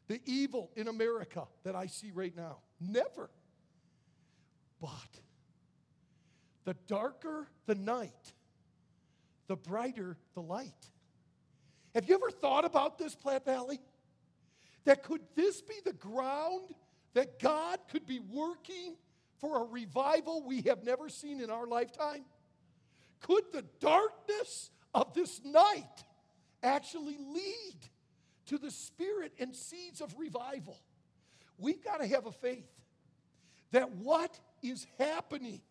the 0.07 0.21
evil 0.25 0.71
in 0.75 0.87
America 0.87 1.47
that 1.63 1.75
I 1.75 1.87
see 1.87 2.11
right 2.11 2.35
now. 2.35 2.57
Never. 2.79 3.29
But 4.81 4.89
the 6.67 6.75
darker 6.85 7.47
the 7.65 7.75
night, 7.75 8.33
the 9.47 9.55
brighter 9.55 10.17
the 10.33 10.41
light. 10.41 10.91
Have 11.95 12.09
you 12.09 12.15
ever 12.15 12.29
thought 12.29 12.65
about 12.65 12.97
this, 12.97 13.15
Platte 13.15 13.45
Valley? 13.45 13.79
That 14.83 15.01
could 15.01 15.21
this 15.33 15.61
be 15.61 15.75
the 15.85 15.93
ground 15.93 16.75
that 17.13 17.39
God 17.39 17.79
could 17.89 18.05
be 18.05 18.19
working 18.19 18.97
for 19.39 19.61
a 19.61 19.63
revival 19.63 20.43
we 20.45 20.63
have 20.63 20.83
never 20.83 21.07
seen 21.07 21.39
in 21.39 21.49
our 21.49 21.65
lifetime? 21.65 22.25
Could 23.21 23.45
the 23.53 23.63
darkness 23.79 24.69
of 24.93 25.13
this 25.13 25.39
night 25.45 26.03
actually 26.61 27.17
lead 27.17 27.77
to 28.47 28.57
the 28.57 28.71
spirit 28.71 29.31
and 29.39 29.55
seeds 29.55 30.01
of 30.01 30.13
revival? 30.19 30.77
We've 31.57 31.81
got 31.81 32.01
to 32.01 32.07
have 32.07 32.25
a 32.25 32.31
faith 32.33 32.67
that 33.71 33.89
what 33.89 34.37
is 34.61 34.85
happening, 34.99 35.61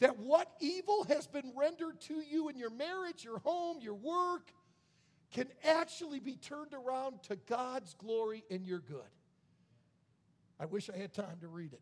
that 0.00 0.18
what 0.18 0.50
evil 0.60 1.04
has 1.04 1.26
been 1.26 1.52
rendered 1.56 2.00
to 2.00 2.14
you 2.14 2.48
in 2.48 2.56
your 2.56 2.70
marriage, 2.70 3.22
your 3.22 3.38
home, 3.38 3.78
your 3.80 3.94
work, 3.94 4.50
can 5.32 5.46
actually 5.64 6.18
be 6.18 6.36
turned 6.36 6.74
around 6.74 7.22
to 7.24 7.36
God's 7.36 7.94
glory 7.94 8.42
and 8.50 8.66
your 8.66 8.80
good. 8.80 9.00
I 10.58 10.66
wish 10.66 10.90
I 10.90 10.96
had 10.96 11.12
time 11.12 11.38
to 11.42 11.48
read 11.48 11.72
it. 11.72 11.80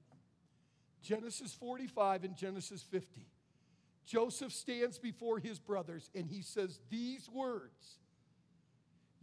Genesis 1.03 1.55
45 1.55 2.25
and 2.25 2.37
Genesis 2.37 2.83
50. 2.83 3.27
Joseph 4.05 4.53
stands 4.53 4.99
before 4.99 5.39
his 5.39 5.59
brothers 5.59 6.11
and 6.15 6.27
he 6.27 6.43
says 6.43 6.81
these 6.91 7.29
words 7.31 7.99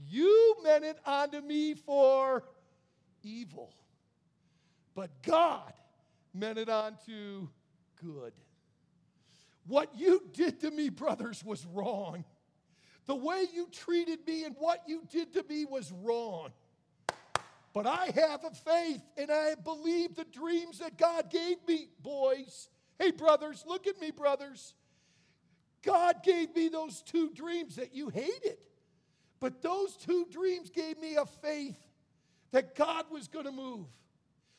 You 0.08 0.58
meant 0.64 0.86
it 0.86 1.00
unto 1.06 1.42
me 1.42 1.74
for 1.74 2.44
evil, 3.24 3.74
but 4.96 5.10
God 5.22 5.74
meant 6.34 6.58
it 6.58 6.70
unto 6.70 7.48
good. 8.02 8.34
What 9.68 9.98
you 9.98 10.22
did 10.34 10.62
to 10.62 10.72
me, 10.72 10.90
brothers, 10.90 11.44
was 11.44 11.66
wrong. 11.66 12.24
The 13.08 13.16
way 13.16 13.46
you 13.54 13.68
treated 13.72 14.26
me 14.26 14.44
and 14.44 14.56
what 14.58 14.84
you 14.88 15.04
did 15.12 15.34
to 15.34 15.44
me 15.48 15.66
was 15.66 15.92
wrong. 15.92 16.50
But 17.74 17.88
I 17.88 18.06
have 18.16 18.44
a 18.46 18.52
faith 18.52 19.02
and 19.18 19.30
I 19.32 19.56
believe 19.56 20.16
the 20.16 20.26
dreams 20.26 20.80
that 20.80 20.98
God 20.98 21.30
gave 21.30 21.58
me, 21.68 21.90
boys. 22.02 22.70
Hey, 23.00 23.12
brothers, 23.12 23.64
look 23.68 23.86
at 23.86 24.00
me, 24.00 24.12
brothers. 24.12 24.74
God 25.84 26.24
gave 26.24 26.56
me 26.56 26.70
those 26.70 27.02
two 27.02 27.32
dreams 27.32 27.76
that 27.76 27.94
you 27.94 28.10
hated. 28.10 28.58
But 29.40 29.62
those 29.62 29.98
two 29.98 30.26
dreams 30.32 30.70
gave 30.70 31.00
me 31.00 31.16
a 31.16 31.26
faith 31.26 31.78
that 32.52 32.76
God 32.76 33.06
was 33.12 33.28
going 33.28 33.46
to 33.46 33.52
move. 33.52 33.86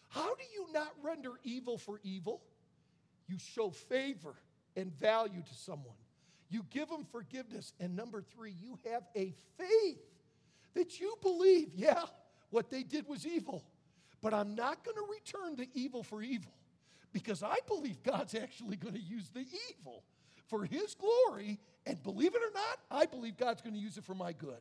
How 0.08 0.34
do 0.34 0.44
you 0.54 0.66
not 0.72 0.92
render 1.02 1.32
evil 1.42 1.78
for 1.78 2.00
evil? 2.04 2.42
You 3.26 3.38
show 3.38 3.70
favor 3.70 4.34
and 4.76 4.92
value 4.98 5.42
to 5.42 5.54
someone. 5.54 5.96
You 6.48 6.64
give 6.70 6.88
them 6.88 7.04
forgiveness. 7.10 7.72
And 7.80 7.96
number 7.96 8.22
three, 8.22 8.52
you 8.52 8.78
have 8.90 9.02
a 9.16 9.34
faith 9.58 9.98
that 10.74 11.00
you 11.00 11.16
believe, 11.22 11.70
yeah, 11.74 12.04
what 12.50 12.70
they 12.70 12.82
did 12.82 13.08
was 13.08 13.26
evil, 13.26 13.64
but 14.22 14.32
I'm 14.32 14.54
not 14.54 14.84
going 14.84 14.96
to 14.96 15.06
return 15.10 15.56
the 15.56 15.68
evil 15.74 16.02
for 16.02 16.22
evil 16.22 16.52
because 17.12 17.42
I 17.42 17.56
believe 17.66 18.02
God's 18.02 18.34
actually 18.34 18.76
going 18.76 18.94
to 18.94 19.00
use 19.00 19.30
the 19.30 19.44
evil 19.70 20.04
for 20.48 20.64
His 20.64 20.94
glory. 20.94 21.58
And 21.86 22.02
believe 22.02 22.34
it 22.34 22.42
or 22.42 22.52
not, 22.52 22.78
I 22.90 23.06
believe 23.06 23.36
God's 23.36 23.62
going 23.62 23.74
to 23.74 23.80
use 23.80 23.96
it 23.96 24.04
for 24.04 24.14
my 24.14 24.32
good. 24.32 24.60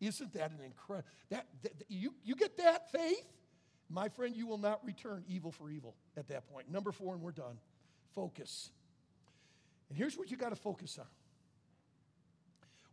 Isn't 0.00 0.32
that 0.34 0.50
an 0.50 0.58
incredible? 0.64 1.08
That, 1.30 1.46
that, 1.62 1.72
you, 1.88 2.14
you 2.24 2.34
get 2.34 2.56
that 2.58 2.90
faith, 2.90 3.26
my 3.88 4.08
friend. 4.08 4.36
You 4.36 4.46
will 4.46 4.58
not 4.58 4.84
return 4.84 5.24
evil 5.28 5.50
for 5.50 5.70
evil 5.70 5.94
at 6.16 6.28
that 6.28 6.50
point. 6.52 6.70
Number 6.70 6.92
four, 6.92 7.14
and 7.14 7.22
we're 7.22 7.32
done. 7.32 7.58
Focus. 8.14 8.70
And 9.88 9.98
here's 9.98 10.16
what 10.16 10.30
you 10.30 10.36
got 10.36 10.50
to 10.50 10.56
focus 10.56 10.98
on. 10.98 11.06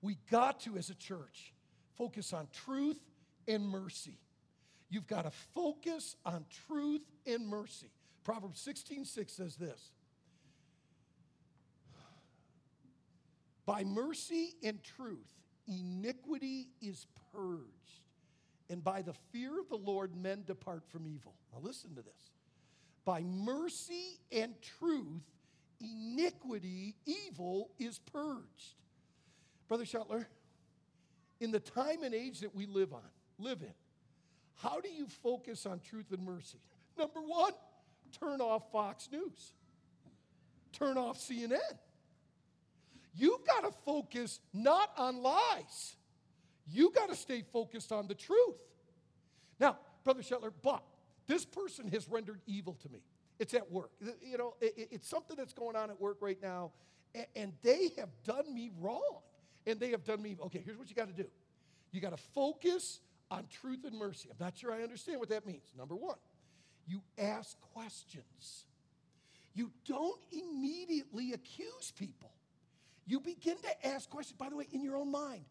We 0.01 0.17
got 0.29 0.59
to, 0.61 0.77
as 0.77 0.89
a 0.89 0.95
church, 0.95 1.53
focus 1.97 2.33
on 2.33 2.47
truth 2.65 2.99
and 3.47 3.67
mercy. 3.67 4.17
You've 4.89 5.07
got 5.07 5.23
to 5.23 5.31
focus 5.31 6.15
on 6.25 6.45
truth 6.67 7.01
and 7.25 7.47
mercy. 7.47 7.91
Proverbs 8.23 8.59
16 8.59 9.05
6 9.05 9.33
says 9.33 9.55
this 9.55 9.91
By 13.65 13.83
mercy 13.83 14.55
and 14.63 14.83
truth, 14.83 15.31
iniquity 15.67 16.67
is 16.81 17.05
purged, 17.31 18.01
and 18.69 18.83
by 18.83 19.01
the 19.01 19.13
fear 19.31 19.59
of 19.59 19.69
the 19.69 19.77
Lord, 19.77 20.15
men 20.15 20.43
depart 20.45 20.83
from 20.89 21.07
evil. 21.07 21.35
Now, 21.53 21.59
listen 21.61 21.95
to 21.95 22.01
this. 22.01 22.31
By 23.05 23.23
mercy 23.23 24.19
and 24.31 24.53
truth, 24.79 25.23
iniquity, 25.81 26.95
evil 27.05 27.71
is 27.79 27.99
purged. 27.99 28.75
Brother 29.67 29.85
Shetler, 29.85 30.25
in 31.39 31.51
the 31.51 31.59
time 31.59 32.03
and 32.03 32.13
age 32.13 32.41
that 32.41 32.55
we 32.55 32.65
live 32.65 32.93
on, 32.93 33.09
live 33.39 33.61
in, 33.61 33.73
how 34.61 34.79
do 34.79 34.89
you 34.89 35.07
focus 35.07 35.65
on 35.65 35.79
truth 35.79 36.11
and 36.11 36.23
mercy? 36.23 36.59
Number 36.97 37.21
one, 37.21 37.53
turn 38.19 38.41
off 38.41 38.71
Fox 38.71 39.09
News. 39.11 39.53
Turn 40.71 40.97
off 40.97 41.17
CNN. 41.17 41.59
You've 43.15 43.45
got 43.45 43.63
to 43.63 43.71
focus 43.85 44.39
not 44.53 44.91
on 44.97 45.21
lies. 45.21 45.95
You 46.67 46.91
got 46.91 47.09
to 47.09 47.15
stay 47.15 47.43
focused 47.51 47.91
on 47.91 48.07
the 48.07 48.15
truth. 48.15 48.55
Now, 49.59 49.77
Brother 50.03 50.21
Shetler, 50.21 50.51
but 50.61 50.83
this 51.27 51.45
person 51.45 51.87
has 51.89 52.07
rendered 52.07 52.39
evil 52.45 52.73
to 52.81 52.89
me. 52.89 52.99
It's 53.41 53.55
at 53.55 53.71
work. 53.71 53.89
You 54.21 54.37
know, 54.37 54.53
it's 54.61 55.09
something 55.09 55.35
that's 55.35 55.51
going 55.51 55.75
on 55.75 55.89
at 55.89 55.99
work 55.99 56.17
right 56.21 56.37
now, 56.43 56.73
and 57.35 57.53
they 57.63 57.89
have 57.97 58.09
done 58.23 58.53
me 58.53 58.69
wrong 58.79 59.17
and 59.65 59.79
they 59.79 59.89
have 59.89 60.03
done 60.03 60.21
me. 60.21 60.37
Okay, 60.45 60.61
here's 60.63 60.77
what 60.77 60.91
you 60.91 60.95
got 60.95 61.07
to 61.07 61.23
do 61.23 61.27
you 61.91 61.99
got 61.99 62.15
to 62.15 62.23
focus 62.35 62.99
on 63.31 63.47
truth 63.49 63.79
and 63.83 63.97
mercy. 63.97 64.29
I'm 64.29 64.37
not 64.39 64.55
sure 64.55 64.71
I 64.71 64.83
understand 64.83 65.19
what 65.19 65.29
that 65.29 65.47
means. 65.47 65.73
Number 65.75 65.95
one, 65.95 66.17
you 66.85 67.01
ask 67.17 67.59
questions. 67.73 68.65
You 69.55 69.71
don't 69.87 70.21
immediately 70.31 71.33
accuse 71.33 71.91
people. 71.97 72.31
You 73.07 73.19
begin 73.19 73.57
to 73.57 73.87
ask 73.87 74.07
questions. 74.07 74.37
By 74.37 74.49
the 74.49 74.55
way, 74.55 74.67
in 74.71 74.83
your 74.83 74.97
own 74.97 75.11
mind, 75.11 75.45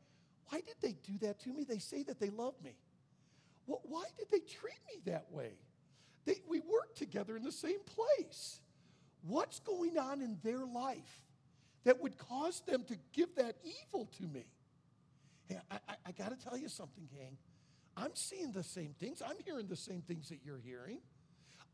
why 0.49 0.61
did 0.61 0.77
they 0.81 0.93
do 0.93 1.19
that 1.23 1.41
to 1.41 1.53
me? 1.53 1.65
They 1.65 1.79
say 1.79 2.05
that 2.05 2.21
they 2.21 2.31
love 2.31 2.55
me. 2.63 2.77
Well, 3.67 3.81
why 3.83 4.05
did 4.17 4.29
they 4.31 4.39
treat 4.39 4.79
me 4.95 5.03
that 5.07 5.27
way? 5.33 5.55
They, 6.27 6.41
we 6.49 6.61
work 6.61 6.95
together 6.95 7.37
in 7.37 7.43
the 7.43 7.53
same 7.53 7.81
place. 7.87 8.61
What's 9.23 9.61
going 9.61 9.99
on 9.99 10.23
in 10.23 10.39
their 10.43 10.65
life? 10.65 11.23
that 11.85 12.01
would 12.03 12.19
cause 12.19 12.61
them 12.67 12.85
to 12.85 12.97
give 13.13 13.35
that 13.37 13.57
evil 13.65 14.09
to 14.19 14.25
me. 14.25 14.45
Hey, 15.49 15.59
I, 15.71 15.77
I, 15.89 15.95
I 16.07 16.13
got 16.13 16.39
to 16.39 16.49
tell 16.49 16.57
you 16.57 16.69
something, 16.69 17.09
gang. 17.15 17.37
I'm 17.97 18.15
seeing 18.15 18.53
the 18.53 18.63
same 18.63 18.95
things. 18.99 19.23
I'm 19.25 19.37
hearing 19.45 19.67
the 19.67 19.77
same 19.77 20.03
things 20.03 20.29
that 20.29 20.39
you're 20.45 20.61
hearing. 20.65 20.99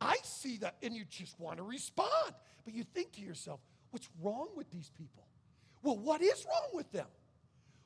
I 0.01 0.17
see 0.23 0.59
that, 0.59 0.77
and 0.83 0.95
you 0.95 1.05
just 1.05 1.39
want 1.41 1.59
to 1.59 1.63
respond. 1.63 2.35
But 2.65 2.75
you 2.75 2.85
think 2.85 3.13
to 3.13 3.21
yourself, 3.21 3.61
what's 3.91 4.09
wrong 4.23 4.49
with 4.57 4.71
these 4.71 4.91
people? 4.97 5.25
Well, 5.83 5.99
what 5.99 6.23
is 6.23 6.45
wrong 6.47 6.71
with 6.73 6.91
them? 6.93 7.07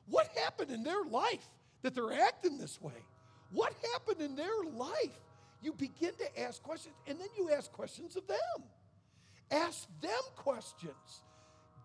What 0.07 0.27
happened 0.43 0.71
in 0.71 0.83
their 0.83 1.03
life 1.03 1.45
that 1.81 1.95
they're 1.95 2.13
acting 2.13 2.57
this 2.57 2.81
way? 2.81 3.05
What 3.51 3.73
happened 3.93 4.21
in 4.21 4.35
their 4.35 4.63
life? 4.75 5.19
You 5.61 5.73
begin 5.73 6.11
to 6.17 6.41
ask 6.41 6.61
questions, 6.61 6.95
and 7.07 7.19
then 7.19 7.27
you 7.37 7.51
ask 7.51 7.71
questions 7.71 8.15
of 8.15 8.25
them. 8.27 8.37
Ask 9.51 9.87
them 10.01 10.21
questions. 10.35 11.23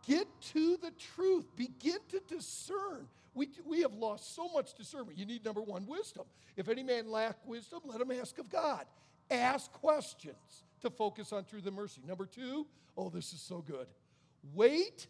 Get 0.07 0.27
to 0.53 0.77
the 0.77 0.93
truth. 0.93 1.45
Begin 1.57 1.99
to 2.11 2.21
discern. 2.29 3.09
We, 3.35 3.49
we 3.67 3.83
have 3.83 3.93
lost 3.93 4.35
so 4.35 4.49
much 4.49 4.75
discernment. 4.75 5.19
You 5.19 5.27
need 5.27 5.45
number 5.45 5.61
one, 5.61 5.87
wisdom. 5.87 6.25
If 6.57 6.69
any 6.69 6.83
man 6.83 7.11
lack 7.11 7.37
wisdom, 7.47 7.81
let 7.85 8.01
him 8.01 8.11
ask 8.13 8.39
of 8.39 8.49
God. 8.49 8.87
Ask 9.31 9.71
questions 9.73 10.65
to 10.81 10.91
focus 10.91 11.33
on 11.33 11.45
truth 11.45 11.67
and 11.67 11.77
mercy. 11.77 12.01
Number 12.07 12.25
two, 12.25 12.67
oh, 12.97 13.11
this 13.11 13.33
is 13.33 13.41
so 13.41 13.59
good. 13.59 13.89
Wait 14.55 15.07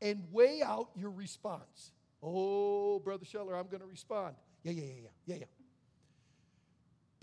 and 0.00 0.22
weigh 0.30 0.62
out 0.62 0.88
your 0.94 1.10
response. 1.10 1.92
Oh, 2.22 2.98
Brother 3.00 3.24
Shetler, 3.24 3.58
I'm 3.58 3.66
going 3.66 3.80
to 3.80 3.86
respond. 3.86 4.36
Yeah, 4.62 4.72
yeah, 4.72 4.84
yeah, 4.84 4.92
yeah, 4.94 5.10
yeah, 5.26 5.36
yeah. 5.40 5.55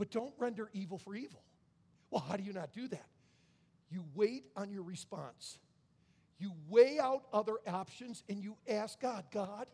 But 0.03 0.11
don't 0.11 0.33
render 0.37 0.69
evil 0.73 0.97
for 0.97 1.15
evil. 1.15 1.41
Well, 2.11 2.25
how 2.27 2.35
do 2.35 2.43
you 2.43 2.51
not 2.51 2.73
do 2.73 2.89
that? 2.89 3.07
You 3.89 4.03
wait 4.13 4.43
on 4.53 4.69
your 4.69 4.83
response. 4.83 5.59
You 6.39 6.51
weigh 6.67 6.99
out 6.99 7.23
other 7.31 7.53
options 7.65 8.21
and 8.27 8.43
you 8.43 8.57
ask 8.67 8.99
God, 8.99 9.23
God, 9.31 9.65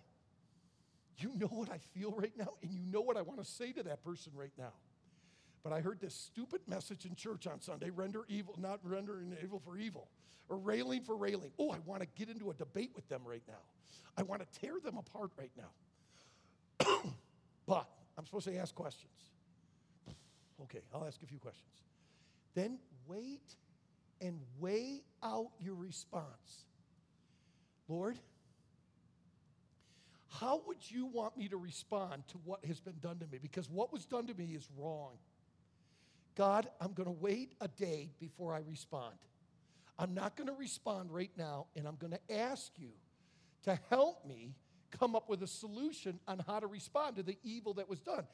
you 1.18 1.32
know 1.36 1.48
what 1.48 1.72
I 1.72 1.80
feel 1.96 2.12
right 2.12 2.32
now, 2.38 2.50
and 2.62 2.72
you 2.72 2.80
know 2.92 3.02
what 3.02 3.18
I 3.18 3.24
want 3.24 3.40
to 3.40 3.44
say 3.44 3.72
to 3.72 3.82
that 3.82 4.04
person 4.04 4.32
right 4.36 4.52
now. 4.56 4.74
But 5.64 5.74
I 5.74 5.82
heard 5.82 6.00
this 6.00 6.14
stupid 6.14 6.62
message 6.68 7.06
in 7.06 7.16
church 7.16 7.48
on 7.48 7.60
Sunday 7.60 7.90
render 7.90 8.22
evil, 8.28 8.54
not 8.60 8.82
rendering 8.84 9.36
evil 9.44 9.60
for 9.66 9.80
evil, 9.80 10.10
or 10.48 10.58
railing 10.60 11.02
for 11.02 11.18
railing. 11.18 11.50
Oh, 11.58 11.72
I 11.72 11.80
want 11.88 12.04
to 12.04 12.08
get 12.16 12.30
into 12.30 12.52
a 12.52 12.54
debate 12.54 12.92
with 12.96 13.10
them 13.10 13.22
right 13.26 13.42
now. 13.48 13.64
I 14.16 14.22
want 14.22 14.44
to 14.44 14.60
tear 14.60 14.74
them 14.80 14.96
apart 14.96 15.32
right 15.40 15.52
now. 15.58 16.86
but 17.66 17.90
I'm 18.16 18.28
supposed 18.28 18.46
to 18.46 18.56
ask 18.58 18.76
questions. 18.76 19.10
Okay, 20.64 20.80
I'll 20.94 21.06
ask 21.06 21.22
a 21.24 21.26
few 21.26 21.40
questions. 21.40 21.72
Then 22.54 22.80
wait 23.08 23.56
and 24.22 24.40
weigh 24.60 25.04
out 25.24 25.52
your 25.60 25.76
response. 25.76 26.66
Lord, 27.88 28.18
how 30.28 30.62
would 30.68 30.78
you 30.90 31.06
want 31.06 31.38
me 31.38 31.48
to 31.48 31.58
respond 31.58 32.28
to 32.30 32.38
what 32.44 32.64
has 32.66 32.80
been 32.80 33.00
done 33.02 33.20
to 33.20 33.28
me? 33.28 33.40
Because 33.42 33.70
what 33.70 33.92
was 33.92 34.06
done 34.06 34.28
to 34.28 34.34
me 34.34 34.56
is 34.56 34.68
wrong. 34.78 35.14
God, 36.36 36.70
I'm 36.80 36.94
going 36.94 37.08
to 37.08 37.16
wait 37.20 37.54
a 37.60 37.68
day 37.68 38.12
before 38.20 38.54
I 38.54 38.60
respond. 38.60 39.16
I'm 39.98 40.14
not 40.14 40.38
going 40.38 40.48
to 40.48 40.54
respond 40.54 41.12
right 41.12 41.32
now, 41.38 41.66
and 41.76 41.88
I'm 41.88 41.96
going 41.96 42.14
to 42.14 42.34
ask 42.34 42.72
you 42.78 42.92
to 43.64 43.78
help 43.90 44.26
me 44.26 44.54
come 44.98 45.16
up 45.16 45.30
with 45.30 45.44
a 45.44 45.48
solution 45.48 46.20
on 46.28 46.42
how 46.48 46.60
to 46.60 46.68
respond 46.68 47.18
to 47.18 47.24
the 47.24 47.38
evil 47.44 47.74
that 47.76 47.90
was 47.90 48.00
done. 48.00 48.26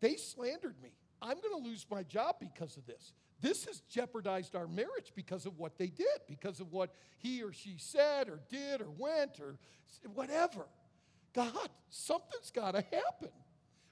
They 0.00 0.16
slandered 0.16 0.76
me. 0.82 0.90
I'm 1.20 1.36
going 1.40 1.62
to 1.62 1.68
lose 1.68 1.86
my 1.90 2.02
job 2.02 2.36
because 2.38 2.76
of 2.76 2.86
this. 2.86 3.12
This 3.40 3.64
has 3.66 3.80
jeopardized 3.90 4.56
our 4.56 4.66
marriage 4.66 5.12
because 5.14 5.46
of 5.46 5.58
what 5.58 5.78
they 5.78 5.88
did, 5.88 6.06
because 6.28 6.60
of 6.60 6.72
what 6.72 6.94
he 7.18 7.42
or 7.42 7.52
she 7.52 7.74
said 7.78 8.28
or 8.28 8.40
did 8.48 8.80
or 8.80 8.90
went 8.96 9.40
or 9.40 9.56
whatever. 10.14 10.66
God, 11.34 11.68
something's 11.88 12.50
got 12.50 12.72
to 12.72 12.80
happen. 12.80 13.30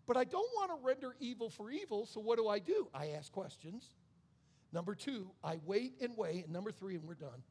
But 0.06 0.16
I 0.16 0.24
don't 0.24 0.48
want 0.54 0.70
to 0.70 0.86
render 0.86 1.16
evil 1.20 1.50
for 1.50 1.70
evil, 1.70 2.06
so 2.06 2.20
what 2.20 2.38
do 2.38 2.48
I 2.48 2.58
do? 2.58 2.88
I 2.94 3.08
ask 3.10 3.30
questions. 3.32 3.90
Number 4.72 4.94
two, 4.94 5.30
I 5.42 5.58
wait 5.64 5.94
and 6.00 6.16
wait. 6.16 6.44
And 6.44 6.52
number 6.52 6.70
three, 6.70 6.94
and 6.94 7.04
we're 7.04 7.14
done, 7.14 7.42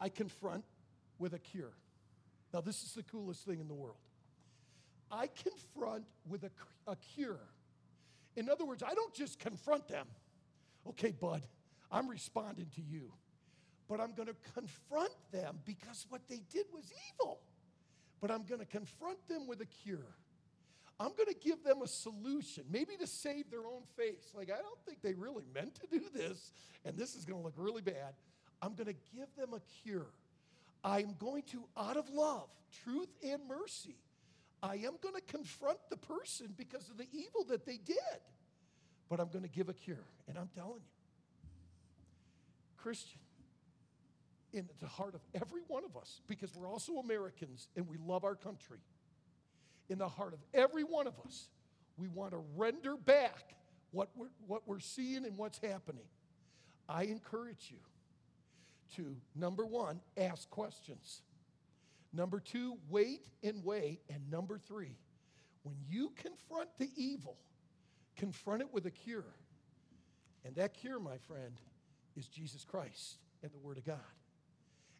I 0.00 0.08
confront 0.08 0.64
with 1.18 1.32
a 1.34 1.38
cure. 1.38 1.72
Now, 2.52 2.60
this 2.60 2.82
is 2.82 2.94
the 2.94 3.02
coolest 3.02 3.44
thing 3.44 3.60
in 3.60 3.68
the 3.68 3.74
world. 3.74 3.96
I 5.10 5.28
confront 5.28 6.04
with 6.28 6.44
a, 6.44 6.50
a 6.86 6.96
cure. 6.96 7.40
In 8.36 8.48
other 8.48 8.64
words, 8.64 8.82
I 8.82 8.94
don't 8.94 9.14
just 9.14 9.38
confront 9.38 9.88
them. 9.88 10.06
Okay, 10.88 11.10
bud, 11.10 11.42
I'm 11.90 12.08
responding 12.08 12.66
to 12.76 12.82
you. 12.82 13.12
But 13.88 14.00
I'm 14.00 14.12
going 14.14 14.28
to 14.28 14.36
confront 14.54 15.12
them 15.32 15.58
because 15.64 16.06
what 16.08 16.22
they 16.28 16.42
did 16.50 16.66
was 16.72 16.92
evil. 17.12 17.40
But 18.20 18.30
I'm 18.30 18.44
going 18.44 18.60
to 18.60 18.66
confront 18.66 19.26
them 19.28 19.46
with 19.46 19.60
a 19.60 19.66
cure. 19.66 20.16
I'm 20.98 21.12
going 21.16 21.28
to 21.28 21.34
give 21.34 21.62
them 21.62 21.82
a 21.82 21.86
solution, 21.86 22.64
maybe 22.70 22.96
to 22.98 23.06
save 23.06 23.50
their 23.50 23.66
own 23.66 23.82
face. 23.96 24.32
Like, 24.34 24.50
I 24.50 24.56
don't 24.56 24.80
think 24.86 25.02
they 25.02 25.12
really 25.12 25.44
meant 25.54 25.74
to 25.76 25.86
do 25.90 26.04
this, 26.14 26.52
and 26.84 26.96
this 26.96 27.14
is 27.14 27.26
going 27.26 27.38
to 27.38 27.44
look 27.44 27.54
really 27.56 27.82
bad. 27.82 28.14
I'm 28.62 28.74
going 28.74 28.86
to 28.86 28.96
give 29.14 29.28
them 29.36 29.52
a 29.52 29.60
cure. 29.82 30.06
I'm 30.82 31.14
going 31.18 31.42
to, 31.52 31.64
out 31.76 31.98
of 31.98 32.08
love, 32.08 32.48
truth, 32.82 33.10
and 33.22 33.42
mercy, 33.46 33.96
I 34.66 34.74
am 34.76 34.94
going 35.00 35.14
to 35.14 35.20
confront 35.20 35.78
the 35.90 35.96
person 35.96 36.52
because 36.56 36.88
of 36.88 36.98
the 36.98 37.06
evil 37.12 37.44
that 37.48 37.64
they 37.64 37.76
did. 37.76 37.96
But 39.08 39.20
I'm 39.20 39.28
going 39.28 39.44
to 39.44 39.50
give 39.50 39.68
a 39.68 39.72
cure. 39.72 40.04
And 40.28 40.36
I'm 40.36 40.48
telling 40.54 40.80
you, 40.80 41.48
Christian, 42.76 43.20
in 44.52 44.68
the 44.80 44.88
heart 44.88 45.14
of 45.14 45.20
every 45.34 45.60
one 45.68 45.84
of 45.84 45.96
us, 45.96 46.20
because 46.26 46.54
we're 46.54 46.68
also 46.68 46.94
Americans 46.94 47.68
and 47.76 47.86
we 47.86 47.96
love 47.96 48.24
our 48.24 48.34
country, 48.34 48.78
in 49.88 49.98
the 49.98 50.08
heart 50.08 50.32
of 50.32 50.40
every 50.52 50.82
one 50.82 51.06
of 51.06 51.14
us, 51.24 51.48
we 51.96 52.08
want 52.08 52.32
to 52.32 52.42
render 52.56 52.96
back 52.96 53.54
what 53.92 54.08
we're, 54.16 54.30
what 54.46 54.62
we're 54.66 54.80
seeing 54.80 55.24
and 55.24 55.36
what's 55.36 55.58
happening. 55.58 56.06
I 56.88 57.04
encourage 57.04 57.70
you 57.70 57.78
to, 58.96 59.16
number 59.34 59.64
one, 59.64 60.00
ask 60.16 60.50
questions. 60.50 61.22
Number 62.12 62.40
two, 62.40 62.76
wait 62.88 63.26
and 63.42 63.64
wait. 63.64 64.00
And 64.08 64.30
number 64.30 64.58
three, 64.58 64.96
when 65.62 65.76
you 65.88 66.12
confront 66.16 66.68
the 66.78 66.90
evil, 66.96 67.36
confront 68.16 68.62
it 68.62 68.72
with 68.72 68.86
a 68.86 68.90
cure. 68.90 69.34
And 70.44 70.54
that 70.56 70.74
cure, 70.74 71.00
my 71.00 71.18
friend, 71.26 71.60
is 72.16 72.28
Jesus 72.28 72.64
Christ 72.64 73.18
and 73.42 73.52
the 73.52 73.58
Word 73.58 73.78
of 73.78 73.84
God. 73.84 73.98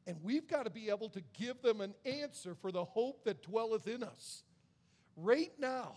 And 0.06 0.16
we've 0.22 0.46
got 0.46 0.64
to 0.64 0.70
be 0.70 0.90
able 0.90 1.08
to 1.10 1.22
give 1.38 1.62
them 1.62 1.80
an 1.80 1.94
answer 2.04 2.54
for 2.54 2.70
the 2.70 2.84
hope 2.84 3.24
that 3.24 3.42
dwelleth 3.42 3.88
in 3.88 4.02
us. 4.02 4.42
Right 5.16 5.52
now, 5.58 5.96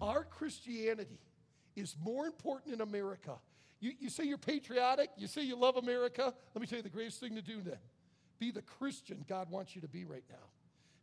our 0.00 0.24
Christianity 0.24 1.20
is 1.76 1.94
more 2.02 2.26
important 2.26 2.74
in 2.74 2.80
America. 2.80 3.34
You, 3.80 3.92
you 3.98 4.10
say 4.10 4.24
you're 4.24 4.38
patriotic, 4.38 5.10
you 5.16 5.26
say 5.26 5.42
you 5.42 5.56
love 5.56 5.76
America. 5.76 6.32
Let 6.54 6.60
me 6.60 6.66
tell 6.66 6.78
you 6.78 6.82
the 6.82 6.88
greatest 6.88 7.20
thing 7.20 7.34
to 7.34 7.42
do 7.42 7.60
then 7.60 7.78
be 8.42 8.50
the 8.50 8.62
Christian 8.62 9.24
God 9.28 9.48
wants 9.52 9.76
you 9.76 9.82
to 9.82 9.88
be 9.88 10.04
right 10.04 10.24
now 10.28 10.48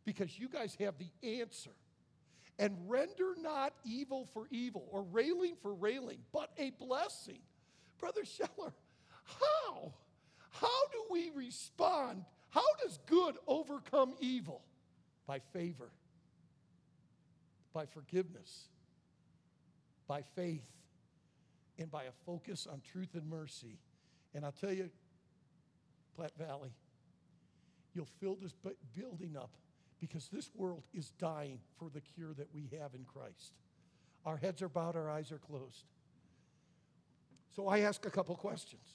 because 0.04 0.38
you 0.38 0.46
guys 0.46 0.76
have 0.78 0.94
the 0.98 1.38
answer. 1.40 1.70
And 2.58 2.76
render 2.86 3.34
not 3.40 3.72
evil 3.82 4.28
for 4.34 4.46
evil 4.50 4.86
or 4.90 5.02
railing 5.04 5.54
for 5.62 5.72
railing, 5.72 6.18
but 6.34 6.50
a 6.58 6.68
blessing. 6.78 7.38
Brother 7.98 8.20
Shetler, 8.24 8.72
how? 9.24 9.94
How 10.50 10.86
do 10.92 11.02
we 11.10 11.30
respond? 11.34 12.26
How 12.50 12.66
does 12.82 12.98
good 13.06 13.36
overcome 13.46 14.12
evil? 14.20 14.60
By 15.26 15.38
favor, 15.54 15.88
by 17.72 17.86
forgiveness, 17.86 18.68
by 20.06 20.24
faith, 20.36 20.66
and 21.78 21.90
by 21.90 22.02
a 22.02 22.12
focus 22.26 22.66
on 22.70 22.82
truth 22.92 23.14
and 23.14 23.30
mercy. 23.30 23.78
And 24.34 24.44
I'll 24.44 24.52
tell 24.52 24.72
you, 24.72 24.90
Platte 26.14 26.36
Valley, 26.36 26.74
you'll 27.94 28.08
fill 28.20 28.36
this 28.40 28.54
building 28.94 29.36
up 29.36 29.50
because 30.00 30.28
this 30.28 30.50
world 30.54 30.82
is 30.94 31.10
dying 31.18 31.58
for 31.78 31.90
the 31.90 32.00
cure 32.00 32.32
that 32.34 32.48
we 32.54 32.68
have 32.78 32.94
in 32.94 33.04
Christ. 33.04 33.52
Our 34.24 34.36
heads 34.36 34.62
are 34.62 34.68
bowed, 34.68 34.96
our 34.96 35.10
eyes 35.10 35.32
are 35.32 35.38
closed. 35.38 35.84
So 37.54 37.68
I 37.68 37.80
ask 37.80 38.06
a 38.06 38.10
couple 38.10 38.34
questions. 38.36 38.86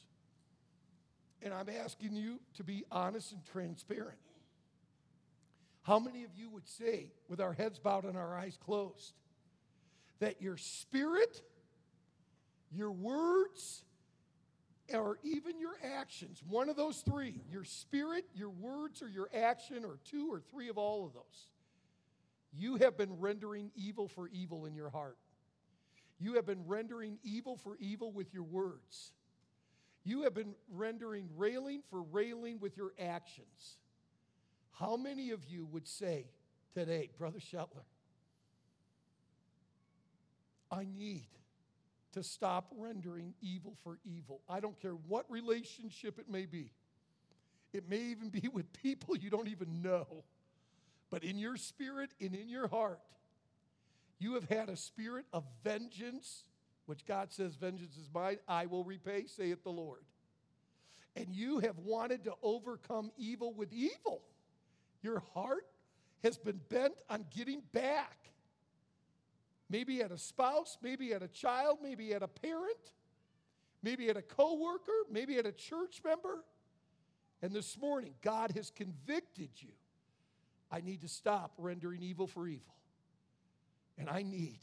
And 1.41 1.53
I'm 1.53 1.69
asking 1.69 2.15
you 2.15 2.39
to 2.55 2.63
be 2.63 2.85
honest 2.91 3.33
and 3.33 3.45
transparent. 3.45 4.17
How 5.83 5.99
many 5.99 6.23
of 6.23 6.31
you 6.35 6.49
would 6.49 6.67
say, 6.67 7.11
with 7.29 7.39
our 7.39 7.53
heads 7.53 7.77
bowed 7.77 8.05
and 8.05 8.17
our 8.17 8.35
eyes 8.35 8.57
closed, 8.57 9.13
that 10.19 10.41
your 10.41 10.57
spirit, 10.57 11.41
your 12.71 12.91
words, 12.91 13.83
or 14.93 15.17
even 15.23 15.59
your 15.59 15.75
actions, 15.99 16.41
one 16.47 16.69
of 16.69 16.75
those 16.75 16.99
three, 16.99 17.41
your 17.51 17.63
spirit, 17.63 18.25
your 18.35 18.49
words, 18.49 19.01
or 19.01 19.09
your 19.09 19.29
action, 19.33 19.83
or 19.83 19.99
two 20.09 20.31
or 20.31 20.39
three 20.39 20.69
of 20.69 20.77
all 20.77 21.05
of 21.05 21.13
those, 21.13 21.47
you 22.53 22.77
have 22.77 22.97
been 22.97 23.19
rendering 23.19 23.71
evil 23.75 24.07
for 24.07 24.27
evil 24.29 24.65
in 24.65 24.75
your 24.75 24.89
heart. 24.89 25.17
You 26.19 26.35
have 26.35 26.45
been 26.45 26.65
rendering 26.65 27.17
evil 27.23 27.57
for 27.57 27.75
evil 27.79 28.11
with 28.11 28.33
your 28.33 28.43
words. 28.43 29.11
You 30.03 30.21
have 30.23 30.33
been 30.33 30.53
rendering 30.69 31.29
railing 31.35 31.81
for 31.89 32.03
railing 32.03 32.59
with 32.59 32.77
your 32.77 32.93
actions. 32.99 33.77
How 34.71 34.95
many 34.95 35.31
of 35.31 35.43
you 35.45 35.65
would 35.65 35.87
say 35.87 36.27
today, 36.73 37.09
Brother 37.17 37.39
Shetler, 37.39 37.85
I 40.71 40.85
need 40.85 41.27
to 42.15 42.23
stop 42.23 42.71
rendering 42.77 43.33
evil 43.41 43.75
for 43.83 43.99
evil. 44.03 44.41
I 44.49 44.59
don't 44.59 44.79
care 44.81 44.95
what 45.07 45.25
relationship 45.29 46.19
it 46.19 46.29
may 46.29 46.45
be. 46.45 46.71
It 47.73 47.89
may 47.89 47.99
even 47.99 48.29
be 48.29 48.49
with 48.51 48.71
people 48.73 49.15
you 49.15 49.29
don't 49.29 49.47
even 49.47 49.81
know. 49.81 50.23
But 51.09 51.23
in 51.23 51.37
your 51.37 51.57
spirit 51.57 52.11
and 52.19 52.33
in 52.33 52.49
your 52.49 52.67
heart, 52.67 52.99
you 54.17 54.33
have 54.33 54.49
had 54.49 54.69
a 54.69 54.77
spirit 54.77 55.25
of 55.33 55.43
vengeance 55.63 56.43
which 56.85 57.05
God 57.05 57.31
says, 57.31 57.55
Vengeance 57.55 57.97
is 57.97 58.09
mine, 58.13 58.37
I 58.47 58.67
will 58.67 58.83
repay, 58.83 59.25
saith 59.27 59.63
the 59.63 59.71
Lord. 59.71 60.01
And 61.15 61.27
you 61.29 61.59
have 61.59 61.77
wanted 61.79 62.25
to 62.25 62.33
overcome 62.43 63.11
evil 63.17 63.53
with 63.53 63.71
evil. 63.73 64.21
Your 65.01 65.23
heart 65.33 65.65
has 66.23 66.37
been 66.37 66.59
bent 66.69 66.93
on 67.09 67.25
getting 67.35 67.61
back. 67.71 68.17
Maybe 69.69 70.01
at 70.01 70.11
a 70.11 70.17
spouse, 70.17 70.77
maybe 70.81 71.13
at 71.13 71.23
a 71.23 71.27
child, 71.27 71.79
maybe 71.81 72.13
at 72.13 72.21
a 72.21 72.27
parent, 72.27 72.93
maybe 73.81 74.09
at 74.09 74.17
a 74.17 74.21
coworker, 74.21 75.05
maybe 75.11 75.37
at 75.37 75.45
a 75.45 75.51
church 75.51 76.01
member. 76.03 76.43
And 77.41 77.51
this 77.51 77.77
morning, 77.77 78.13
God 78.21 78.51
has 78.55 78.71
convicted 78.71 79.49
you. 79.57 79.71
I 80.71 80.81
need 80.81 81.01
to 81.01 81.07
stop 81.07 81.53
rendering 81.57 82.01
evil 82.01 82.27
for 82.27 82.47
evil. 82.47 82.75
And 83.97 84.09
I 84.09 84.23
need 84.23 84.59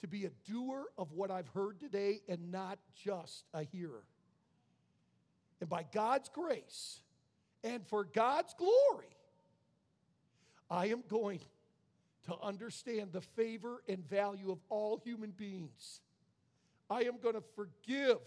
to 0.00 0.08
be 0.08 0.24
a 0.24 0.30
doer 0.44 0.84
of 0.96 1.12
what 1.12 1.30
I've 1.30 1.48
heard 1.48 1.80
today 1.80 2.20
and 2.28 2.50
not 2.50 2.78
just 2.94 3.44
a 3.52 3.62
hearer. 3.62 4.04
And 5.60 5.68
by 5.68 5.84
God's 5.92 6.28
grace 6.28 7.00
and 7.62 7.86
for 7.86 8.04
God's 8.04 8.54
glory, 8.54 9.16
I 10.70 10.86
am 10.86 11.02
going 11.08 11.40
to 12.26 12.36
understand 12.42 13.12
the 13.12 13.20
favor 13.20 13.82
and 13.88 14.08
value 14.08 14.50
of 14.50 14.58
all 14.68 15.00
human 15.02 15.30
beings. 15.30 16.00
I 16.88 17.02
am 17.02 17.18
going 17.22 17.34
to 17.34 17.42
forgive 17.54 18.18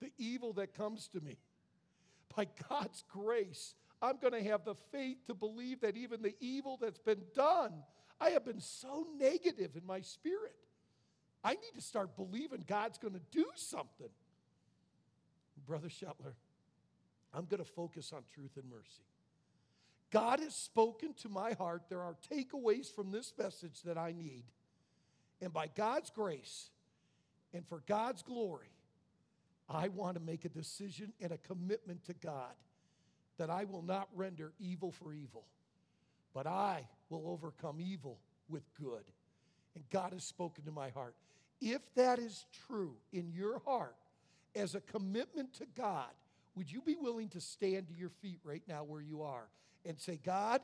the 0.00 0.12
evil 0.18 0.52
that 0.54 0.74
comes 0.74 1.08
to 1.08 1.20
me. 1.20 1.38
By 2.34 2.46
God's 2.68 3.04
grace, 3.12 3.74
I'm 4.00 4.16
going 4.16 4.32
to 4.32 4.42
have 4.50 4.64
the 4.64 4.74
faith 4.90 5.18
to 5.26 5.34
believe 5.34 5.80
that 5.82 5.96
even 5.96 6.22
the 6.22 6.34
evil 6.40 6.78
that's 6.80 6.98
been 6.98 7.22
done, 7.34 7.72
I 8.20 8.30
have 8.30 8.44
been 8.44 8.60
so 8.60 9.06
negative 9.18 9.76
in 9.76 9.86
my 9.86 10.00
spirit. 10.00 10.54
I 11.44 11.54
need 11.54 11.72
to 11.74 11.80
start 11.80 12.16
believing 12.16 12.64
God's 12.66 12.98
going 12.98 13.14
to 13.14 13.20
do 13.30 13.46
something. 13.54 14.08
Brother 15.66 15.88
Shetler, 15.88 16.34
I'm 17.34 17.46
going 17.46 17.62
to 17.62 17.70
focus 17.70 18.12
on 18.12 18.22
truth 18.34 18.56
and 18.56 18.68
mercy. 18.70 19.02
God 20.12 20.40
has 20.40 20.54
spoken 20.54 21.14
to 21.22 21.28
my 21.30 21.54
heart. 21.54 21.84
There 21.88 22.02
are 22.02 22.16
takeaways 22.30 22.94
from 22.94 23.10
this 23.10 23.32
message 23.38 23.82
that 23.84 23.96
I 23.96 24.12
need. 24.12 24.44
And 25.40 25.52
by 25.52 25.68
God's 25.74 26.10
grace 26.10 26.68
and 27.54 27.66
for 27.66 27.82
God's 27.86 28.22
glory, 28.22 28.68
I 29.68 29.88
want 29.88 30.16
to 30.16 30.22
make 30.22 30.44
a 30.44 30.50
decision 30.50 31.14
and 31.20 31.32
a 31.32 31.38
commitment 31.38 32.04
to 32.04 32.12
God 32.12 32.52
that 33.38 33.48
I 33.48 33.64
will 33.64 33.82
not 33.82 34.08
render 34.14 34.52
evil 34.60 34.92
for 34.92 35.14
evil, 35.14 35.46
but 36.34 36.46
I 36.46 36.86
will 37.08 37.24
overcome 37.26 37.80
evil 37.80 38.18
with 38.50 38.62
good. 38.74 39.04
And 39.74 39.82
God 39.90 40.12
has 40.12 40.24
spoken 40.24 40.64
to 40.64 40.70
my 40.70 40.90
heart. 40.90 41.14
If 41.62 41.80
that 41.94 42.18
is 42.18 42.44
true 42.66 42.96
in 43.12 43.32
your 43.32 43.60
heart 43.60 43.96
as 44.54 44.74
a 44.74 44.80
commitment 44.80 45.54
to 45.54 45.66
God, 45.74 46.10
would 46.54 46.70
you 46.70 46.82
be 46.82 46.96
willing 46.96 47.30
to 47.30 47.40
stand 47.40 47.88
to 47.88 47.94
your 47.94 48.10
feet 48.10 48.40
right 48.44 48.62
now 48.68 48.84
where 48.84 49.00
you 49.00 49.22
are 49.22 49.48
and 49.86 49.98
say, 49.98 50.18
God, 50.24 50.60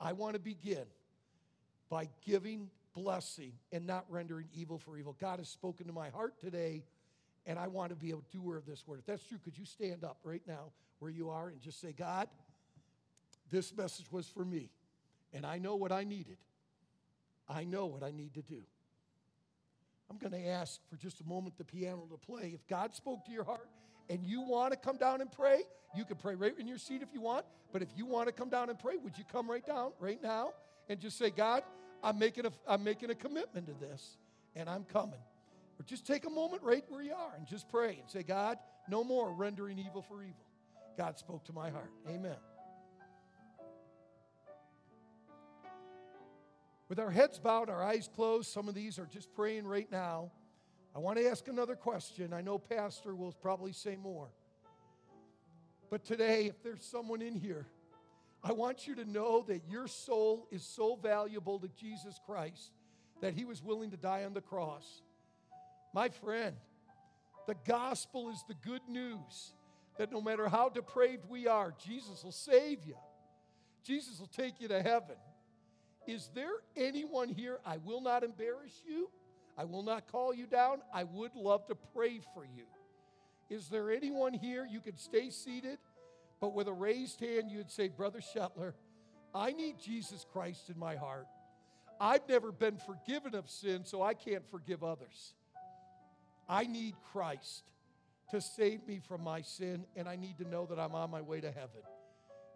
I 0.00 0.12
want 0.12 0.34
to 0.34 0.40
begin 0.40 0.84
by 1.88 2.08
giving 2.24 2.70
blessing 2.94 3.52
and 3.72 3.86
not 3.86 4.04
rendering 4.08 4.48
evil 4.54 4.78
for 4.78 4.96
evil. 4.96 5.16
God 5.20 5.38
has 5.38 5.48
spoken 5.48 5.86
to 5.86 5.92
my 5.92 6.08
heart 6.10 6.38
today, 6.40 6.84
and 7.46 7.58
I 7.58 7.68
want 7.68 7.90
to 7.90 7.96
be 7.96 8.12
a 8.12 8.16
doer 8.32 8.56
of 8.56 8.66
this 8.66 8.86
word. 8.86 8.98
If 8.98 9.06
that's 9.06 9.24
true, 9.24 9.38
could 9.42 9.56
you 9.58 9.64
stand 9.64 10.04
up 10.04 10.18
right 10.24 10.42
now 10.46 10.72
where 10.98 11.10
you 11.10 11.30
are 11.30 11.48
and 11.48 11.60
just 11.60 11.80
say, 11.80 11.92
God, 11.92 12.28
this 13.50 13.76
message 13.76 14.06
was 14.10 14.28
for 14.28 14.44
me, 14.44 14.70
and 15.32 15.44
I 15.44 15.58
know 15.58 15.76
what 15.76 15.92
I 15.92 16.04
needed. 16.04 16.36
I 17.48 17.64
know 17.64 17.86
what 17.86 18.02
I 18.02 18.12
need 18.12 18.34
to 18.34 18.42
do. 18.42 18.62
I'm 20.08 20.18
going 20.18 20.32
to 20.32 20.48
ask 20.48 20.80
for 20.88 20.96
just 20.96 21.20
a 21.20 21.24
moment 21.24 21.56
the 21.56 21.64
piano 21.64 22.06
to 22.10 22.16
play. 22.16 22.52
If 22.54 22.66
God 22.66 22.94
spoke 22.94 23.24
to 23.26 23.32
your 23.32 23.44
heart, 23.44 23.68
and 24.10 24.24
you 24.24 24.42
want 24.42 24.72
to 24.72 24.78
come 24.78 24.96
down 24.96 25.20
and 25.20 25.30
pray, 25.30 25.62
you 25.96 26.04
can 26.04 26.16
pray 26.16 26.34
right 26.34 26.52
in 26.58 26.66
your 26.66 26.78
seat 26.78 27.00
if 27.00 27.08
you 27.14 27.20
want. 27.20 27.46
But 27.72 27.80
if 27.80 27.88
you 27.96 28.04
want 28.04 28.26
to 28.26 28.32
come 28.32 28.50
down 28.50 28.68
and 28.68 28.78
pray, 28.78 28.96
would 29.02 29.16
you 29.16 29.24
come 29.32 29.48
right 29.48 29.64
down 29.64 29.92
right 30.00 30.20
now 30.22 30.52
and 30.88 30.98
just 31.00 31.16
say, 31.16 31.30
God, 31.30 31.62
I'm 32.02 32.18
making 32.18 32.44
a, 32.44 32.50
I'm 32.66 32.82
making 32.82 33.10
a 33.10 33.14
commitment 33.14 33.66
to 33.66 33.74
this 33.74 34.18
and 34.56 34.68
I'm 34.68 34.84
coming. 34.84 35.20
Or 35.78 35.84
just 35.84 36.06
take 36.06 36.26
a 36.26 36.30
moment 36.30 36.62
right 36.62 36.84
where 36.88 37.02
you 37.02 37.14
are 37.14 37.32
and 37.38 37.46
just 37.46 37.68
pray 37.68 37.98
and 38.00 38.10
say, 38.10 38.24
God, 38.24 38.58
no 38.88 39.04
more 39.04 39.32
rendering 39.32 39.78
evil 39.78 40.02
for 40.02 40.22
evil. 40.22 40.44
God 40.98 41.16
spoke 41.16 41.44
to 41.44 41.52
my 41.52 41.70
heart. 41.70 41.92
Amen. 42.08 42.36
With 46.88 46.98
our 46.98 47.10
heads 47.12 47.38
bowed, 47.38 47.70
our 47.70 47.84
eyes 47.84 48.10
closed, 48.12 48.50
some 48.50 48.68
of 48.68 48.74
these 48.74 48.98
are 48.98 49.06
just 49.06 49.32
praying 49.32 49.64
right 49.64 49.90
now. 49.92 50.32
I 50.94 50.98
want 50.98 51.18
to 51.18 51.28
ask 51.28 51.46
another 51.48 51.76
question. 51.76 52.32
I 52.32 52.40
know 52.40 52.58
Pastor 52.58 53.14
will 53.14 53.32
probably 53.32 53.72
say 53.72 53.96
more. 53.96 54.28
But 55.88 56.04
today, 56.04 56.46
if 56.46 56.62
there's 56.62 56.84
someone 56.84 57.22
in 57.22 57.34
here, 57.34 57.66
I 58.42 58.52
want 58.52 58.86
you 58.86 58.94
to 58.96 59.04
know 59.04 59.44
that 59.48 59.62
your 59.68 59.86
soul 59.86 60.46
is 60.50 60.62
so 60.62 60.96
valuable 60.96 61.58
to 61.58 61.68
Jesus 61.68 62.18
Christ 62.26 62.72
that 63.20 63.34
he 63.34 63.44
was 63.44 63.62
willing 63.62 63.90
to 63.90 63.96
die 63.96 64.24
on 64.24 64.34
the 64.34 64.40
cross. 64.40 65.02
My 65.92 66.08
friend, 66.08 66.56
the 67.46 67.56
gospel 67.66 68.30
is 68.30 68.42
the 68.48 68.54
good 68.54 68.82
news 68.88 69.52
that 69.98 70.10
no 70.10 70.20
matter 70.20 70.48
how 70.48 70.68
depraved 70.68 71.24
we 71.28 71.46
are, 71.46 71.74
Jesus 71.84 72.24
will 72.24 72.32
save 72.32 72.84
you. 72.84 72.96
Jesus 73.84 74.18
will 74.18 74.28
take 74.28 74.60
you 74.60 74.68
to 74.68 74.82
heaven. 74.82 75.16
Is 76.06 76.30
there 76.34 76.52
anyone 76.76 77.28
here? 77.28 77.58
I 77.64 77.76
will 77.76 78.00
not 78.00 78.24
embarrass 78.24 78.80
you. 78.88 79.10
I 79.60 79.64
will 79.64 79.82
not 79.82 80.10
call 80.10 80.32
you 80.32 80.46
down. 80.46 80.78
I 80.90 81.04
would 81.04 81.34
love 81.34 81.66
to 81.66 81.74
pray 81.94 82.20
for 82.32 82.46
you. 82.46 82.64
Is 83.50 83.68
there 83.68 83.90
anyone 83.90 84.32
here? 84.32 84.66
You 84.66 84.80
could 84.80 84.98
stay 84.98 85.28
seated, 85.28 85.76
but 86.40 86.54
with 86.54 86.66
a 86.66 86.72
raised 86.72 87.20
hand, 87.20 87.50
you'd 87.50 87.70
say, 87.70 87.88
Brother 87.88 88.20
Shetler, 88.20 88.72
I 89.34 89.52
need 89.52 89.78
Jesus 89.78 90.24
Christ 90.32 90.70
in 90.70 90.78
my 90.78 90.96
heart. 90.96 91.26
I've 92.00 92.26
never 92.26 92.52
been 92.52 92.78
forgiven 92.78 93.34
of 93.34 93.50
sin, 93.50 93.84
so 93.84 94.02
I 94.02 94.14
can't 94.14 94.50
forgive 94.50 94.82
others. 94.82 95.34
I 96.48 96.64
need 96.64 96.94
Christ 97.12 97.64
to 98.30 98.40
save 98.40 98.86
me 98.86 98.98
from 99.06 99.22
my 99.22 99.42
sin, 99.42 99.84
and 99.94 100.08
I 100.08 100.16
need 100.16 100.38
to 100.38 100.48
know 100.48 100.64
that 100.70 100.78
I'm 100.78 100.94
on 100.94 101.10
my 101.10 101.20
way 101.20 101.42
to 101.42 101.50
heaven. 101.50 101.82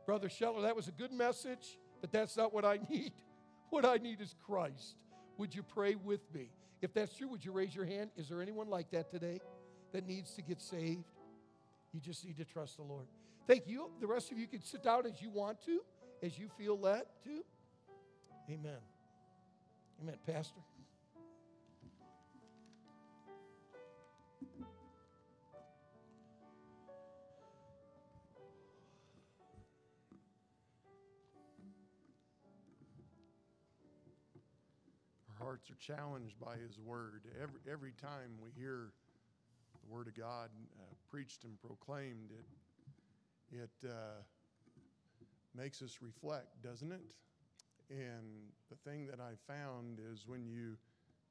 Brother 0.07 0.31
Shetler, 0.31 0.63
that 0.63 0.75
was 0.75 0.89
a 0.89 0.93
good 0.93 1.13
message, 1.13 1.79
but 2.01 2.11
that's 2.11 2.35
not 2.35 2.55
what 2.55 2.65
I 2.65 2.79
need. 2.89 3.13
What 3.69 3.85
I 3.85 3.99
need 3.99 4.23
is 4.23 4.35
Christ. 4.47 4.97
Would 5.37 5.55
you 5.55 5.63
pray 5.63 5.97
with 5.97 6.23
me? 6.33 6.49
If 6.85 6.93
that's 6.93 7.17
true, 7.17 7.29
would 7.29 7.43
you 7.43 7.51
raise 7.51 7.75
your 7.75 7.87
hand? 7.87 8.11
Is 8.15 8.29
there 8.29 8.43
anyone 8.43 8.69
like 8.69 8.91
that 8.91 9.11
today 9.11 9.41
that 9.93 10.07
needs 10.07 10.35
to 10.35 10.43
get 10.43 10.61
saved? 10.61 11.07
You 11.95 12.01
just 12.01 12.27
need 12.27 12.37
to 12.37 12.45
trust 12.45 12.77
the 12.77 12.83
Lord. 12.83 13.07
Thank 13.47 13.67
you. 13.67 13.89
The 14.03 14.07
rest 14.07 14.31
of 14.31 14.39
you 14.39 14.47
can 14.47 14.63
sit 14.63 14.83
down 14.83 15.07
as 15.07 15.23
you 15.23 15.31
want 15.31 15.65
to, 15.65 15.81
as 16.23 16.39
you 16.39 16.51
feel 16.59 16.79
led 16.79 17.05
to. 17.25 17.43
Amen. 18.51 18.77
Amen. 20.03 20.17
Pastor. 20.27 20.61
Hearts 35.45 35.71
are 35.71 35.77
challenged 35.77 36.41
by 36.41 36.57
His 36.57 36.79
Word. 36.79 37.23
Every, 37.41 37.61
every 37.71 37.93
time 38.01 38.33
we 38.43 38.51
hear 38.59 38.93
the 39.83 39.95
Word 39.95 40.09
of 40.09 40.17
God 40.17 40.49
uh, 40.81 40.95
preached 41.11 41.45
and 41.45 41.61
proclaimed, 41.61 42.31
it, 43.53 43.59
it 43.59 43.91
uh, 43.91 44.23
makes 45.55 45.83
us 45.83 45.99
reflect, 46.01 46.63
doesn't 46.63 46.91
it? 46.91 47.03
And 47.91 48.25
the 48.71 48.91
thing 48.91 49.07
that 49.07 49.21
I 49.21 49.33
found 49.47 49.99
is 50.11 50.27
when 50.27 50.47
you 50.49 50.77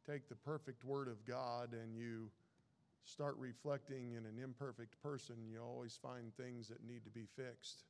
take 0.08 0.30
the 0.30 0.36
perfect 0.36 0.86
Word 0.86 1.08
of 1.08 1.26
God 1.26 1.74
and 1.74 1.98
you 1.98 2.30
start 3.06 3.36
reflecting 3.40 4.14
in 4.14 4.26
an 4.26 4.40
imperfect 4.42 5.02
person, 5.02 5.38
you 5.52 5.60
always 5.60 5.98
find 6.02 6.32
things 6.38 6.68
that 6.68 6.86
need 6.88 7.04
to 7.04 7.10
be 7.10 7.26
fixed. 7.36 7.86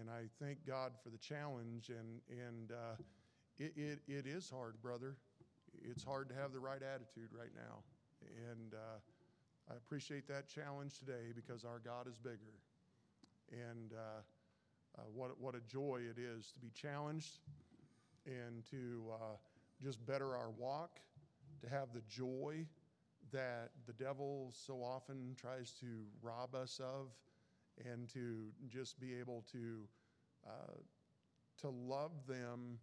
And 0.00 0.08
I 0.08 0.22
thank 0.42 0.66
God 0.66 0.92
for 1.04 1.10
the 1.10 1.18
challenge, 1.18 1.90
and, 1.90 2.20
and 2.30 2.72
uh, 2.72 2.96
it, 3.58 3.72
it, 3.76 3.98
it 4.08 4.26
is 4.26 4.48
hard, 4.48 4.80
brother 4.80 5.16
it's 5.90 6.04
hard 6.04 6.28
to 6.28 6.34
have 6.34 6.52
the 6.52 6.58
right 6.58 6.82
attitude 6.82 7.30
right 7.32 7.54
now. 7.54 7.82
And 8.50 8.74
uh, 8.74 8.98
I 9.70 9.76
appreciate 9.76 10.26
that 10.28 10.48
challenge 10.48 10.98
today 10.98 11.32
because 11.34 11.64
our 11.64 11.78
God 11.78 12.08
is 12.08 12.18
bigger. 12.18 12.54
And 13.52 13.92
uh, 13.92 14.98
uh, 14.98 15.02
what, 15.14 15.40
what 15.40 15.54
a 15.54 15.60
joy 15.70 16.00
it 16.10 16.20
is 16.20 16.50
to 16.52 16.60
be 16.60 16.70
challenged 16.74 17.38
and 18.26 18.64
to 18.70 19.04
uh, 19.14 19.36
just 19.82 20.04
better 20.06 20.36
our 20.36 20.50
walk, 20.58 20.98
to 21.62 21.68
have 21.68 21.88
the 21.94 22.02
joy 22.08 22.66
that 23.32 23.70
the 23.86 23.92
devil 23.92 24.52
so 24.52 24.74
often 24.82 25.36
tries 25.40 25.72
to 25.80 25.86
rob 26.22 26.54
us 26.54 26.80
of, 26.82 27.08
and 27.84 28.08
to 28.08 28.46
just 28.68 28.98
be 28.98 29.14
able 29.14 29.44
to, 29.52 29.82
uh, 30.46 30.74
to 31.60 31.68
love 31.68 32.12
them 32.26 32.78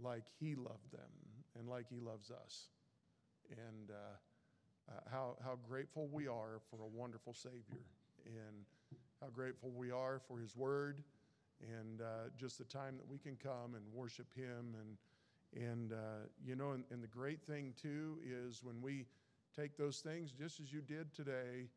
like 0.00 0.24
he 0.40 0.54
loved 0.54 0.90
them 0.92 1.10
and 1.58 1.68
like 1.68 1.86
He 1.88 2.00
loves 2.00 2.30
us. 2.30 2.68
And 3.50 3.90
uh, 3.90 5.00
how, 5.10 5.36
how 5.44 5.58
grateful 5.68 6.08
we 6.12 6.26
are 6.26 6.60
for 6.70 6.82
a 6.82 6.86
wonderful 6.86 7.34
Savior 7.34 7.84
and 8.26 8.64
how 9.20 9.28
grateful 9.28 9.70
we 9.70 9.90
are 9.90 10.20
for 10.26 10.38
His 10.38 10.56
Word 10.56 11.02
and 11.60 12.00
uh, 12.00 12.30
just 12.36 12.58
the 12.58 12.64
time 12.64 12.96
that 12.96 13.08
we 13.08 13.18
can 13.18 13.36
come 13.36 13.74
and 13.74 13.84
worship 13.92 14.26
Him. 14.34 14.74
And, 14.80 15.64
and 15.64 15.92
uh, 15.92 16.26
you 16.44 16.56
know, 16.56 16.72
and, 16.72 16.84
and 16.90 17.02
the 17.02 17.08
great 17.08 17.42
thing 17.42 17.74
too 17.80 18.18
is 18.24 18.62
when 18.62 18.80
we 18.80 19.06
take 19.56 19.76
those 19.76 19.98
things, 19.98 20.32
just 20.32 20.60
as 20.60 20.72
you 20.72 20.80
did 20.80 21.14
today, 21.14 21.68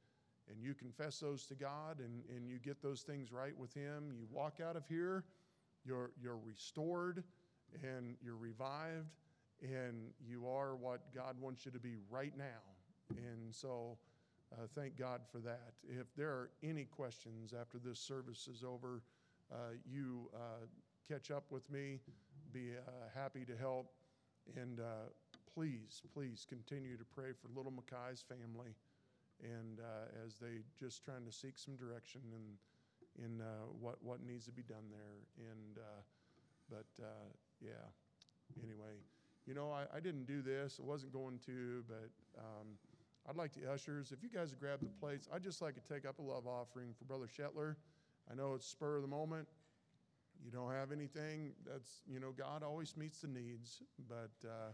and 0.50 0.62
you 0.62 0.74
confess 0.76 1.20
those 1.20 1.46
to 1.48 1.56
God 1.56 2.00
and, 2.00 2.24
and 2.36 2.48
you 2.48 2.60
get 2.60 2.82
those 2.82 3.02
things 3.02 3.32
right 3.32 3.58
with 3.58 3.74
Him, 3.74 4.12
you 4.16 4.28
walk 4.32 4.60
out 4.66 4.76
of 4.76 4.84
here, 4.88 5.24
you're, 5.84 6.12
you're 6.22 6.38
restored 6.38 7.24
and 7.84 8.16
you're 8.24 8.36
revived 8.36 9.25
and 9.62 10.12
you 10.28 10.48
are 10.48 10.76
what 10.76 11.14
God 11.14 11.36
wants 11.40 11.66
you 11.66 11.72
to 11.72 11.80
be 11.80 11.96
right 12.10 12.34
now. 12.38 12.62
And 13.10 13.54
so, 13.54 13.98
uh, 14.54 14.68
thank 14.76 14.98
God 14.98 15.22
for 15.32 15.40
that. 15.40 15.74
If 15.88 16.08
there 16.16 16.30
are 16.30 16.50
any 16.64 16.86
questions 16.86 17.54
after 17.60 17.78
this 17.78 18.00
service 18.00 18.48
is 18.48 18.64
over, 18.64 19.02
uh, 19.52 19.76
you 19.90 20.30
uh, 20.34 20.66
catch 21.08 21.32
up 21.32 21.46
with 21.50 21.70
me. 21.72 22.00
Be 22.54 22.72
uh, 22.76 22.92
happy 23.14 23.46
to 23.46 23.56
help. 23.56 23.92
And 24.56 24.80
uh, 24.80 25.10
please, 25.54 26.02
please 26.14 26.46
continue 26.48 26.98
to 26.98 27.06
pray 27.16 27.32
for 27.32 27.50
little 27.56 27.72
Mackay's 27.72 28.24
family, 28.24 28.76
and 29.42 29.80
uh, 29.80 30.24
as 30.26 30.36
they 30.36 30.62
just 30.80 31.04
trying 31.04 31.26
to 31.26 31.32
seek 31.32 31.58
some 31.58 31.76
direction 31.76 32.22
in 32.32 33.24
in 33.24 33.42
what 33.80 33.96
what 34.04 34.22
needs 34.22 34.46
to 34.46 34.52
be 34.52 34.62
done 34.62 34.86
there. 34.92 35.50
And 35.50 35.80
but 36.70 36.86
yeah, 37.60 37.90
anyway. 38.62 39.02
You 39.46 39.54
know, 39.54 39.72
I, 39.72 39.98
I 39.98 40.00
didn't 40.00 40.26
do 40.26 40.42
this. 40.42 40.80
I 40.82 40.86
wasn't 40.86 41.14
going 41.14 41.40
to, 41.46 41.84
but 41.88 42.10
um, 42.38 42.68
I'd 43.30 43.36
like 43.36 43.54
the 43.54 43.72
ushers, 43.72 44.12
if 44.12 44.24
you 44.24 44.30
guys 44.30 44.54
grab 44.60 44.80
the 44.82 44.90
plates, 45.00 45.28
I'd 45.34 45.44
just 45.44 45.62
like 45.62 45.76
to 45.76 45.94
take 45.94 46.08
up 46.08 46.20
a 46.20 46.22
love 46.22 46.48
offering 46.48 46.94
for 46.98 47.06
Brother 47.06 47.28
Shetler. 47.28 47.76
I 48.32 48.36
know 48.36 48.56
it's 48.56 48.68
spur 48.68 48.96
of 48.98 49.02
the 49.02 49.08
moment. 49.08 49.48
You 50.44 50.52
don't 50.52 50.72
have 50.72 50.92
anything. 50.92 51.54
That's, 51.66 52.02
you 52.12 52.20
know, 52.20 52.32
God 52.38 52.64
always 52.64 52.98
meets 52.98 53.20
the 53.20 53.28
needs, 53.28 53.82
but 54.10 54.34
uh, 54.44 54.72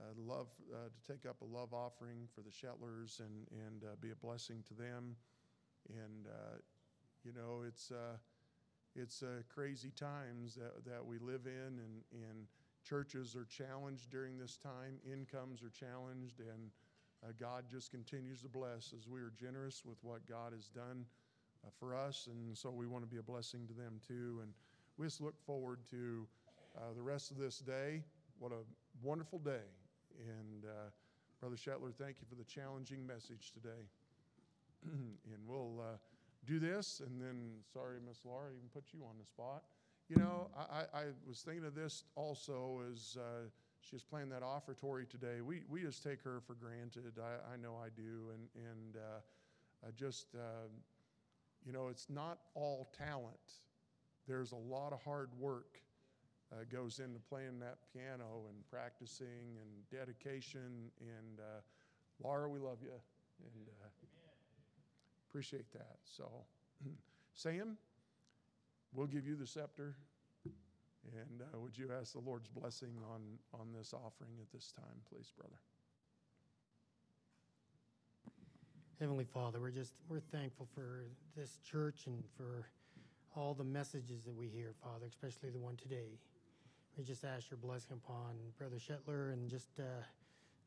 I'd 0.00 0.18
love 0.18 0.48
uh, 0.72 0.88
to 0.88 1.12
take 1.12 1.28
up 1.28 1.40
a 1.40 1.44
love 1.44 1.72
offering 1.72 2.28
for 2.34 2.42
the 2.42 2.50
Shetlers 2.50 3.20
and, 3.20 3.46
and 3.50 3.84
uh, 3.84 3.96
be 4.00 4.10
a 4.10 4.16
blessing 4.16 4.62
to 4.68 4.74
them. 4.74 5.16
And, 5.88 6.26
uh, 6.26 6.56
you 7.24 7.32
know, 7.32 7.64
it's, 7.66 7.90
uh, 7.90 8.16
it's 8.96 9.22
uh, 9.22 9.42
crazy 9.52 9.90
times 9.90 10.54
that, 10.54 10.84
that 10.86 11.04
we 11.04 11.18
live 11.18 11.46
in, 11.46 11.80
and, 11.80 12.02
and 12.12 12.46
churches 12.84 13.34
are 13.34 13.46
challenged 13.46 14.10
during 14.10 14.38
this 14.38 14.56
time, 14.56 14.98
incomes 15.10 15.62
are 15.62 15.70
challenged, 15.70 16.40
and 16.40 16.70
uh, 17.24 17.32
God 17.40 17.64
just 17.70 17.90
continues 17.90 18.42
to 18.42 18.48
bless 18.48 18.92
as 18.96 19.08
we 19.08 19.20
are 19.20 19.32
generous 19.38 19.82
with 19.84 19.96
what 20.02 20.26
God 20.28 20.52
has 20.52 20.68
done 20.68 21.06
uh, 21.64 21.70
for 21.78 21.96
us. 21.96 22.28
And 22.30 22.56
so 22.56 22.70
we 22.70 22.86
want 22.86 23.02
to 23.02 23.10
be 23.10 23.16
a 23.16 23.22
blessing 23.22 23.66
to 23.66 23.72
them 23.72 24.00
too. 24.06 24.40
And 24.42 24.52
we 24.98 25.06
just 25.06 25.22
look 25.22 25.40
forward 25.46 25.78
to 25.90 26.26
uh, 26.76 26.92
the 26.94 27.02
rest 27.02 27.30
of 27.30 27.38
this 27.38 27.58
day. 27.58 28.02
What 28.38 28.52
a 28.52 28.62
wonderful 29.02 29.38
day. 29.38 29.64
And 30.20 30.64
uh, 30.64 30.90
Brother 31.40 31.56
Shetler, 31.56 31.94
thank 31.94 32.16
you 32.20 32.26
for 32.28 32.34
the 32.34 32.44
challenging 32.44 33.06
message 33.06 33.52
today. 33.52 33.88
and 34.84 35.38
we'll 35.46 35.80
uh, 35.80 35.96
do 36.46 36.58
this. 36.58 37.00
And 37.04 37.20
then, 37.20 37.52
sorry, 37.72 37.98
Miss 38.06 38.18
Laura, 38.24 38.50
even 38.50 38.68
put 38.72 38.84
you 38.92 39.00
on 39.04 39.16
the 39.18 39.24
spot. 39.24 39.62
You 40.08 40.16
know, 40.16 40.48
I, 40.56 40.82
I 40.98 41.04
was 41.26 41.40
thinking 41.40 41.64
of 41.64 41.74
this 41.74 42.04
also 42.14 42.82
as 42.92 43.16
uh, 43.18 43.48
she's 43.80 44.02
playing 44.02 44.28
that 44.30 44.42
offertory 44.42 45.06
today. 45.06 45.40
We, 45.40 45.62
we 45.68 45.80
just 45.80 46.02
take 46.02 46.22
her 46.22 46.40
for 46.46 46.54
granted. 46.54 47.18
I, 47.18 47.54
I 47.54 47.56
know 47.56 47.78
I 47.82 47.88
do. 47.96 48.30
And, 48.34 48.48
and 48.54 48.96
uh, 48.96 49.86
I 49.86 49.90
just, 49.96 50.34
uh, 50.34 50.68
you 51.64 51.72
know, 51.72 51.88
it's 51.88 52.08
not 52.10 52.38
all 52.54 52.90
talent. 52.96 53.34
There's 54.28 54.52
a 54.52 54.56
lot 54.56 54.92
of 54.92 55.02
hard 55.02 55.30
work 55.38 55.80
goes 56.70 57.00
into 57.00 57.18
playing 57.18 57.58
that 57.58 57.78
piano 57.92 58.46
and 58.48 58.56
practicing 58.70 59.58
and 59.60 59.90
dedication. 59.90 60.90
And 61.00 61.40
uh, 61.40 61.60
Laura, 62.22 62.48
we 62.48 62.58
love 62.58 62.78
you 62.82 62.92
and 63.40 63.68
uh, 63.68 63.88
appreciate 65.28 65.72
that. 65.72 65.96
So, 66.04 66.30
Sam, 67.34 67.76
we'll 68.94 69.06
give 69.06 69.26
you 69.26 69.36
the 69.36 69.46
scepter. 69.46 69.96
And 70.44 71.42
uh, 71.42 71.58
would 71.60 71.76
you 71.76 71.90
ask 72.00 72.14
the 72.14 72.20
Lord's 72.20 72.48
blessing 72.48 72.94
on, 73.12 73.20
on 73.52 73.68
this 73.76 73.92
offering 73.92 74.32
at 74.40 74.50
this 74.52 74.72
time, 74.72 74.96
please, 75.10 75.30
brother? 75.36 75.58
Heavenly 79.00 79.24
Father, 79.24 79.60
we're 79.60 79.70
just 79.70 79.92
we're 80.08 80.20
thankful 80.20 80.68
for 80.74 81.04
this 81.36 81.58
church 81.68 82.06
and 82.06 82.22
for 82.36 82.68
all 83.36 83.52
the 83.52 83.64
messages 83.64 84.24
that 84.24 84.34
we 84.34 84.48
hear, 84.48 84.72
Father, 84.82 85.06
especially 85.06 85.50
the 85.50 85.58
one 85.58 85.76
today. 85.76 86.18
We 86.96 87.02
just 87.02 87.24
ask 87.24 87.50
your 87.50 87.58
blessing 87.58 88.00
upon 88.04 88.36
Brother 88.56 88.76
Shetler 88.76 89.32
and 89.32 89.50
just 89.50 89.68
uh, 89.80 89.82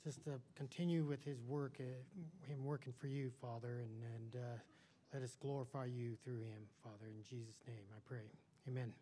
just 0.03 0.23
to 0.25 0.31
continue 0.55 1.03
with 1.03 1.23
his 1.23 1.41
work, 1.41 1.77
uh, 1.79 2.51
him 2.51 2.63
working 2.63 2.93
for 2.99 3.07
you, 3.07 3.31
Father, 3.41 3.79
and 3.79 4.03
and 4.15 4.43
uh, 4.43 4.57
let 5.13 5.23
us 5.23 5.35
glorify 5.41 5.85
you 5.85 6.17
through 6.23 6.41
him, 6.41 6.67
Father. 6.83 7.07
In 7.07 7.23
Jesus' 7.23 7.61
name, 7.67 7.85
I 7.95 7.99
pray. 8.07 8.27
Amen. 8.67 8.93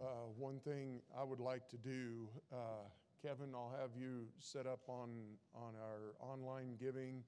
Uh, 0.00 0.28
one 0.36 0.58
thing 0.60 1.00
I 1.18 1.24
would 1.24 1.40
like 1.40 1.68
to 1.70 1.76
do, 1.76 2.28
uh, 2.52 2.86
Kevin, 3.22 3.54
I'll 3.54 3.74
have 3.80 3.90
you 3.98 4.26
set 4.38 4.66
up 4.66 4.80
on, 4.88 5.08
on 5.54 5.74
our 5.80 6.14
online 6.20 6.76
giving 6.78 7.22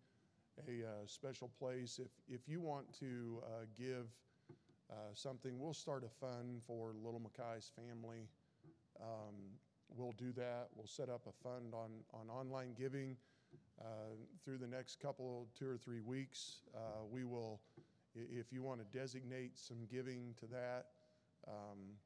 a 0.69 0.87
uh, 0.87 0.91
special 1.07 1.51
place. 1.59 1.99
If, 1.99 2.11
if 2.29 2.49
you 2.49 2.61
want 2.61 2.93
to 3.01 3.43
uh, 3.45 3.65
give 3.77 4.07
uh, 4.91 4.95
something, 5.15 5.59
we'll 5.59 5.75
start 5.75 6.05
a 6.05 6.09
fund 6.09 6.61
for 6.67 6.93
Little 7.03 7.21
Mackay's 7.21 7.71
family. 7.75 8.29
Um, 9.01 9.35
we'll 9.89 10.15
do 10.19 10.33
that. 10.33 10.69
We'll 10.77 10.87
set 10.87 11.09
up 11.09 11.23
a 11.27 11.33
fund 11.43 11.73
on, 11.73 11.91
on 12.13 12.29
online 12.29 12.75
giving 12.79 13.17
uh, 13.81 13.85
through 14.45 14.59
the 14.59 14.67
next 14.67 15.01
couple, 15.01 15.49
two 15.59 15.69
or 15.69 15.77
three 15.77 16.01
weeks. 16.01 16.61
We 17.11 17.25
will, 17.25 17.61
if 18.15 18.53
you 18.53 18.63
want 18.63 18.81
to 18.81 18.99
designate 18.99 19.59
some 19.59 19.79
giving 19.91 20.35
to 20.41 20.47
that, 20.47 20.87
um, 21.49 21.97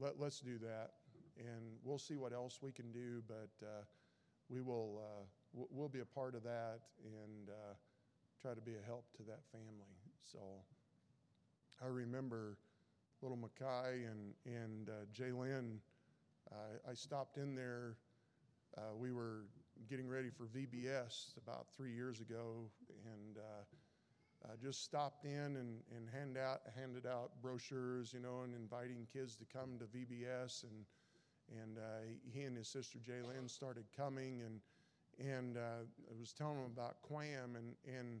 let, 0.00 0.18
let's 0.18 0.40
do 0.40 0.58
that. 0.58 0.92
And 1.38 1.76
we'll 1.84 1.98
see 1.98 2.16
what 2.16 2.32
else 2.32 2.58
we 2.62 2.72
can 2.72 2.90
do, 2.92 3.22
but 3.26 3.50
uh, 3.62 3.84
we 4.48 4.60
will 4.60 5.00
uh, 5.00 5.24
we'll, 5.70 5.88
be 5.88 6.00
a 6.00 6.04
part 6.04 6.34
of 6.34 6.42
that 6.42 6.80
and 7.04 7.48
uh, 7.48 7.74
try 8.40 8.54
to 8.54 8.60
be 8.60 8.72
a 8.72 8.86
help 8.86 9.04
to 9.16 9.22
that 9.24 9.40
family. 9.52 9.94
So 10.32 10.38
I 11.82 11.86
remember 11.86 12.58
little 13.22 13.36
Mackay 13.36 14.04
and, 14.04 14.34
and 14.46 14.88
uh. 14.88 15.04
I, 16.90 16.94
stopped 16.94 17.36
in 17.36 17.54
there. 17.54 17.96
Uh, 18.76 18.94
we 18.96 19.12
were 19.12 19.44
getting 19.88 20.08
ready 20.08 20.30
for 20.30 20.44
VBS 20.46 21.36
about 21.44 21.66
three 21.76 21.92
years 21.92 22.20
ago, 22.20 22.70
and 23.04 23.36
uh, 24.44 24.52
just 24.62 24.84
stopped 24.84 25.24
in 25.24 25.56
and, 25.56 25.80
and 25.94 26.08
hand 26.12 26.36
out, 26.38 26.62
handed 26.78 27.06
out 27.06 27.30
brochures, 27.42 28.12
you 28.12 28.20
know, 28.20 28.40
and 28.44 28.54
inviting 28.54 29.06
kids 29.12 29.36
to 29.36 29.44
come 29.44 29.78
to 29.78 29.84
VBS. 29.84 30.64
And, 30.64 30.84
and 31.60 31.78
uh, 31.78 32.06
he 32.32 32.42
and 32.42 32.56
his 32.56 32.68
sister 32.68 32.98
Jaylyn 32.98 33.50
started 33.50 33.84
coming, 33.96 34.42
and, 34.42 34.60
and 35.18 35.56
uh, 35.56 35.82
I 36.08 36.18
was 36.18 36.32
telling 36.32 36.56
him 36.56 36.70
about 36.72 37.02
Quam, 37.02 37.56
and, 37.56 37.74
and 37.86 38.20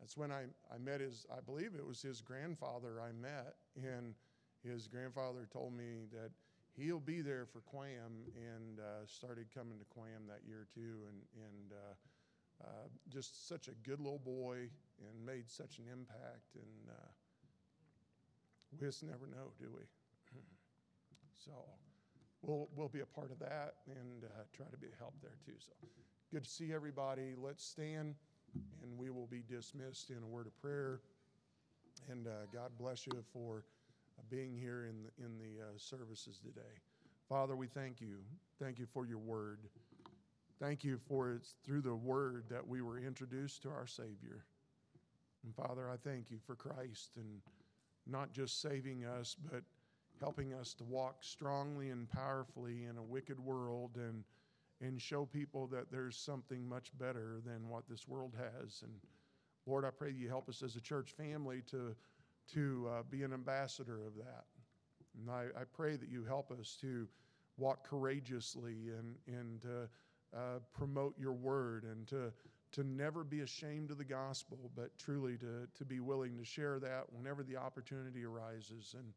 that's 0.00 0.16
when 0.16 0.30
I, 0.30 0.44
I 0.72 0.78
met 0.78 1.00
his, 1.00 1.26
I 1.30 1.40
believe 1.40 1.72
it 1.76 1.86
was 1.86 2.00
his 2.00 2.20
grandfather 2.20 3.00
I 3.02 3.12
met. 3.12 3.54
And 3.76 4.14
his 4.64 4.86
grandfather 4.88 5.46
told 5.52 5.72
me 5.76 6.06
that 6.12 6.30
he'll 6.76 7.00
be 7.00 7.20
there 7.20 7.46
for 7.46 7.60
Quam 7.60 8.26
and 8.36 8.78
uh, 8.78 9.06
started 9.06 9.46
coming 9.54 9.78
to 9.78 9.84
Quam 9.86 10.26
that 10.28 10.40
year 10.46 10.66
too. 10.74 11.06
And, 11.08 11.20
and 11.34 11.72
uh, 11.72 12.64
uh, 12.64 12.88
just 13.08 13.48
such 13.48 13.68
a 13.68 13.74
good 13.88 14.00
little 14.00 14.18
boy 14.18 14.68
and 15.00 15.26
made 15.26 15.50
such 15.50 15.78
an 15.78 15.84
impact. 15.90 16.54
And 16.54 16.90
uh, 16.90 17.08
we 18.72 18.78
just 18.78 19.02
never 19.02 19.26
know, 19.26 19.52
do 19.60 19.68
we? 19.74 19.84
so 21.44 21.52
we'll, 22.42 22.68
we'll 22.74 22.88
be 22.88 23.00
a 23.00 23.06
part 23.06 23.30
of 23.30 23.38
that 23.40 23.74
and 23.86 24.24
uh, 24.24 24.44
try 24.56 24.66
to 24.70 24.76
be 24.76 24.88
a 24.88 24.98
help 24.98 25.14
there 25.22 25.36
too. 25.44 25.58
So 25.58 25.72
good 26.32 26.44
to 26.44 26.50
see 26.50 26.72
everybody. 26.72 27.34
Let's 27.36 27.64
stand 27.64 28.14
and 28.82 28.98
we 28.98 29.10
will 29.10 29.26
be 29.26 29.42
dismissed 29.48 30.10
in 30.10 30.22
a 30.22 30.26
word 30.26 30.46
of 30.46 30.60
prayer. 30.60 31.00
And 32.10 32.26
uh, 32.26 32.46
God 32.52 32.70
bless 32.78 33.06
you 33.06 33.24
for 33.32 33.64
uh, 34.18 34.22
being 34.30 34.56
here 34.56 34.86
in 34.88 35.04
the, 35.04 35.24
in 35.24 35.38
the 35.38 35.62
uh, 35.62 35.68
services 35.76 36.38
today. 36.38 36.74
Father, 37.28 37.56
we 37.56 37.66
thank 37.66 38.00
you. 38.00 38.18
Thank 38.60 38.78
you 38.78 38.86
for 38.86 39.06
your 39.06 39.18
word. 39.18 39.58
Thank 40.60 40.82
you 40.82 40.98
for 41.08 41.32
it's 41.32 41.54
through 41.64 41.82
the 41.82 41.94
word 41.94 42.44
that 42.50 42.66
we 42.66 42.82
were 42.82 42.98
introduced 42.98 43.62
to 43.62 43.68
our 43.68 43.86
Savior. 43.86 44.44
And 45.44 45.54
Father, 45.54 45.88
I 45.90 45.96
thank 45.96 46.30
you 46.30 46.38
for 46.46 46.54
Christ 46.54 47.16
and 47.16 47.40
not 48.06 48.32
just 48.32 48.60
saving 48.60 49.04
us, 49.04 49.36
but 49.50 49.62
helping 50.20 50.54
us 50.54 50.74
to 50.74 50.84
walk 50.84 51.18
strongly 51.20 51.90
and 51.90 52.10
powerfully 52.10 52.84
in 52.84 52.96
a 52.96 53.02
wicked 53.02 53.38
world 53.38 53.92
and 53.96 54.24
and 54.80 55.00
show 55.00 55.24
people 55.24 55.66
that 55.66 55.90
there's 55.90 56.16
something 56.16 56.68
much 56.68 56.96
better 56.98 57.40
than 57.44 57.68
what 57.68 57.88
this 57.88 58.06
world 58.06 58.34
has. 58.36 58.82
And 58.82 58.92
Lord, 59.66 59.84
I 59.84 59.90
pray 59.90 60.12
that 60.12 60.18
you 60.18 60.28
help 60.28 60.48
us 60.48 60.62
as 60.62 60.76
a 60.76 60.80
church 60.80 61.10
family 61.10 61.62
to, 61.70 61.94
to 62.54 62.88
uh, 62.90 63.02
be 63.10 63.22
an 63.22 63.32
ambassador 63.32 64.06
of 64.06 64.14
that. 64.16 64.44
And 65.18 65.30
I, 65.30 65.46
I 65.60 65.64
pray 65.72 65.96
that 65.96 66.08
you 66.08 66.24
help 66.24 66.52
us 66.52 66.76
to 66.80 67.08
walk 67.56 67.88
courageously 67.88 68.90
and, 68.96 69.16
and 69.26 69.60
to 69.62 69.88
uh, 70.36 70.58
promote 70.72 71.18
your 71.18 71.32
word 71.32 71.84
and 71.84 72.06
to, 72.08 72.32
to 72.72 72.84
never 72.84 73.24
be 73.24 73.40
ashamed 73.40 73.90
of 73.90 73.98
the 73.98 74.04
gospel, 74.04 74.70
but 74.76 74.90
truly 74.98 75.36
to, 75.38 75.66
to 75.76 75.84
be 75.84 76.00
willing 76.00 76.36
to 76.36 76.44
share 76.44 76.78
that 76.78 77.04
whenever 77.12 77.42
the 77.42 77.56
opportunity 77.56 78.24
arises. 78.24 78.94
And, 78.96 79.12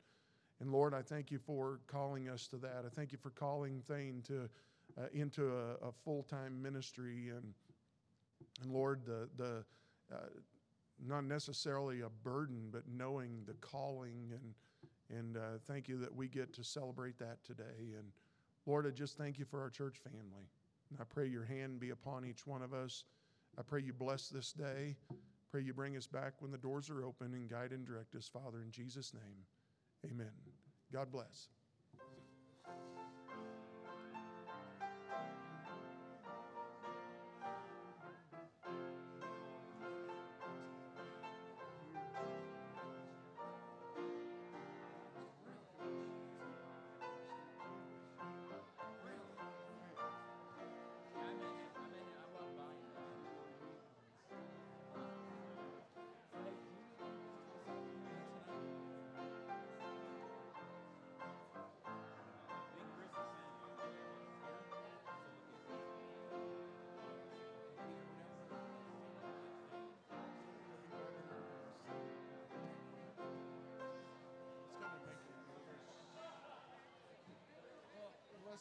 and 0.60 0.72
Lord, 0.72 0.94
I 0.94 1.02
thank 1.02 1.32
you 1.32 1.40
for 1.40 1.80
calling 1.88 2.30
us 2.30 2.48
to 2.48 2.58
that. 2.58 2.84
I 2.86 2.90
thank 2.90 3.12
you 3.12 3.18
for 3.18 3.32
calling 3.32 3.82
Thane 3.88 4.24
to 4.28 4.50
uh, 4.98 5.08
into 5.14 5.54
a, 5.54 5.88
a 5.88 5.92
full 6.04 6.24
time 6.24 6.62
ministry. 6.62 7.30
And, 7.30 7.54
and 8.62 8.72
Lord, 8.72 9.02
the, 9.06 9.28
the 9.38 9.64
uh, 10.14 10.28
not 11.06 11.26
necessarily 11.26 12.02
a 12.02 12.10
burden, 12.24 12.70
but 12.72 12.84
knowing 12.88 13.44
the 13.46 13.54
calling. 13.54 14.32
And, 14.32 15.18
and 15.18 15.38
uh, 15.38 15.58
thank 15.68 15.88
you 15.90 15.98
that 16.00 16.16
we 16.16 16.28
get 16.28 16.54
to 16.54 16.64
celebrate 16.64 17.18
that 17.20 17.44
today. 17.44 17.96
And 17.98 18.12
Lord, 18.66 18.86
I 18.86 18.92
just 18.92 19.18
thank 19.18 19.40
you 19.40 19.46
for 19.46 19.62
our 19.62 19.70
church 19.70 19.98
family. 19.98 20.48
And 20.90 21.00
I 21.00 21.04
pray 21.06 21.28
your 21.28 21.46
hand 21.46 21.80
be 21.80 21.90
upon 21.90 22.26
each 22.26 22.46
one 22.46 22.62
of 22.62 22.74
us. 22.74 23.04
I 23.58 23.62
pray 23.64 23.82
you 23.82 23.94
bless 23.94 24.30
this 24.30 24.54
day. 24.54 24.96
Pray 25.52 25.62
you 25.62 25.74
bring 25.74 25.98
us 25.98 26.08
back 26.08 26.34
when 26.40 26.52
the 26.52 26.58
doors 26.58 26.90
are 26.90 27.04
open 27.04 27.34
and 27.34 27.50
guide 27.50 27.72
and 27.72 27.86
direct 27.86 28.16
us, 28.16 28.28
Father, 28.28 28.62
in 28.62 28.72
Jesus' 28.72 29.14
name. 29.14 29.46
Amen. 30.10 30.32
God 30.94 31.12
bless. 31.12 31.50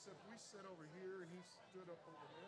Unless 0.00 0.16
if 0.16 0.30
we 0.32 0.36
sit 0.38 0.64
over 0.64 0.88
here 0.96 1.20
and 1.20 1.28
he 1.28 1.44
stood 1.44 1.92
up 1.92 2.00
over 2.08 2.24
there. 2.32 2.39